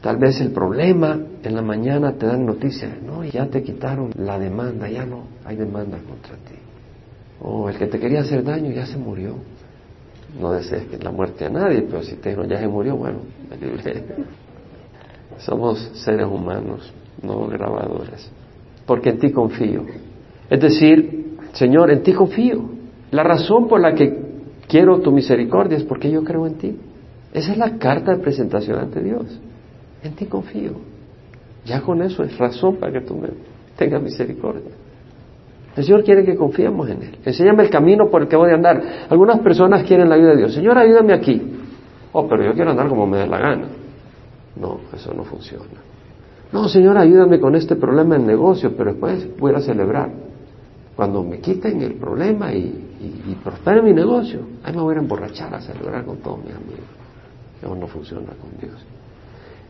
tal 0.00 0.16
vez 0.16 0.40
el 0.40 0.50
problema, 0.50 1.20
en 1.42 1.54
la 1.54 1.62
mañana 1.62 2.12
te 2.12 2.26
dan 2.26 2.46
noticias, 2.46 2.90
no, 3.02 3.24
ya 3.24 3.46
te 3.46 3.62
quitaron 3.62 4.10
la 4.16 4.38
demanda, 4.38 4.88
ya 4.88 5.04
no 5.04 5.24
hay 5.44 5.56
demanda 5.56 5.98
contra 5.98 6.36
ti. 6.36 6.54
O 7.40 7.68
el 7.68 7.76
que 7.76 7.86
te 7.86 7.98
quería 7.98 8.20
hacer 8.20 8.42
daño 8.42 8.70
ya 8.70 8.86
se 8.86 8.96
murió. 8.96 9.36
No 10.40 10.52
desees 10.52 10.84
la 11.02 11.10
muerte 11.10 11.44
a 11.44 11.50
nadie, 11.50 11.82
pero 11.82 12.02
si 12.02 12.16
te 12.16 12.34
ya 12.48 12.58
se 12.58 12.68
murió, 12.68 12.96
bueno, 12.96 13.18
Somos 15.38 15.78
seres 15.94 16.26
humanos, 16.26 16.92
no 17.22 17.46
grabadores. 17.48 18.30
Porque 18.86 19.10
en 19.10 19.18
ti 19.18 19.30
confío. 19.30 19.84
Es 20.48 20.60
decir, 20.60 21.36
Señor, 21.52 21.90
en 21.90 22.02
ti 22.02 22.12
confío. 22.12 22.70
La 23.10 23.22
razón 23.22 23.68
por 23.68 23.80
la 23.80 23.94
que 23.94 24.21
quiero 24.72 25.00
tu 25.00 25.12
misericordia 25.12 25.76
es 25.76 25.84
porque 25.84 26.10
yo 26.10 26.24
creo 26.24 26.46
en 26.46 26.54
ti. 26.54 26.76
Esa 27.34 27.52
es 27.52 27.58
la 27.58 27.76
carta 27.76 28.12
de 28.12 28.22
presentación 28.22 28.78
ante 28.78 29.02
Dios. 29.02 29.38
En 30.02 30.14
ti 30.14 30.24
confío. 30.24 30.72
Ya 31.66 31.82
con 31.82 32.00
eso 32.00 32.24
es 32.24 32.38
razón 32.38 32.76
para 32.76 32.90
que 32.90 33.02
tú 33.02 33.14
me 33.14 33.28
tengas 33.76 34.02
misericordia. 34.02 34.72
El 35.76 35.84
Señor 35.84 36.02
quiere 36.04 36.24
que 36.24 36.36
confiemos 36.36 36.88
en 36.88 37.02
Él. 37.02 37.18
Enséñame 37.22 37.64
el 37.64 37.70
camino 37.70 38.10
por 38.10 38.22
el 38.22 38.28
que 38.28 38.36
voy 38.36 38.50
a 38.50 38.54
andar. 38.54 38.82
Algunas 39.10 39.40
personas 39.40 39.84
quieren 39.84 40.08
la 40.08 40.14
ayuda 40.14 40.30
de 40.30 40.36
Dios. 40.38 40.54
Señor, 40.54 40.78
ayúdame 40.78 41.12
aquí. 41.12 41.40
Oh, 42.12 42.26
pero 42.26 42.42
yo 42.42 42.54
quiero 42.54 42.70
andar 42.70 42.88
como 42.88 43.06
me 43.06 43.18
dé 43.18 43.26
la 43.26 43.38
gana. 43.38 43.68
No, 44.56 44.80
eso 44.94 45.12
no 45.14 45.24
funciona. 45.24 45.64
No, 46.50 46.68
Señor, 46.68 46.96
ayúdame 46.96 47.38
con 47.38 47.54
este 47.56 47.76
problema 47.76 48.16
en 48.16 48.26
negocio, 48.26 48.74
pero 48.76 48.92
después 48.92 49.28
voy 49.38 49.54
a 49.54 49.60
celebrar. 49.60 50.10
Cuando 50.96 51.22
me 51.22 51.40
quiten 51.40 51.80
el 51.82 51.94
problema 51.94 52.52
y, 52.52 52.91
y, 53.02 53.34
prospere 53.42 53.82
mi 53.82 53.92
negocio, 53.92 54.40
ahí 54.62 54.74
me 54.74 54.80
voy 54.80 54.94
a 54.94 54.98
emborrachar 54.98 55.52
a 55.54 55.60
celebrar 55.60 56.04
con 56.04 56.18
todos 56.18 56.38
mis 56.38 56.54
amigos. 56.54 56.86
Eso 57.60 57.74
no 57.74 57.86
funciona 57.86 58.28
con 58.40 58.50
Dios. 58.60 58.80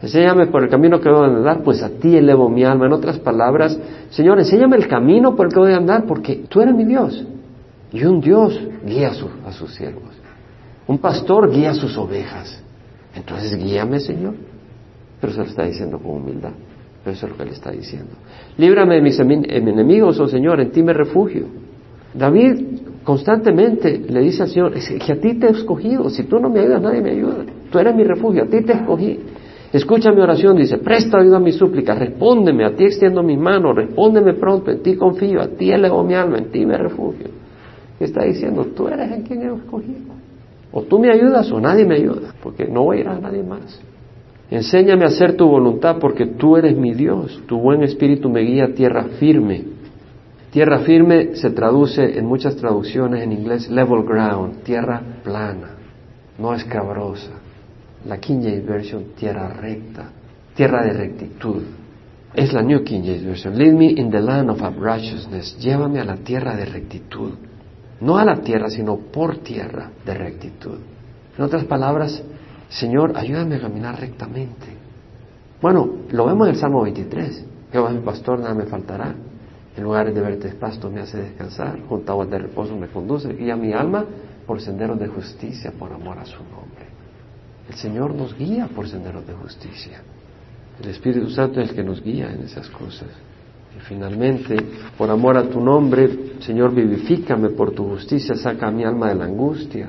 Enséñame 0.02 0.48
por 0.48 0.64
el 0.64 0.68
camino 0.68 1.00
que 1.00 1.08
voy 1.08 1.24
a 1.24 1.26
andar, 1.26 1.62
pues 1.62 1.82
a 1.82 1.88
ti 1.88 2.16
elevo 2.16 2.48
mi 2.48 2.64
alma. 2.64 2.86
En 2.86 2.92
otras 2.92 3.18
palabras, 3.20 3.78
Señor, 4.10 4.38
enséñame 4.38 4.76
el 4.76 4.88
camino 4.88 5.36
por 5.36 5.46
el 5.46 5.52
que 5.52 5.60
voy 5.60 5.72
a 5.72 5.76
andar, 5.76 6.04
porque 6.06 6.44
tú 6.48 6.60
eres 6.60 6.74
mi 6.74 6.84
Dios. 6.84 7.24
Y 7.92 8.04
un 8.04 8.20
Dios 8.20 8.60
guía 8.84 9.10
a, 9.10 9.48
a 9.48 9.52
sus 9.52 9.74
siervos. 9.74 10.10
Un 10.86 10.98
pastor 10.98 11.50
guía 11.50 11.70
a 11.70 11.74
sus 11.74 11.96
ovejas. 11.96 12.62
Entonces 13.14 13.56
guíame, 13.56 14.00
Señor. 14.00 14.34
Pero 15.20 15.32
se 15.32 15.38
lo 15.38 15.44
está 15.44 15.64
diciendo 15.64 15.98
con 15.98 16.16
humildad. 16.16 16.52
Pero 17.04 17.16
eso 17.16 17.26
es 17.26 17.32
lo 17.32 17.38
que 17.38 17.44
le 17.44 17.52
está 17.52 17.70
diciendo. 17.70 18.12
Líbrame 18.56 18.96
de 18.96 19.02
mis 19.02 19.18
enemigos, 19.20 20.18
oh 20.18 20.26
Señor, 20.26 20.60
en 20.60 20.70
ti 20.72 20.82
me 20.82 20.92
refugio. 20.92 21.46
David 22.14 22.80
constantemente 23.04 23.98
le 24.08 24.20
dice 24.20 24.42
al 24.42 24.48
Señor, 24.48 24.72
que 24.72 25.12
a 25.12 25.20
ti 25.20 25.34
te 25.34 25.46
he 25.46 25.50
escogido, 25.50 26.08
si 26.10 26.24
tú 26.24 26.38
no 26.38 26.48
me 26.48 26.60
ayudas, 26.60 26.82
nadie 26.82 27.00
me 27.00 27.10
ayuda. 27.10 27.44
Tú 27.70 27.78
eres 27.78 27.94
mi 27.94 28.04
refugio, 28.04 28.44
a 28.44 28.46
ti 28.46 28.62
te 28.62 28.72
escogí. 28.72 29.18
Escucha 29.72 30.12
mi 30.12 30.20
oración, 30.20 30.56
dice, 30.56 30.78
presta 30.78 31.18
ayuda 31.18 31.38
a 31.38 31.40
mi 31.40 31.52
súplica, 31.52 31.94
respóndeme, 31.94 32.66
a 32.66 32.76
ti 32.76 32.84
extiendo 32.84 33.22
mis 33.22 33.38
manos, 33.38 33.74
respóndeme 33.74 34.34
pronto, 34.34 34.70
en 34.70 34.82
ti 34.82 34.96
confío, 34.96 35.40
a 35.40 35.48
ti 35.48 35.70
elevo 35.70 36.04
mi 36.04 36.14
alma, 36.14 36.38
en 36.38 36.50
ti 36.50 36.66
me 36.66 36.76
refugio. 36.76 37.28
está 37.98 38.24
diciendo, 38.24 38.66
tú 38.76 38.88
eres 38.88 39.10
el 39.10 39.22
quien 39.22 39.42
he 39.42 39.54
escogido. 39.54 40.12
O 40.72 40.82
tú 40.82 40.98
me 40.98 41.10
ayudas 41.10 41.50
o 41.52 41.60
nadie 41.60 41.86
me 41.86 41.96
ayuda, 41.96 42.34
porque 42.42 42.66
no 42.66 42.84
voy 42.84 42.98
a 42.98 43.00
ir 43.00 43.08
a 43.08 43.18
nadie 43.18 43.42
más. 43.42 43.80
Enséñame 44.50 45.04
a 45.04 45.08
hacer 45.08 45.36
tu 45.36 45.46
voluntad 45.46 45.96
porque 45.98 46.26
tú 46.26 46.58
eres 46.58 46.76
mi 46.76 46.92
Dios, 46.92 47.40
tu 47.46 47.58
buen 47.58 47.82
espíritu 47.82 48.28
me 48.28 48.40
guía 48.40 48.64
a 48.64 48.74
tierra 48.74 49.04
firme. 49.18 49.64
Tierra 50.52 50.80
firme 50.80 51.34
se 51.34 51.48
traduce 51.48 52.18
en 52.18 52.26
muchas 52.26 52.56
traducciones 52.56 53.22
en 53.22 53.32
inglés 53.32 53.70
level 53.70 54.04
ground, 54.04 54.62
tierra 54.62 55.00
plana, 55.24 55.70
no 56.38 56.52
escabrosa. 56.52 57.30
La 58.04 58.18
King 58.18 58.42
James 58.42 58.66
Version, 58.66 59.04
tierra 59.16 59.48
recta, 59.48 60.10
tierra 60.54 60.84
de 60.84 60.92
rectitud. 60.92 61.62
Es 62.34 62.52
la 62.52 62.60
New 62.60 62.84
King 62.84 63.00
James 63.02 63.24
Version. 63.24 63.56
Lead 63.56 63.72
me 63.72 63.92
in 63.92 64.10
the 64.10 64.20
land 64.20 64.50
of 64.50 64.60
righteousness. 64.78 65.56
Llévame 65.58 66.00
a 66.00 66.04
la 66.04 66.16
tierra 66.16 66.54
de 66.54 66.66
rectitud. 66.66 67.32
No 68.02 68.18
a 68.18 68.24
la 68.26 68.42
tierra, 68.42 68.68
sino 68.68 68.98
por 68.98 69.38
tierra 69.38 69.90
de 70.04 70.12
rectitud. 70.12 70.78
En 71.38 71.44
otras 71.44 71.64
palabras, 71.64 72.22
Señor, 72.68 73.16
ayúdame 73.16 73.54
a 73.54 73.60
caminar 73.60 73.98
rectamente. 73.98 74.66
Bueno, 75.62 75.88
lo 76.10 76.26
vemos 76.26 76.46
en 76.46 76.54
el 76.54 76.60
Salmo 76.60 76.82
23. 76.82 77.46
Jehová 77.72 77.88
es 77.88 77.94
mi 77.94 78.02
pastor, 78.02 78.38
nada 78.38 78.52
me 78.52 78.66
faltará. 78.66 79.14
En 79.76 79.84
lugares 79.84 80.14
de 80.14 80.20
verte 80.20 80.48
pasto 80.50 80.90
me 80.90 81.00
hace 81.00 81.18
descansar, 81.18 81.80
junto 81.88 82.10
a 82.10 82.14
aguas 82.14 82.30
de 82.30 82.38
reposo 82.38 82.76
me 82.76 82.88
conduce, 82.88 83.32
guía 83.32 83.56
mi 83.56 83.72
alma 83.72 84.04
por 84.46 84.60
senderos 84.60 84.98
de 84.98 85.08
justicia, 85.08 85.72
por 85.78 85.92
amor 85.92 86.18
a 86.18 86.26
su 86.26 86.42
nombre. 86.42 86.86
El 87.68 87.74
Señor 87.74 88.14
nos 88.14 88.36
guía 88.36 88.68
por 88.74 88.88
senderos 88.88 89.26
de 89.26 89.32
justicia. 89.32 90.02
El 90.82 90.90
Espíritu 90.90 91.30
Santo 91.30 91.60
es 91.60 91.70
el 91.70 91.76
que 91.76 91.84
nos 91.84 92.02
guía 92.02 92.30
en 92.32 92.42
esas 92.42 92.68
cosas. 92.68 93.08
Y 93.76 93.80
finalmente, 93.80 94.56
por 94.98 95.08
amor 95.08 95.38
a 95.38 95.48
tu 95.48 95.60
nombre, 95.60 96.34
Señor, 96.40 96.74
vivifícame 96.74 97.50
por 97.50 97.72
tu 97.72 97.88
justicia, 97.88 98.34
saca 98.34 98.68
a 98.68 98.70
mi 98.70 98.84
alma 98.84 99.08
de 99.08 99.14
la 99.14 99.24
angustia. 99.24 99.88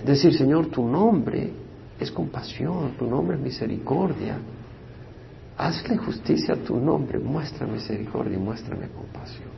Es 0.00 0.04
decir, 0.04 0.34
Señor, 0.34 0.66
tu 0.66 0.86
nombre 0.86 1.50
es 2.00 2.10
compasión, 2.10 2.92
tu 2.98 3.06
nombre 3.06 3.36
es 3.36 3.42
misericordia. 3.42 4.38
Hazle 5.56 5.96
justicia 5.96 6.54
a 6.54 6.56
tu 6.56 6.78
nombre, 6.78 7.18
muestra 7.18 7.66
misericordia 7.66 8.36
y 8.36 8.40
muéstrame 8.40 8.88
compasión. 8.88 9.50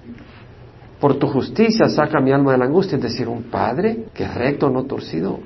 Por 1.00 1.18
tu 1.18 1.26
justicia 1.26 1.88
saca 1.88 2.20
mi 2.20 2.32
alma 2.32 2.52
de 2.52 2.58
la 2.58 2.64
angustia, 2.66 2.96
es 2.96 3.02
decir, 3.02 3.28
un 3.28 3.44
padre 3.44 4.06
que 4.14 4.24
es 4.24 4.34
recto, 4.34 4.70
no 4.70 4.84
torcido, 4.84 5.38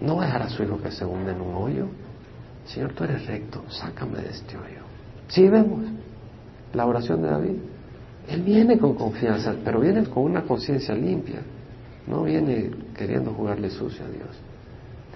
no 0.00 0.16
va 0.16 0.26
a 0.26 0.48
su 0.48 0.62
hijo 0.62 0.78
que 0.78 0.90
se 0.90 1.04
hunde 1.04 1.32
en 1.32 1.40
un 1.40 1.54
hoyo. 1.54 1.86
Señor, 2.66 2.92
tú 2.92 3.04
eres 3.04 3.26
recto, 3.26 3.64
sácame 3.68 4.18
de 4.20 4.30
este 4.30 4.56
hoyo. 4.56 4.82
Sí 5.28 5.48
vemos 5.48 5.84
la 6.72 6.86
oración 6.86 7.22
de 7.22 7.28
David. 7.28 7.56
Él 8.28 8.42
viene 8.42 8.78
con 8.78 8.94
confianza, 8.94 9.54
pero 9.64 9.80
viene 9.80 10.04
con 10.04 10.24
una 10.24 10.42
conciencia 10.42 10.94
limpia. 10.94 11.40
No 12.06 12.24
viene 12.24 12.70
queriendo 12.96 13.32
jugarle 13.32 13.70
sucio 13.70 14.04
a 14.04 14.08
Dios. 14.08 14.30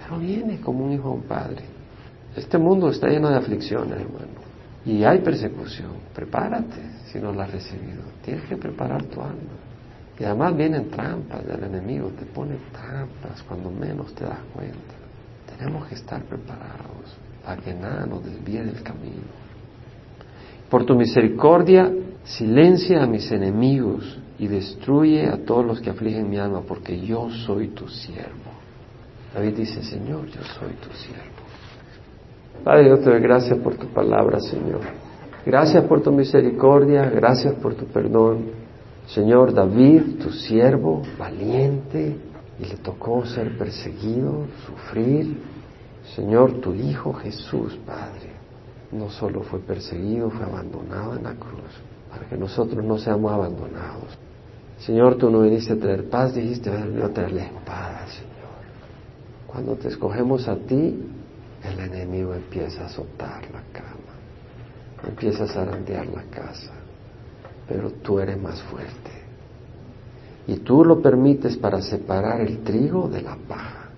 Pero 0.01 0.19
viene 0.19 0.59
como 0.59 0.85
un 0.85 0.93
hijo 0.93 1.09
a 1.09 1.13
un 1.13 1.23
padre. 1.23 1.63
Este 2.35 2.57
mundo 2.57 2.89
está 2.89 3.07
lleno 3.07 3.29
de 3.29 3.37
aflicciones, 3.37 3.99
hermano. 3.99 4.40
Y 4.85 5.03
hay 5.03 5.19
persecución. 5.19 5.91
Prepárate 6.13 6.81
si 7.11 7.19
no 7.19 7.31
la 7.31 7.43
has 7.43 7.51
recibido. 7.51 8.01
Tienes 8.23 8.45
que 8.45 8.57
preparar 8.57 9.03
tu 9.03 9.21
alma. 9.21 9.59
Y 10.19 10.23
además 10.23 10.55
vienen 10.55 10.89
trampas 10.89 11.45
del 11.45 11.63
enemigo. 11.63 12.09
Te 12.09 12.25
pone 12.25 12.55
trampas 12.71 13.43
cuando 13.43 13.69
menos 13.69 14.13
te 14.15 14.23
das 14.23 14.39
cuenta. 14.53 14.95
Tenemos 15.57 15.87
que 15.87 15.95
estar 15.95 16.21
preparados 16.23 17.17
para 17.43 17.61
que 17.61 17.73
nada 17.73 18.05
nos 18.05 18.23
desvíe 18.23 18.63
del 18.63 18.81
camino. 18.81 19.41
Por 20.69 20.85
tu 20.85 20.95
misericordia, 20.95 21.91
silencia 22.23 23.03
a 23.03 23.07
mis 23.07 23.31
enemigos 23.31 24.19
y 24.39 24.47
destruye 24.47 25.27
a 25.27 25.43
todos 25.43 25.65
los 25.65 25.81
que 25.81 25.89
afligen 25.89 26.29
mi 26.29 26.37
alma, 26.37 26.61
porque 26.61 26.99
yo 26.99 27.29
soy 27.29 27.69
tu 27.69 27.87
siervo. 27.87 28.51
David 29.33 29.57
dice, 29.57 29.83
Señor, 29.83 30.27
yo 30.27 30.41
soy 30.43 30.73
tu 30.73 30.91
siervo. 30.93 31.40
Padre, 32.63 32.89
yo 32.89 32.99
te 32.99 33.09
doy 33.09 33.21
gracias 33.21 33.57
por 33.59 33.75
tu 33.75 33.87
palabra, 33.87 34.39
Señor. 34.39 34.81
Gracias 35.45 35.83
por 35.85 36.01
tu 36.01 36.11
misericordia, 36.11 37.09
gracias 37.09 37.55
por 37.55 37.73
tu 37.73 37.85
perdón. 37.85 38.45
Señor, 39.07 39.53
David, 39.53 40.19
tu 40.21 40.31
siervo, 40.31 41.01
valiente, 41.17 42.15
y 42.59 42.65
le 42.65 42.75
tocó 42.77 43.25
ser 43.25 43.57
perseguido, 43.57 44.45
sufrir. 44.67 45.37
Señor, 46.15 46.61
tu 46.61 46.73
Hijo 46.73 47.13
Jesús, 47.13 47.79
Padre, 47.85 48.29
no 48.91 49.09
solo 49.09 49.41
fue 49.41 49.59
perseguido, 49.59 50.29
fue 50.29 50.45
abandonado 50.45 51.15
en 51.15 51.23
la 51.23 51.33
cruz, 51.33 51.71
para 52.11 52.25
que 52.27 52.37
nosotros 52.37 52.85
no 52.85 52.97
seamos 52.99 53.31
abandonados. 53.31 54.17
Señor, 54.79 55.15
tú 55.15 55.29
no 55.29 55.41
viniste 55.41 55.73
a 55.73 55.79
traer 55.79 56.09
paz, 56.09 56.35
dijiste, 56.35 56.69
a 56.69 57.09
traer 57.09 57.31
la 57.31 57.43
espada, 57.45 58.05
Señor. 58.07 58.31
Cuando 59.47 59.75
te 59.75 59.87
escogemos 59.87 60.47
a 60.47 60.55
ti, 60.55 60.99
el 61.63 61.79
enemigo 61.79 62.33
empieza 62.33 62.83
a 62.83 62.85
azotar 62.85 63.43
la 63.51 63.61
cama, 63.71 65.07
empieza 65.07 65.43
a 65.43 65.47
zarandear 65.47 66.07
la 66.07 66.23
casa, 66.23 66.71
pero 67.67 67.91
tú 67.91 68.19
eres 68.19 68.39
más 68.41 68.61
fuerte. 68.63 69.11
Y 70.47 70.57
tú 70.57 70.83
lo 70.83 71.01
permites 71.01 71.55
para 71.57 71.81
separar 71.81 72.41
el 72.41 72.63
trigo 72.63 73.07
de 73.07 73.21
la 73.21 73.35
paja. 73.35 73.89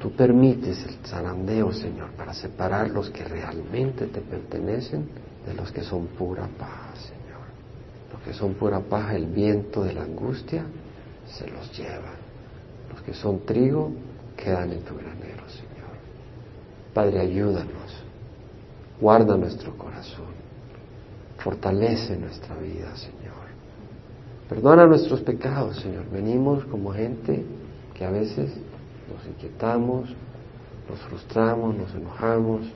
Tú 0.00 0.12
permites 0.12 0.84
el 0.84 0.94
zarandeo, 1.06 1.72
Señor, 1.72 2.10
para 2.12 2.34
separar 2.34 2.90
los 2.90 3.10
que 3.10 3.24
realmente 3.24 4.06
te 4.06 4.20
pertenecen 4.20 5.08
de 5.46 5.54
los 5.54 5.70
que 5.70 5.82
son 5.82 6.06
pura 6.06 6.48
paja, 6.58 6.94
Señor. 6.96 7.22
Los 8.12 8.22
que 8.22 8.32
son 8.32 8.54
pura 8.54 8.80
paja, 8.80 9.14
el 9.14 9.26
viento 9.26 9.84
de 9.84 9.92
la 9.92 10.02
angustia 10.02 10.64
se 11.26 11.48
los 11.48 11.76
lleva. 11.76 12.12
Los 12.92 13.02
que 13.02 13.14
son 13.14 13.44
trigo 13.44 13.92
quedan 14.36 14.72
en 14.72 14.80
tu 14.82 14.94
granero. 14.96 15.31
Padre, 16.94 17.20
ayúdanos. 17.20 18.02
Guarda 19.00 19.36
nuestro 19.36 19.76
corazón. 19.76 20.32
Fortalece 21.38 22.16
nuestra 22.16 22.54
vida, 22.56 22.94
Señor. 22.96 23.32
Perdona 24.48 24.86
nuestros 24.86 25.22
pecados, 25.22 25.76
Señor. 25.80 26.04
Venimos 26.10 26.64
como 26.66 26.92
gente 26.92 27.44
que 27.94 28.04
a 28.04 28.10
veces 28.10 28.52
nos 29.10 29.26
inquietamos, 29.26 30.10
nos 30.88 31.00
frustramos, 31.08 31.74
nos 31.74 31.94
enojamos, 31.94 32.66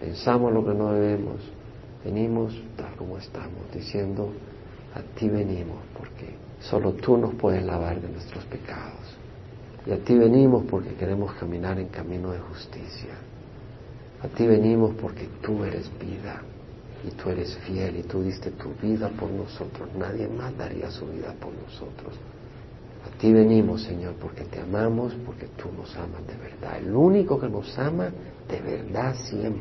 pensamos 0.00 0.52
lo 0.52 0.64
que 0.64 0.74
no 0.74 0.92
debemos, 0.92 1.36
venimos 2.04 2.60
tal 2.76 2.94
como 2.96 3.16
estamos, 3.18 3.70
diciendo, 3.72 4.32
a 4.94 5.00
ti 5.16 5.28
venimos 5.28 5.78
porque 5.96 6.34
solo 6.60 6.92
tú 6.92 7.16
nos 7.16 7.34
puedes 7.34 7.64
lavar 7.64 8.00
de 8.00 8.08
nuestros 8.08 8.44
pecados. 8.46 8.98
Y 9.86 9.92
a 9.92 9.98
ti 9.98 10.18
venimos 10.18 10.64
porque 10.68 10.94
queremos 10.94 11.32
caminar 11.34 11.78
en 11.78 11.88
camino 11.88 12.32
de 12.32 12.40
justicia. 12.40 13.14
A 14.22 14.28
ti 14.28 14.46
venimos 14.46 14.94
porque 15.00 15.28
tú 15.42 15.64
eres 15.64 15.90
vida 15.98 16.42
y 17.06 17.10
tú 17.12 17.30
eres 17.30 17.56
fiel 17.58 17.96
y 17.96 18.02
tú 18.02 18.22
diste 18.22 18.50
tu 18.50 18.74
vida 18.74 19.08
por 19.08 19.30
nosotros. 19.30 19.88
Nadie 19.96 20.28
más 20.28 20.56
daría 20.56 20.90
su 20.90 21.06
vida 21.06 21.34
por 21.40 21.52
nosotros. 21.54 22.14
A 23.06 23.18
ti 23.18 23.32
venimos, 23.32 23.82
Señor, 23.82 24.14
porque 24.20 24.44
te 24.44 24.60
amamos, 24.60 25.14
porque 25.24 25.46
tú 25.56 25.70
nos 25.72 25.94
amas 25.96 26.26
de 26.26 26.36
verdad. 26.36 26.78
El 26.78 26.94
único 26.94 27.40
que 27.40 27.48
nos 27.48 27.78
ama 27.78 28.10
de 28.46 28.60
verdad 28.60 29.14
100%. 29.14 29.54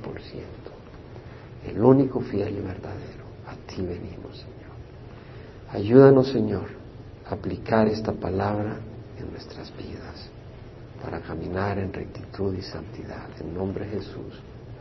El 1.68 1.82
único 1.82 2.20
fiel 2.20 2.58
y 2.58 2.62
verdadero. 2.62 3.24
A 3.48 3.56
ti 3.66 3.82
venimos, 3.82 4.38
Señor. 4.38 4.60
Ayúdanos, 5.72 6.28
Señor, 6.28 6.68
a 7.30 7.34
aplicar 7.34 7.88
esta 7.88 8.12
palabra 8.12 8.76
en 9.18 9.32
nuestras 9.32 9.72
vidas 9.78 10.30
para 11.02 11.22
caminar 11.22 11.78
en 11.80 11.94
rectitud 11.94 12.54
y 12.56 12.62
santidad. 12.62 13.30
En 13.40 13.54
nombre 13.54 13.86
de 13.86 13.92
Jesús. 14.00 14.42